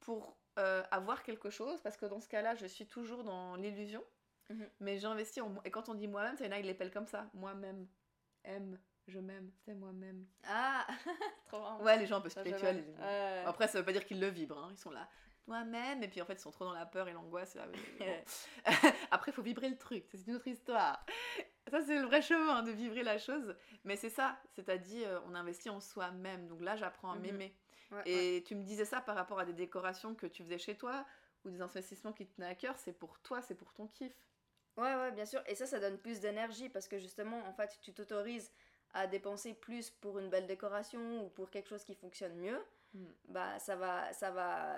pour 0.00 0.36
euh, 0.58 0.82
avoir 0.90 1.22
quelque 1.22 1.50
chose, 1.50 1.80
parce 1.82 1.96
que 1.96 2.06
dans 2.06 2.20
ce 2.20 2.28
cas-là, 2.28 2.54
je 2.54 2.66
suis 2.66 2.86
toujours 2.86 3.24
dans 3.24 3.56
l'illusion. 3.56 4.04
Mhm. 4.50 4.68
Mais 4.80 4.98
j'investis 4.98 5.42
en. 5.42 5.54
Et 5.64 5.70
quand 5.70 5.88
on 5.88 5.94
dit 5.94 6.08
moi-même, 6.08 6.36
c'est 6.36 6.48
là, 6.48 6.58
ils 6.58 6.66
l'appellent 6.66 6.90
comme 6.90 7.06
ça. 7.06 7.30
Moi-même. 7.34 7.86
M. 8.44 8.78
Je 9.06 9.18
m'aime. 9.18 9.50
C'est 9.64 9.74
moi-même. 9.74 10.26
Ah, 10.44 10.86
trop 11.46 11.60
marrant. 11.60 11.82
Ouais, 11.82 11.96
les 11.98 12.06
gens 12.06 12.16
un 12.16 12.20
peu 12.20 12.28
spirituels. 12.28 12.84
Après, 13.46 13.66
ça 13.66 13.78
veut 13.78 13.84
pas 13.84 13.92
dire 13.92 14.04
qu'ils 14.04 14.20
le 14.20 14.28
vibrent. 14.28 14.58
Hein. 14.58 14.68
Ils 14.72 14.78
sont 14.78 14.90
là. 14.90 15.08
Moi-même. 15.50 16.02
Et 16.02 16.08
puis 16.08 16.22
en 16.22 16.24
fait, 16.24 16.34
ils 16.34 16.40
sont 16.40 16.50
trop 16.50 16.64
dans 16.64 16.72
la 16.72 16.86
peur 16.86 17.08
et 17.08 17.12
l'angoisse. 17.12 17.56
Après, 19.10 19.30
il 19.30 19.34
faut 19.34 19.42
vibrer 19.42 19.68
le 19.68 19.76
truc. 19.76 20.04
C'est 20.10 20.26
une 20.26 20.36
autre 20.36 20.48
histoire. 20.48 21.04
Ça, 21.70 21.82
c'est 21.82 21.98
le 21.98 22.06
vrai 22.06 22.22
chemin 22.22 22.62
de 22.62 22.70
vibrer 22.70 23.02
la 23.02 23.18
chose. 23.18 23.54
Mais 23.84 23.96
c'est 23.96 24.08
ça. 24.10 24.38
C'est-à-dire, 24.54 25.08
euh, 25.08 25.20
on 25.26 25.34
investit 25.34 25.68
en 25.70 25.80
soi-même. 25.80 26.46
Donc 26.48 26.62
là, 26.62 26.76
j'apprends 26.76 27.12
à 27.12 27.16
Mhm. 27.16 27.22
m'aimer. 27.22 27.54
Ouais, 27.92 28.02
Et 28.06 28.44
tu 28.46 28.54
me 28.54 28.62
disais 28.62 28.84
ça 28.84 29.00
par 29.00 29.16
rapport 29.16 29.38
à 29.40 29.44
des 29.44 29.52
décorations 29.52 30.14
que 30.14 30.26
tu 30.26 30.42
faisais 30.44 30.58
chez 30.58 30.76
toi 30.76 31.04
ou 31.44 31.50
des 31.50 31.60
investissements 31.60 32.12
qui 32.12 32.26
te 32.26 32.36
tenaient 32.36 32.46
à 32.48 32.54
cœur. 32.54 32.76
C'est 32.78 32.92
pour 32.92 33.18
toi, 33.20 33.42
c'est 33.42 33.56
pour 33.56 33.72
ton 33.72 33.86
kiff. 33.88 34.12
Ouais, 34.76 34.94
ouais, 34.94 35.10
bien 35.10 35.26
sûr. 35.26 35.42
Et 35.46 35.54
ça, 35.56 35.66
ça 35.66 35.80
donne 35.80 35.98
plus 35.98 36.20
d'énergie 36.20 36.68
parce 36.68 36.86
que 36.86 36.98
justement, 36.98 37.38
en 37.48 37.52
fait, 37.52 37.76
tu 37.82 37.92
t'autorises 37.92 38.52
à 38.94 39.06
dépenser 39.06 39.54
plus 39.54 39.90
pour 39.90 40.18
une 40.20 40.30
belle 40.30 40.46
décoration 40.46 41.24
ou 41.24 41.28
pour 41.28 41.50
quelque 41.50 41.68
chose 41.68 41.84
qui 41.84 41.94
fonctionne 41.94 42.34
mieux. 42.36 42.60
Mm. 42.94 43.04
Bah, 43.28 43.58
ça 43.58 43.76
va, 43.76 44.12
ça 44.12 44.30
va 44.30 44.76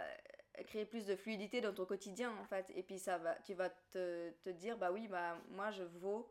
créer 0.66 0.84
plus 0.84 1.06
de 1.06 1.16
fluidité 1.16 1.60
dans 1.60 1.72
ton 1.72 1.84
quotidien, 1.86 2.32
en 2.40 2.44
fait. 2.44 2.70
Et 2.74 2.82
puis, 2.82 2.98
ça 2.98 3.18
va, 3.18 3.34
tu 3.36 3.54
vas 3.54 3.70
te, 3.90 4.30
te 4.42 4.50
dire, 4.50 4.76
bah 4.78 4.90
oui, 4.92 5.08
bah 5.08 5.38
moi, 5.50 5.70
je 5.70 5.82
vaux, 5.84 6.30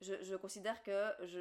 je, 0.00 0.14
je 0.22 0.36
considère 0.36 0.82
que 0.82 1.12
je, 1.24 1.40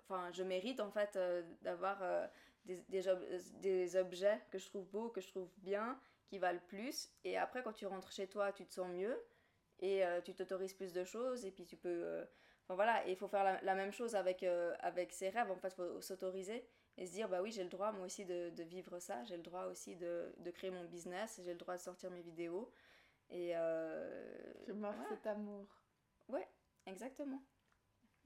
enfin, 0.00 0.30
je 0.32 0.42
mérite, 0.42 0.80
en 0.80 0.90
fait, 0.90 1.16
euh, 1.16 1.42
d'avoir 1.62 2.02
euh, 2.02 2.26
des, 2.64 2.76
des, 2.88 3.08
ob- 3.08 3.26
des 3.60 3.96
objets 3.96 4.40
que 4.50 4.58
je 4.58 4.66
trouve 4.66 4.88
beaux, 4.90 5.08
que 5.08 5.20
je 5.20 5.28
trouve 5.28 5.48
bien, 5.58 5.98
qui 6.26 6.38
valent 6.38 6.60
plus. 6.68 7.08
Et 7.24 7.36
après, 7.38 7.62
quand 7.62 7.72
tu 7.72 7.86
rentres 7.86 8.12
chez 8.12 8.26
toi, 8.28 8.52
tu 8.52 8.66
te 8.66 8.72
sens 8.72 8.88
mieux 8.88 9.16
et 9.80 10.04
euh, 10.04 10.20
tu 10.20 10.34
t'autorises 10.34 10.74
plus 10.74 10.92
de 10.92 11.04
choses 11.04 11.44
et 11.44 11.50
puis 11.50 11.66
tu 11.66 11.76
peux 11.76 12.24
enfin 12.64 12.74
voilà 12.74 13.06
il 13.06 13.16
faut 13.16 13.28
faire 13.28 13.58
la, 13.62 13.74
même 13.74 13.92
chose 13.92 14.14
avec 14.14 14.42
avec 14.80 15.12
ses 15.12 15.28
rêves 15.28 15.50
en 15.50 15.56
fait 15.56 15.74
faut 15.74 16.00
s'autoriser 16.00 16.66
et 16.98 17.06
se 17.06 17.12
dire 17.12 17.28
bah 17.28 17.42
oui 17.42 17.50
j'ai 17.52 17.62
le 17.62 17.68
droit 17.68 17.92
moi 17.92 18.06
aussi 18.06 18.24
de, 18.24 18.50
de 18.50 18.62
vivre 18.62 18.98
ça. 19.00 19.22
J'ai 19.24 19.36
le 19.36 19.42
droit 19.42 19.64
aussi 19.66 19.96
de, 19.96 20.32
de 20.38 20.50
créer 20.50 20.70
mon 20.70 20.84
business. 20.84 21.40
J'ai 21.44 21.52
le 21.52 21.58
droit 21.58 21.76
de 21.76 21.80
sortir 21.80 22.10
mes 22.10 22.22
vidéos. 22.22 22.72
Et 23.30 23.56
euh, 23.56 24.64
Je 24.66 24.72
m'offre 24.72 25.02
cet 25.08 25.26
amour. 25.26 25.66
exactement. 26.86 27.42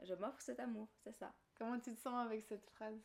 Je 0.02 0.14
m'offre 0.14 0.40
cet 0.40 0.60
amour 0.60 0.88
c'est 1.04 1.12
ça. 1.12 1.32
Comment 1.58 1.78
tu 1.78 1.92
te 1.94 2.00
sens 2.00 2.26
avec 2.26 2.42
cette 2.42 2.68
phrase? 2.70 2.98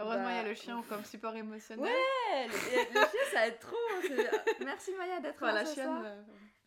Heureusement, 0.00 0.28
il 0.28 0.36
y 0.36 0.38
a 0.38 0.42
Bah, 0.42 0.48
le 0.48 0.54
chien 0.54 0.82
comme 0.88 1.04
support 1.04 1.34
émotionnel. 1.34 1.84
Ouais, 1.84 2.46
le, 2.46 2.52
le 2.52 3.06
chien 3.06 3.20
ça 3.32 3.46
aide 3.48 3.58
trop 3.58 3.76
merci 4.64 4.94
Maya 4.94 5.20
d'être 5.20 5.36
Enfin, 5.36 5.52
là 5.52 5.62
la 5.64 5.74
chienne. 5.74 6.02
euh, 6.04 6.22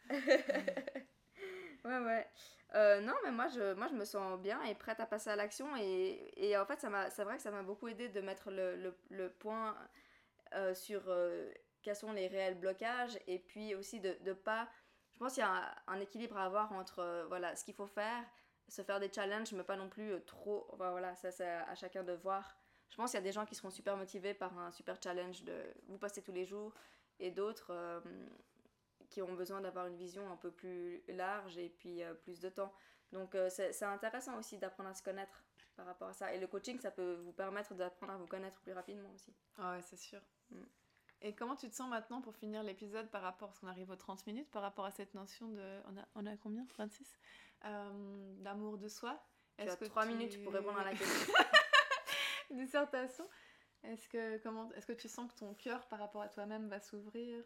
Ouais, 1.85 1.97
ouais. 1.99 2.27
Euh, 2.73 3.01
non, 3.01 3.13
mais 3.23 3.31
moi 3.31 3.47
je, 3.49 3.73
moi, 3.73 3.87
je 3.87 3.95
me 3.95 4.05
sens 4.05 4.39
bien 4.39 4.61
et 4.63 4.75
prête 4.75 4.99
à 4.99 5.05
passer 5.05 5.29
à 5.29 5.35
l'action. 5.35 5.75
Et, 5.77 6.31
et 6.37 6.57
en 6.57 6.65
fait, 6.65 6.79
c'est 7.09 7.23
vrai 7.23 7.35
que 7.37 7.41
ça 7.41 7.51
m'a 7.51 7.63
beaucoup 7.63 7.87
aidé 7.87 8.09
de 8.09 8.21
mettre 8.21 8.49
le, 8.51 8.75
le, 8.77 8.97
le 9.09 9.29
point 9.29 9.75
euh, 10.55 10.73
sur 10.73 11.03
euh, 11.07 11.51
quels 11.81 11.95
sont 11.95 12.13
les 12.13 12.27
réels 12.27 12.59
blocages 12.59 13.19
et 13.27 13.39
puis 13.39 13.75
aussi 13.75 13.99
de 13.99 14.17
ne 14.23 14.33
pas. 14.33 14.69
Je 15.13 15.19
pense 15.19 15.33
qu'il 15.33 15.43
y 15.43 15.45
a 15.45 15.75
un, 15.87 15.99
équilibre 15.99 16.37
à 16.37 16.45
avoir 16.45 16.71
entre 16.73 17.25
voilà, 17.27 17.55
ce 17.55 17.65
qu'il 17.65 17.75
faut 17.75 17.87
faire, 17.87 18.23
se 18.67 18.81
faire 18.81 18.99
des 18.99 19.11
challenges, 19.11 19.51
mais 19.53 19.63
pas 19.63 19.75
non 19.75 19.89
plus 19.89 20.13
trop. 20.25 20.67
Voilà, 20.77 21.15
ça 21.15 21.31
c'est 21.31 21.47
à 21.47 21.75
chacun 21.75 22.03
de 22.03 22.13
voir. 22.13 22.57
Je 22.89 22.95
pense 22.95 23.11
qu'il 23.11 23.19
y 23.19 23.23
a 23.23 23.23
des 23.23 23.31
gens 23.31 23.45
qui 23.45 23.55
seront 23.55 23.69
super 23.69 23.97
motivés 23.97 24.33
par 24.33 24.57
un 24.57 24.71
super 24.71 24.97
challenge 25.03 25.43
de 25.43 25.53
vous 25.87 25.97
passer 25.97 26.21
tous 26.21 26.31
les 26.31 26.45
jours 26.45 26.73
et 27.19 27.31
d'autres. 27.31 28.01
Qui 29.11 29.21
ont 29.21 29.33
besoin 29.33 29.61
d'avoir 29.61 29.85
une 29.85 29.95
vision 29.97 30.31
un 30.31 30.37
peu 30.37 30.49
plus 30.51 31.03
large 31.07 31.57
et 31.59 31.69
puis 31.69 32.01
euh, 32.01 32.13
plus 32.15 32.39
de 32.39 32.49
temps. 32.49 32.73
Donc 33.11 33.35
euh, 33.35 33.49
c'est 33.49 33.83
intéressant 33.83 34.37
aussi 34.39 34.57
d'apprendre 34.57 34.89
à 34.89 34.93
se 34.95 35.03
connaître 35.03 35.43
par 35.75 35.85
rapport 35.85 36.07
à 36.09 36.13
ça. 36.13 36.33
Et 36.33 36.39
le 36.39 36.47
coaching, 36.47 36.79
ça 36.79 36.89
peut 36.91 37.15
vous 37.23 37.33
permettre 37.33 37.75
d'apprendre 37.75 38.13
à 38.13 38.17
vous 38.17 38.25
connaître 38.27 38.59
plus 38.61 38.73
rapidement 38.73 39.11
aussi. 39.13 39.33
Ah 39.57 39.73
ouais, 39.75 39.81
c'est 39.83 39.97
sûr. 39.97 40.21
Mm. 40.49 40.63
Et 41.23 41.35
comment 41.35 41.55
tu 41.55 41.69
te 41.69 41.75
sens 41.75 41.87
maintenant 41.89 42.19
pour 42.21 42.35
finir 42.35 42.63
l'épisode 42.63 43.07
par 43.11 43.21
rapport, 43.21 43.49
parce 43.49 43.59
qu'on 43.59 43.67
arrive 43.67 43.91
aux 43.91 43.95
30 43.95 44.25
minutes, 44.25 44.49
par 44.49 44.63
rapport 44.63 44.85
à 44.85 44.91
cette 44.91 45.13
notion 45.13 45.49
de. 45.49 45.79
On 45.85 45.97
a, 45.97 46.05
on 46.15 46.25
a 46.25 46.35
combien? 46.37 46.65
26 46.77 47.15
Euh, 47.65 48.33
D'amour 48.39 48.77
de 48.79 48.87
soi 48.87 49.21
Tu 49.59 49.67
as 49.69 49.75
que 49.75 49.85
trois 49.85 50.03
tu- 50.03 50.13
minutes 50.13 50.41
pour 50.43 50.51
répondre 50.53 50.79
à 50.79 50.83
la 50.83 50.95
question. 50.95 51.33
Dissertation. 52.49 53.27
Est-ce 53.83 54.07
que, 54.09 54.37
comment, 54.39 54.71
est-ce 54.73 54.85
que 54.85 54.93
tu 54.93 55.07
sens 55.09 55.31
que 55.31 55.37
ton 55.37 55.53
cœur 55.53 55.87
par 55.87 55.99
rapport 55.99 56.21
à 56.21 56.29
toi-même 56.29 56.67
va 56.69 56.79
s'ouvrir? 56.79 57.43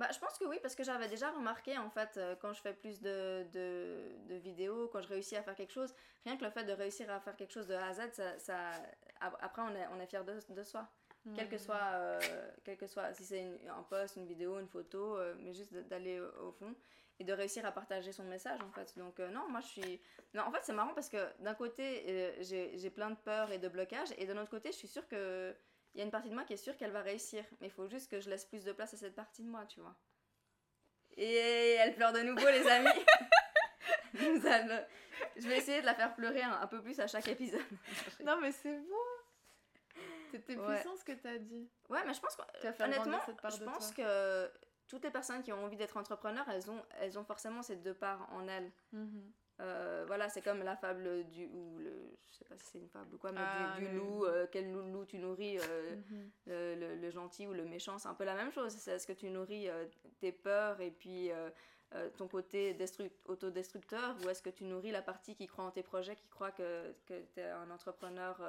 Bah, 0.00 0.08
je 0.14 0.18
pense 0.18 0.38
que 0.38 0.46
oui, 0.46 0.58
parce 0.62 0.74
que 0.74 0.82
j'avais 0.82 1.08
déjà 1.08 1.30
remarqué, 1.30 1.76
en 1.76 1.90
fait, 1.90 2.12
euh, 2.16 2.34
quand 2.40 2.54
je 2.54 2.60
fais 2.62 2.72
plus 2.72 3.02
de, 3.02 3.44
de, 3.52 4.16
de 4.30 4.34
vidéos, 4.36 4.88
quand 4.88 5.02
je 5.02 5.08
réussis 5.08 5.36
à 5.36 5.42
faire 5.42 5.54
quelque 5.54 5.72
chose, 5.72 5.94
rien 6.24 6.38
que 6.38 6.44
le 6.44 6.50
fait 6.50 6.64
de 6.64 6.72
réussir 6.72 7.10
à 7.10 7.20
faire 7.20 7.36
quelque 7.36 7.52
chose 7.52 7.66
de 7.66 7.74
A 7.74 7.86
à 7.88 7.92
Z, 7.92 8.00
ça, 8.12 8.38
ça- 8.38 8.72
ap- 9.20 9.36
après, 9.40 9.60
on 9.60 9.74
est, 9.76 9.86
on 9.94 10.00
est 10.00 10.06
fier 10.06 10.24
de, 10.24 10.38
de 10.48 10.62
soi. 10.64 10.88
Quel 11.34 11.48
que 11.50 11.58
soit, 11.58 11.86
euh, 11.96 12.18
quel 12.64 12.78
que 12.78 12.86
soit 12.86 13.12
si 13.12 13.24
c'est 13.26 13.46
un 13.68 13.82
post, 13.82 14.16
une 14.16 14.26
vidéo, 14.26 14.58
une 14.58 14.68
photo, 14.68 15.18
euh, 15.18 15.34
mais 15.38 15.52
juste 15.52 15.74
d'aller 15.74 16.18
au, 16.18 16.46
au 16.48 16.52
fond 16.52 16.74
et 17.18 17.24
de 17.24 17.34
réussir 17.34 17.66
à 17.66 17.72
partager 17.72 18.12
son 18.12 18.24
message, 18.24 18.58
en 18.62 18.70
fait. 18.72 18.96
Donc, 18.96 19.20
euh, 19.20 19.28
non, 19.28 19.46
moi, 19.50 19.60
je 19.60 19.66
suis... 19.66 20.00
Non, 20.32 20.44
en 20.44 20.50
fait, 20.50 20.60
c'est 20.62 20.72
marrant 20.72 20.94
parce 20.94 21.10
que 21.10 21.18
d'un 21.42 21.54
côté, 21.54 22.04
euh, 22.08 22.32
j'ai 22.40 22.78
j'ai 22.78 22.88
plein 22.88 23.10
de 23.10 23.16
peurs 23.16 23.52
et 23.52 23.58
de 23.58 23.68
blocages, 23.68 24.08
et 24.16 24.24
de 24.26 24.32
l'autre 24.32 24.48
côté, 24.50 24.72
je 24.72 24.78
suis 24.78 24.88
sûre 24.88 25.06
que... 25.06 25.54
Il 25.94 25.98
y 25.98 26.00
a 26.02 26.04
une 26.04 26.10
partie 26.10 26.28
de 26.30 26.34
moi 26.34 26.44
qui 26.44 26.52
est 26.52 26.56
sûre 26.56 26.76
qu'elle 26.76 26.92
va 26.92 27.02
réussir, 27.02 27.44
mais 27.60 27.66
il 27.66 27.70
faut 27.72 27.88
juste 27.88 28.10
que 28.10 28.20
je 28.20 28.30
laisse 28.30 28.44
plus 28.44 28.64
de 28.64 28.72
place 28.72 28.94
à 28.94 28.96
cette 28.96 29.14
partie 29.14 29.42
de 29.42 29.48
moi, 29.48 29.66
tu 29.66 29.80
vois. 29.80 29.96
Et 31.16 31.34
elle 31.80 31.94
pleure 31.94 32.12
de 32.12 32.20
nouveau, 32.20 32.46
les 32.48 32.66
amis. 32.68 32.88
Je 34.14 35.48
vais 35.48 35.58
essayer 35.58 35.80
de 35.80 35.86
la 35.86 35.94
faire 35.94 36.14
pleurer 36.14 36.42
un, 36.42 36.52
un 36.60 36.66
peu 36.66 36.82
plus 36.82 36.98
à 37.00 37.06
chaque 37.06 37.28
épisode. 37.28 37.60
Non, 38.24 38.38
mais 38.40 38.52
c'est 38.52 38.78
beau 38.78 39.02
C'était 40.30 40.56
Ouais. 40.56 40.74
puissant 40.74 40.96
ce 40.96 41.04
que 41.04 41.12
t'as 41.12 41.38
dit. 41.38 41.68
Ouais, 41.88 42.00
mais 42.06 42.14
je 42.14 42.20
pense 42.20 42.36
que 42.36 42.82
honnêtement, 42.82 43.02
grandir 43.04 43.22
cette 43.26 43.40
part 43.40 43.50
je 43.50 43.58
de 43.60 43.64
pense 43.64 43.94
toi. 43.94 44.04
que 44.04 44.50
toutes 44.88 45.04
les 45.04 45.10
personnes 45.10 45.42
qui 45.42 45.52
ont 45.52 45.64
envie 45.64 45.76
d'être 45.76 45.96
entrepreneurs, 45.96 46.48
elles 46.48 46.70
ont, 46.70 46.82
elles 47.00 47.18
ont 47.18 47.24
forcément 47.24 47.62
ces 47.62 47.76
deux 47.76 47.94
parts 47.94 48.28
en 48.32 48.46
elles. 48.48 48.70
Mhm. 48.92 49.32
Euh, 49.60 50.04
voilà, 50.06 50.28
c'est 50.28 50.40
comme 50.42 50.62
la 50.62 50.74
fable 50.76 51.24
du 51.28 51.46
ou 51.46 51.78
le, 51.78 51.92
je 52.30 52.34
sais 52.38 52.44
pas 52.46 52.56
si 52.56 52.64
c'est 52.66 52.78
une 52.78 52.88
fable 52.88 53.14
ou 53.14 53.18
quoi, 53.18 53.30
mais 53.32 53.40
Ah, 53.42 53.74
du, 53.76 53.84
du 53.84 53.90
le- 53.92 53.96
loup, 53.98 54.24
euh, 54.24 54.46
quel 54.50 54.72
loup, 54.72 54.82
loup 54.90 55.04
tu 55.04 55.18
nourris, 55.18 55.58
euh, 55.58 55.96
Mhm. 55.96 56.30
le, 56.46 56.74
le- 56.76 56.96
le 56.96 57.10
gentil 57.10 57.46
ou 57.46 57.52
le 57.52 57.64
méchant, 57.64 57.98
c'est 57.98 58.08
un 58.08 58.14
peu 58.14 58.24
la 58.24 58.34
même 58.34 58.50
chose. 58.52 58.72
C'est 58.72 58.92
est-ce 58.92 59.06
que 59.06 59.12
tu 59.12 59.28
nourris 59.28 59.68
tes 60.20 60.32
peurs 60.32 60.80
et 60.80 60.90
puis 60.90 61.30
ton 62.16 62.28
côté 62.28 62.72
destru- 62.74 63.10
autodestructeur 63.26 64.16
ou 64.24 64.28
est-ce 64.30 64.42
que 64.42 64.50
tu 64.50 64.64
nourris 64.64 64.92
la 64.92 65.02
partie 65.02 65.34
qui 65.34 65.46
croit 65.46 65.64
en 65.64 65.70
tes 65.70 65.82
projets, 65.82 66.16
qui 66.16 66.28
croit 66.28 66.52
que, 66.52 66.94
que 67.06 67.20
tu 67.34 67.40
es 67.40 67.44
un 67.50 67.70
entrepreneur 67.70 68.40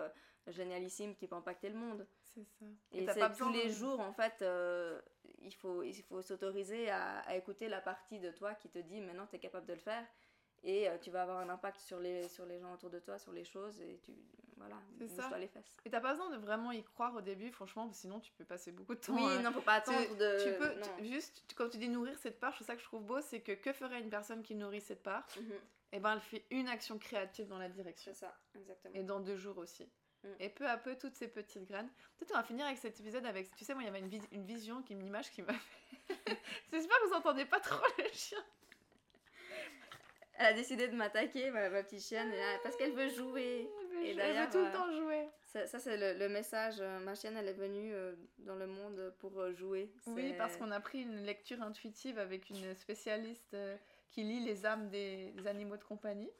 génialissime 0.47 1.15
qui 1.15 1.27
peut 1.27 1.35
impacter 1.35 1.69
le 1.69 1.75
monde? 1.75 2.07
C'est 2.23 2.45
ça. 2.45 2.65
Et 2.93 3.05
t'as 3.05 3.13
c'est 3.13 3.37
tous 3.37 3.51
les 3.51 3.69
jours, 3.69 3.99
en 3.99 4.13
fait, 4.13 4.43
il 5.41 5.53
faut, 5.55 5.83
il 5.83 6.01
faut 6.03 6.21
s'autoriser 6.21 6.89
à, 6.89 7.19
à 7.21 7.35
écouter 7.35 7.67
la 7.67 7.81
partie 7.81 8.19
de 8.19 8.31
toi 8.31 8.53
qui 8.53 8.69
te 8.69 8.79
dit 8.79 9.01
maintenant 9.01 9.25
tu 9.27 9.35
es 9.35 9.39
capable 9.39 9.65
de 9.65 9.73
le 9.73 9.79
faire 9.79 10.05
et 10.63 10.89
euh, 10.89 10.97
tu 10.99 11.09
vas 11.11 11.23
avoir 11.23 11.39
un 11.39 11.49
impact 11.49 11.79
sur 11.79 11.99
les, 11.99 12.27
sur 12.29 12.45
les 12.45 12.59
gens 12.59 12.73
autour 12.73 12.89
de 12.89 12.99
toi, 12.99 13.17
sur 13.19 13.31
les 13.31 13.43
choses 13.43 13.79
et 13.81 13.99
tu. 14.03 14.11
Voilà, 14.57 14.75
bouge-toi 14.91 15.39
les 15.39 15.47
fesses. 15.47 15.75
Et 15.85 15.89
t'as 15.89 15.99
pas 16.01 16.11
besoin 16.11 16.29
de 16.29 16.37
vraiment 16.37 16.71
y 16.71 16.83
croire 16.83 17.15
au 17.15 17.21
début, 17.21 17.49
franchement, 17.51 17.91
sinon 17.93 18.19
tu 18.19 18.31
peux 18.33 18.45
passer 18.45 18.71
beaucoup 18.71 18.93
de 18.93 18.99
temps. 18.99 19.15
Oui, 19.15 19.23
euh, 19.25 19.41
non, 19.41 19.51
faut 19.51 19.61
pas 19.61 19.73
attendre 19.75 20.15
de. 20.17 20.43
tu 20.43 20.55
peux 20.59 20.71
tu- 20.99 21.07
juste 21.11 21.43
tu- 21.47 21.55
quand 21.55 21.67
tu 21.67 21.77
dis 21.79 21.89
nourrir 21.89 22.15
cette 22.19 22.39
part, 22.39 22.55
c'est 22.55 22.63
ça 22.63 22.75
que 22.75 22.81
je 22.81 22.85
trouve 22.85 23.03
beau, 23.03 23.21
c'est 23.21 23.41
que 23.41 23.53
que 23.53 23.73
ferait 23.73 23.99
une 23.99 24.11
personne 24.11 24.43
qui 24.43 24.53
nourrit 24.53 24.79
cette 24.81 25.01
part 25.01 25.25
Mhm, 25.39 25.53
Eh 25.93 25.99
ben, 25.99 26.13
elle 26.13 26.19
fait 26.21 26.45
une 26.51 26.67
action 26.67 26.99
créative 26.99 27.47
dans 27.47 27.57
la 27.57 27.69
direction. 27.69 28.11
C'est 28.13 28.19
ça, 28.19 28.37
exactement. 28.53 28.93
Et 28.93 29.01
dans 29.03 29.19
deux 29.19 29.35
jours 29.35 29.57
aussi. 29.57 29.89
Mm. 30.23 30.27
Et 30.39 30.49
peu 30.49 30.67
à 30.69 30.77
peu, 30.77 30.95
toutes 30.95 31.15
ces 31.15 31.27
petites 31.27 31.65
graines. 31.67 31.89
Peut-être 32.19 32.33
on 32.35 32.37
va 32.37 32.43
finir 32.43 32.67
avec 32.67 32.77
cet 32.77 32.99
épisode 32.99 33.25
avec. 33.25 33.55
Tu 33.55 33.65
sais, 33.65 33.73
moi, 33.73 33.81
il 33.81 33.87
y 33.87 33.89
avait 33.89 33.99
une, 33.99 34.09
vis- 34.09 34.27
une 34.31 34.45
vision, 34.45 34.83
qui- 34.83 34.93
une 34.93 35.03
image 35.07 35.31
qui 35.31 35.41
m'a 35.41 35.53
fait. 36.07 36.07
J'espère 36.71 36.99
que 36.99 37.07
vous 37.07 37.15
entendez 37.15 37.45
pas 37.45 37.59
trop 37.59 37.83
le 37.97 38.03
chien. 38.13 38.37
Elle 40.37 40.45
a 40.47 40.53
décidé 40.53 40.87
de 40.87 40.95
m'attaquer, 40.95 41.51
ma, 41.51 41.69
ma 41.69 41.83
petite 41.83 42.01
chienne, 42.03 42.29
là, 42.31 42.57
parce 42.63 42.75
qu'elle 42.75 42.93
veut 42.93 43.09
jouer. 43.09 43.69
Mais 43.93 44.09
Et 44.09 44.13
je- 44.13 44.19
elle 44.19 44.37
veut 44.45 44.49
tout 44.51 44.57
euh, 44.57 44.65
le 44.65 44.71
temps 44.71 44.91
jouer. 44.91 45.27
Ça, 45.45 45.67
ça, 45.67 45.79
c'est 45.79 45.97
le, 45.97 46.17
le 46.17 46.29
message. 46.29 46.75
euh, 46.79 46.99
Ma 46.99 47.13
chienne, 47.15 47.35
elle 47.37 47.47
est 47.49 47.53
venue 47.53 47.93
euh, 47.93 48.13
dans 48.39 48.55
le 48.55 48.65
monde 48.67 49.13
pour 49.19 49.39
euh, 49.39 49.53
jouer. 49.53 49.91
Oui, 50.07 50.33
parce 50.37 50.55
qu'on 50.57 50.71
a 50.71 50.79
pris 50.79 51.01
une 51.01 51.23
lecture 51.25 51.61
intuitive 51.61 52.17
avec 52.17 52.49
une 52.49 52.73
spécialiste 52.75 53.53
euh, 53.53 53.75
qui 54.09 54.23
lit 54.23 54.39
les 54.45 54.65
âmes 54.65 54.89
des, 54.89 55.31
des 55.31 55.47
animaux 55.47 55.77
de 55.77 55.83
compagnie. 55.83 56.31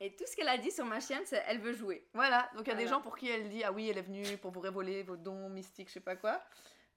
Et 0.00 0.16
tout 0.16 0.24
ce 0.26 0.34
qu'elle 0.34 0.48
a 0.48 0.58
dit 0.58 0.72
sur 0.72 0.84
ma 0.86 0.98
chienne, 0.98 1.22
c'est 1.24 1.42
elle 1.46 1.60
veut 1.60 1.72
jouer. 1.74 2.04
Voilà, 2.14 2.50
donc 2.56 2.66
il 2.66 2.70
y 2.70 2.72
a 2.72 2.76
des 2.76 2.88
gens 2.88 3.00
pour 3.00 3.16
qui 3.16 3.28
elle 3.30 3.48
dit 3.48 3.62
Ah 3.62 3.70
oui, 3.72 3.88
elle 3.88 3.98
est 3.98 4.02
venue 4.02 4.36
pour 4.38 4.50
vous 4.50 4.60
révéler 4.60 5.02
vos 5.04 5.16
dons 5.16 5.48
mystiques, 5.48 5.88
je 5.88 5.94
sais 5.94 6.00
pas 6.00 6.16
quoi. 6.16 6.42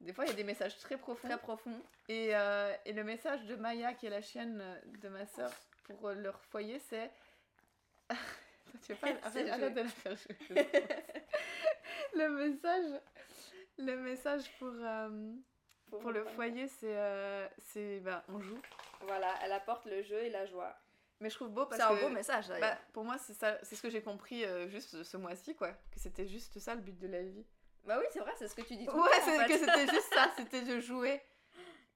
Des 0.01 0.13
fois, 0.13 0.25
il 0.25 0.29
y 0.29 0.31
a 0.31 0.35
des 0.35 0.43
messages 0.43 0.77
très 0.79 0.97
profonds. 0.97 1.27
Très 1.27 1.37
profond. 1.37 1.79
Et, 2.07 2.29
euh, 2.35 2.73
et 2.85 2.93
le 2.93 3.03
message 3.03 3.43
de 3.45 3.55
Maya, 3.55 3.93
qui 3.93 4.05
est 4.07 4.11
la 4.11 4.21
chienne 4.21 4.59
euh, 4.61 4.79
de 5.01 5.09
ma 5.09 5.25
soeur, 5.25 5.51
pour 5.87 6.07
euh, 6.09 6.13
leur 6.15 6.41
foyer, 6.45 6.79
c'est. 6.79 7.11
Tu 8.85 8.91
veux 8.93 8.97
pas 8.99 9.07
arrête, 9.23 9.73
de 9.73 9.81
la 9.81 9.87
faire 9.87 10.15
jouer. 10.15 10.69
le 12.15 12.29
message. 12.29 13.01
Le 13.79 13.95
message 13.95 14.51
pour, 14.59 14.71
euh, 14.73 15.33
pour 15.89 16.11
le 16.11 16.23
foyer, 16.25 16.67
c'est. 16.67 16.95
euh, 16.97 17.47
c'est 17.59 17.99
bah, 18.01 18.23
on 18.29 18.39
joue. 18.39 18.59
Voilà, 19.01 19.33
elle 19.43 19.51
apporte 19.53 19.85
le 19.85 20.03
jeu 20.03 20.17
et 20.23 20.29
la 20.29 20.45
joie. 20.45 20.75
Mais 21.19 21.29
je 21.29 21.35
trouve 21.35 21.49
beau 21.49 21.65
parce 21.65 21.81
C'est 21.81 21.87
un 21.87 21.95
que. 21.95 22.01
beau 22.01 22.09
message 22.09 22.47
d'ailleurs. 22.47 22.75
bah, 22.75 22.81
pour 22.93 23.03
moi, 23.03 23.17
c'est 23.17 23.33
ça, 23.33 23.57
c'est 23.63 23.75
ce 23.75 23.81
que 23.81 23.89
j'ai 23.89 24.01
compris 24.03 24.43
euh, 24.45 24.67
juste 24.67 25.01
ce- 25.03 25.17
mois-ci, 25.17 25.55
quoi. 25.55 25.69
Que 25.91 25.99
c'était 25.99 26.27
juste 26.27 26.59
ça 26.59 26.75
le 26.75 26.81
but 26.81 26.97
de 26.99 27.07
la 27.07 27.23
vie. 27.23 27.45
Bah, 27.85 27.97
oui, 27.99 28.05
c'est 28.11 28.19
vrai, 28.19 28.33
c'est 28.37 28.47
ce 28.47 28.53
que 28.55 28.61
tu 28.61 28.75
dis 28.75 28.85
tout 28.85 28.91
Ouais, 29.01 29.09
c'est 29.23 29.45
que 29.47 29.57
c'était 29.57 29.87
juste 29.87 30.13
ça, 30.13 30.29
c'était 30.37 30.61
de 30.61 30.79
jouer. 30.79 31.21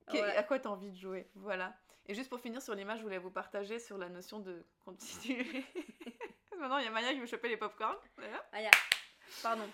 À 0.08 0.44
quoi 0.44 0.60
tu 0.60 0.68
as 0.68 0.72
envie 0.72 0.92
de 0.92 0.98
jouer 0.98 1.28
Voilà. 1.36 1.74
Et 2.08 2.14
juste 2.16 2.30
pour 2.30 2.40
finir 2.40 2.62
sur 2.62 2.76
l'image, 2.76 2.98
je 3.00 3.04
voulais 3.04 3.18
vous 3.20 3.32
partager 3.32 3.80
sur 3.80 3.98
la 3.98 4.10
notion 4.10 4.40
de 4.40 4.66
continuer. 4.84 5.64
Maintenant, 6.58 6.78
il 6.78 6.86
y 6.86 6.88
a 6.88 6.92
Maya 6.92 7.14
qui 7.14 7.20
veut 7.20 7.26
choper 7.26 7.48
les 7.50 7.58
popcorns. 7.58 7.98
Voilà. 8.18 8.44
Ah, 8.52 8.62
ya. 8.62 8.72
Pardon. 9.42 9.68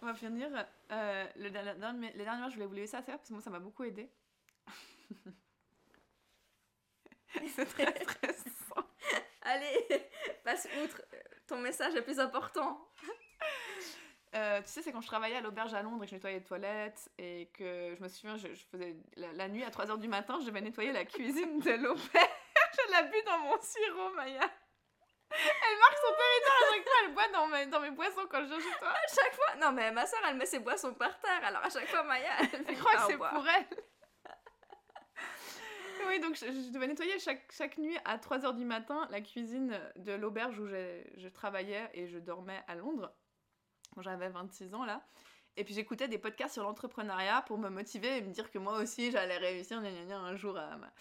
On 0.00 0.06
va 0.06 0.14
finir. 0.14 0.48
Euh, 0.90 1.26
le, 1.36 1.50
dernier- 1.50 2.12
les 2.14 2.24
dernières, 2.24 2.48
je 2.50 2.54
voulais 2.54 2.66
vous 2.66 2.74
laisser 2.74 2.92
ça 2.92 2.98
à 2.98 3.02
faire 3.02 3.16
parce 3.18 3.28
que 3.28 3.34
moi, 3.34 3.42
ça 3.42 3.50
m'a 3.50 3.58
beaucoup 3.60 3.84
aidé. 3.84 4.10
C'est 7.54 7.66
très 7.66 7.84
stressant. 8.04 8.86
Allez, 9.42 9.86
passe 10.44 10.68
outre. 10.84 11.02
Ton 11.46 11.58
message 11.58 11.94
est 11.94 12.02
plus 12.02 12.18
important. 12.18 12.88
Euh, 14.34 14.60
tu 14.60 14.68
sais, 14.68 14.82
c'est 14.82 14.92
quand 14.92 15.00
je 15.00 15.06
travaillais 15.06 15.36
à 15.36 15.40
l'auberge 15.40 15.72
à 15.72 15.82
Londres 15.82 16.02
et 16.04 16.06
que 16.06 16.10
je 16.10 16.16
nettoyais 16.16 16.38
les 16.38 16.44
toilettes 16.44 17.10
et 17.18 17.50
que 17.54 17.94
je 17.96 18.02
me 18.02 18.08
souviens, 18.08 18.36
je, 18.36 18.48
je 18.54 18.64
faisais 18.70 18.94
la, 19.16 19.32
la 19.32 19.48
nuit 19.48 19.64
à 19.64 19.70
3h 19.70 19.98
du 19.98 20.08
matin, 20.08 20.38
je 20.40 20.46
devais 20.46 20.60
nettoyer 20.60 20.92
la 20.92 21.04
cuisine 21.06 21.60
de 21.60 21.70
l'auberge. 21.70 22.04
je 22.14 22.92
l'ai 22.92 23.08
bu 23.10 23.22
dans 23.24 23.38
mon 23.38 23.58
sirop, 23.60 24.10
Maya. 24.14 24.40
Elle 25.30 25.78
marque 25.78 25.98
son 25.98 26.14
territoire 26.14 26.58
à 26.58 26.74
chaque 26.74 26.82
fois, 26.84 26.92
elle 27.04 27.14
boit 27.14 27.28
dans 27.28 27.46
mes, 27.48 27.66
dans 27.66 27.80
mes 27.80 27.90
boissons 27.90 28.26
quand 28.30 28.40
je 28.40 28.46
viens 28.48 28.60
chez 28.60 28.78
toi. 28.78 28.88
À 28.90 29.06
chaque 29.14 29.34
fois? 29.34 29.56
Non, 29.60 29.72
mais 29.72 29.90
ma 29.92 30.06
soeur, 30.06 30.20
elle 30.28 30.36
met 30.36 30.46
ses 30.46 30.58
boissons 30.58 30.94
par 30.94 31.18
terre. 31.20 31.44
Alors 31.44 31.64
à 31.64 31.70
chaque 31.70 31.86
fois, 31.88 32.02
Maya, 32.02 32.30
elle 32.40 32.48
Je 32.60 32.64
fait 32.64 32.74
crois 32.76 32.96
que 32.96 33.02
c'est 33.12 33.16
pour 33.18 33.46
elle? 33.48 33.66
oui, 36.06 36.20
donc 36.20 36.36
je, 36.36 36.46
je 36.46 36.70
devais 36.72 36.86
nettoyer 36.86 37.18
chaque, 37.18 37.50
chaque 37.52 37.76
nuit 37.78 37.96
à 38.04 38.16
3h 38.16 38.54
du 38.56 38.64
matin 38.64 39.06
la 39.10 39.20
cuisine 39.20 39.78
de 39.96 40.12
l'auberge 40.12 40.58
où 40.58 40.66
j'ai- 40.66 41.12
je 41.16 41.28
travaillais 41.28 41.88
et 41.92 42.06
je 42.08 42.18
dormais 42.18 42.62
à 42.66 42.74
Londres, 42.74 43.12
quand 43.94 44.02
j'avais 44.02 44.28
26 44.28 44.74
ans 44.74 44.84
là. 44.84 45.02
Et 45.56 45.64
puis 45.64 45.74
j'écoutais 45.74 46.06
des 46.08 46.18
podcasts 46.18 46.54
sur 46.54 46.62
l'entrepreneuriat 46.62 47.42
pour 47.42 47.58
me 47.58 47.68
motiver 47.68 48.18
et 48.18 48.20
me 48.22 48.32
dire 48.32 48.50
que 48.50 48.58
moi 48.58 48.78
aussi 48.78 49.10
j'allais 49.10 49.36
réussir 49.38 49.80
gna 49.82 49.90
gna 49.90 50.04
gna, 50.04 50.18
un 50.18 50.36
jour 50.36 50.56
à... 50.56 50.76
ma- 50.76 50.92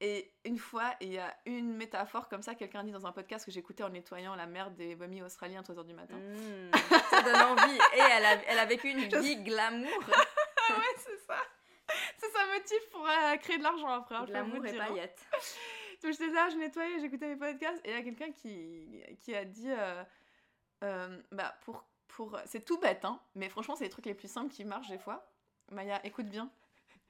Et 0.00 0.34
une 0.44 0.58
fois, 0.58 0.94
il 1.00 1.12
y 1.12 1.18
a 1.18 1.34
une 1.46 1.72
métaphore 1.74 2.28
comme 2.28 2.42
ça, 2.42 2.54
quelqu'un 2.54 2.84
dit 2.84 2.90
dans 2.92 3.06
un 3.06 3.12
podcast 3.12 3.46
que 3.46 3.50
j'écoutais 3.50 3.82
en 3.82 3.88
nettoyant 3.88 4.34
la 4.34 4.44
mer 4.46 4.70
des 4.72 4.94
vomis 4.94 5.22
australiens 5.22 5.60
à 5.60 5.62
3h 5.62 5.86
du 5.86 5.94
matin. 5.94 6.16
Mmh, 6.16 6.70
ça 7.10 7.22
donne 7.22 7.36
envie. 7.36 7.76
Et 7.94 8.00
elle 8.00 8.24
a, 8.26 8.34
elle 8.46 8.58
a 8.58 8.66
vécu 8.66 8.88
une 8.90 9.00
Je- 9.10 9.16
vie 9.18 9.36
glamour. 9.42 9.88
Ouais, 10.70 10.96
c'est 10.98 11.18
ça. 11.26 11.36
C'est 12.16 12.30
ça 12.30 12.46
motive 12.46 12.88
pour 12.90 13.06
euh, 13.06 13.36
créer 13.36 13.58
de 13.58 13.62
l'argent 13.62 13.88
après. 13.88 14.14
hein, 14.16 14.24
vous 14.44 14.64
et 14.64 14.70
dire, 14.72 14.82
hein. 14.82 14.86
paillettes. 14.88 15.26
Donc 16.02 16.12
j'étais 16.12 16.28
là, 16.30 16.48
je 16.50 16.56
nettoyais, 16.56 17.00
j'écoutais 17.00 17.28
mes 17.28 17.36
podcasts, 17.36 17.80
et 17.84 17.90
il 17.90 17.94
y 17.94 17.98
a 17.98 18.02
quelqu'un 18.02 18.32
qui, 18.32 19.02
qui 19.20 19.34
a 19.34 19.44
dit, 19.44 19.70
euh, 19.70 20.02
euh, 20.84 21.22
bah 21.32 21.54
pour, 21.66 21.84
pour, 22.14 22.38
c'est 22.46 22.64
tout 22.64 22.78
bête, 22.78 23.04
hein, 23.04 23.20
mais 23.34 23.48
franchement 23.48 23.74
c'est 23.74 23.84
les 23.84 23.90
trucs 23.90 24.06
les 24.06 24.14
plus 24.14 24.30
simples 24.30 24.52
qui 24.52 24.64
marchent 24.64 24.88
des 24.88 24.98
fois. 24.98 25.28
Maya, 25.70 26.04
écoute 26.06 26.26
bien. 26.26 26.50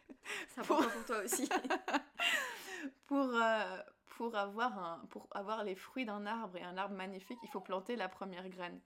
C'est 0.49 0.61
important 0.61 0.89
pour 0.89 1.05
toi 1.05 1.19
aussi. 1.25 1.49
Pour, 3.07 3.35
euh, 3.35 3.83
pour, 4.17 4.37
avoir 4.37 4.79
un, 4.79 5.07
pour 5.11 5.29
avoir 5.31 5.65
les 5.65 5.75
fruits 5.75 6.05
d'un 6.05 6.27
arbre 6.27 6.57
et 6.57 6.63
un 6.63 6.77
arbre 6.77 6.95
magnifique, 6.95 7.39
il 7.43 7.49
faut 7.49 7.61
planter 7.61 7.97
la 7.97 8.09
première 8.09 8.49
graine. 8.49 8.81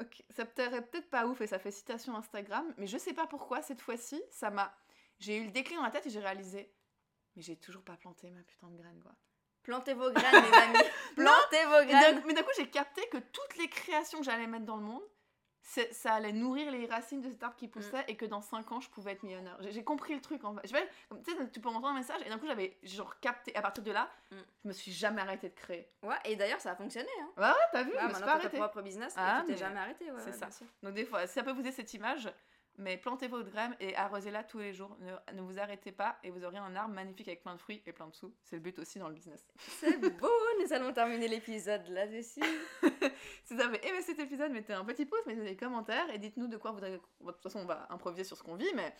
Ok, 0.00 0.22
ça 0.30 0.44
paraît 0.44 0.82
peut-être 0.82 1.08
pas 1.10 1.26
ouf 1.26 1.40
et 1.40 1.46
ça 1.46 1.58
fait 1.58 1.70
citation 1.70 2.16
Instagram, 2.16 2.64
mais 2.76 2.86
je 2.86 2.98
sais 2.98 3.12
pas 3.12 3.26
pourquoi 3.26 3.62
cette 3.62 3.80
fois-ci, 3.80 4.22
ça 4.30 4.50
m'a, 4.50 4.76
j'ai 5.18 5.36
eu 5.36 5.44
le 5.44 5.50
déclic 5.50 5.76
dans 5.76 5.84
la 5.84 5.90
tête 5.90 6.06
et 6.06 6.10
j'ai 6.10 6.20
réalisé, 6.20 6.72
mais 7.34 7.42
j'ai 7.42 7.56
toujours 7.56 7.82
pas 7.82 7.96
planté 7.96 8.30
ma 8.30 8.42
putain 8.42 8.70
de 8.70 8.76
graine 8.76 9.00
quoi. 9.00 9.14
Plantez 9.62 9.94
vos 9.94 10.10
graines, 10.10 10.44
les 10.44 10.58
amis. 10.58 10.90
Plantez 11.16 11.64
vos 11.64 11.86
graines. 11.86 12.22
mais 12.26 12.34
d'un 12.34 12.42
coup, 12.42 12.50
j'ai 12.56 12.68
capté 12.68 13.06
que 13.08 13.16
toutes 13.16 13.56
les 13.56 13.68
créations 13.68 14.18
que 14.18 14.24
j'allais 14.24 14.46
mettre 14.46 14.66
dans 14.66 14.76
le 14.76 14.82
monde, 14.82 15.02
ça 15.66 16.12
allait 16.14 16.32
nourrir 16.32 16.70
les 16.70 16.86
racines 16.86 17.22
de 17.22 17.30
cet 17.30 17.42
arbre 17.42 17.56
qui 17.56 17.68
poussait 17.68 18.02
Mm. 18.02 18.04
et 18.08 18.16
que 18.16 18.26
dans 18.26 18.40
5 18.42 18.70
ans, 18.72 18.80
je 18.80 18.90
pouvais 18.90 19.12
être 19.12 19.22
millionnaire. 19.22 19.56
J'ai 19.60 19.72
j'ai 19.72 19.82
compris 19.82 20.14
le 20.14 20.20
truc 20.20 20.44
en 20.44 20.54
fait. 20.54 20.62
Tu 20.68 20.68
sais, 21.32 21.50
tu 21.50 21.60
peux 21.60 21.68
m'entendre 21.70 21.88
un 21.88 21.94
message 21.94 22.20
et 22.24 22.28
d'un 22.28 22.38
coup, 22.38 22.46
j'avais 22.46 22.76
genre 22.82 23.18
capté. 23.20 23.54
À 23.56 23.62
partir 23.62 23.82
de 23.82 23.90
là, 23.90 24.10
Mm. 24.30 24.36
je 24.64 24.68
me 24.68 24.72
suis 24.72 24.92
jamais 24.92 25.22
arrêtée 25.22 25.48
de 25.48 25.54
créer. 25.54 25.88
Ouais, 26.02 26.16
et 26.26 26.36
d'ailleurs, 26.36 26.60
ça 26.60 26.72
a 26.72 26.76
fonctionné. 26.76 27.08
Hein. 27.22 27.28
Ouais, 27.38 27.48
ouais, 27.48 27.54
t'as 27.72 27.82
vu, 27.82 27.90
Ouais, 27.92 27.98
je 28.00 28.06
me 28.08 28.14
suis 28.14 28.22
pas 28.24 28.32
arrêtée. 28.34 28.56
propre 28.58 28.82
business 28.82 29.14
Ah, 29.16 29.38
tu 29.40 29.46
t'es 29.46 29.52
mais 29.52 29.58
jamais 29.58 29.80
arrêté. 29.80 30.10
Ouais, 30.10 30.18
c'est 30.20 30.26
ouais, 30.26 30.32
ça. 30.32 30.46
bien 30.46 30.50
sûr. 30.50 30.66
Donc 30.82 30.94
des 30.94 31.04
fois, 31.06 31.26
si 31.26 31.32
ça 31.34 31.42
peut 31.42 31.52
vous 31.52 31.60
aider 31.60 31.72
cette 31.72 31.92
image, 31.94 32.28
mais 32.76 32.96
plantez 32.96 33.28
votre 33.28 33.50
graine 33.50 33.76
et 33.80 33.94
arrosez-la 33.96 34.44
tous 34.44 34.58
les 34.58 34.72
jours. 34.72 34.96
Ne, 35.00 35.12
ne 35.34 35.42
vous 35.42 35.58
arrêtez 35.58 35.92
pas 35.92 36.18
et 36.22 36.30
vous 36.30 36.44
aurez 36.44 36.58
un 36.58 36.74
arbre 36.76 36.94
magnifique 36.94 37.28
avec 37.28 37.42
plein 37.42 37.54
de 37.54 37.60
fruits 37.60 37.82
et 37.86 37.92
plein 37.92 38.08
de 38.08 38.14
sous. 38.14 38.34
C'est 38.42 38.56
le 38.56 38.62
but 38.62 38.78
aussi 38.78 38.98
dans 38.98 39.08
le 39.08 39.14
business. 39.14 39.46
C'est 39.58 39.98
beau, 39.98 40.30
nous 40.60 40.72
allons 40.72 40.92
terminer 40.92 41.28
l'épisode 41.28 41.86
là-dessus. 41.88 42.40
Si 43.44 43.54
vous 43.54 43.60
avez 43.60 43.86
aimé 43.86 44.00
cet 44.00 44.18
épisode, 44.18 44.52
mettez 44.52 44.72
un 44.72 44.84
petit 44.84 45.04
pouce, 45.04 45.24
mettez 45.26 45.44
des 45.44 45.56
commentaires 45.56 46.08
et 46.10 46.18
dites-nous 46.18 46.48
de 46.48 46.56
quoi 46.56 46.70
vous 46.70 46.76
voudrez. 46.78 46.92
De 46.92 47.32
toute 47.32 47.42
façon, 47.42 47.60
on 47.60 47.66
va 47.66 47.86
improviser 47.90 48.24
sur 48.24 48.36
ce 48.36 48.42
qu'on 48.42 48.56
vit, 48.56 48.72
mais 48.74 48.94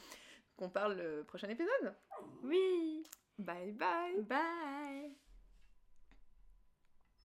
qu'on 0.56 0.68
parle 0.68 0.94
le 0.94 1.24
prochain 1.24 1.48
épisode. 1.48 1.94
Oui. 2.42 3.04
Bye 3.38 3.72
bye 3.72 4.22
Bye. 4.22 5.16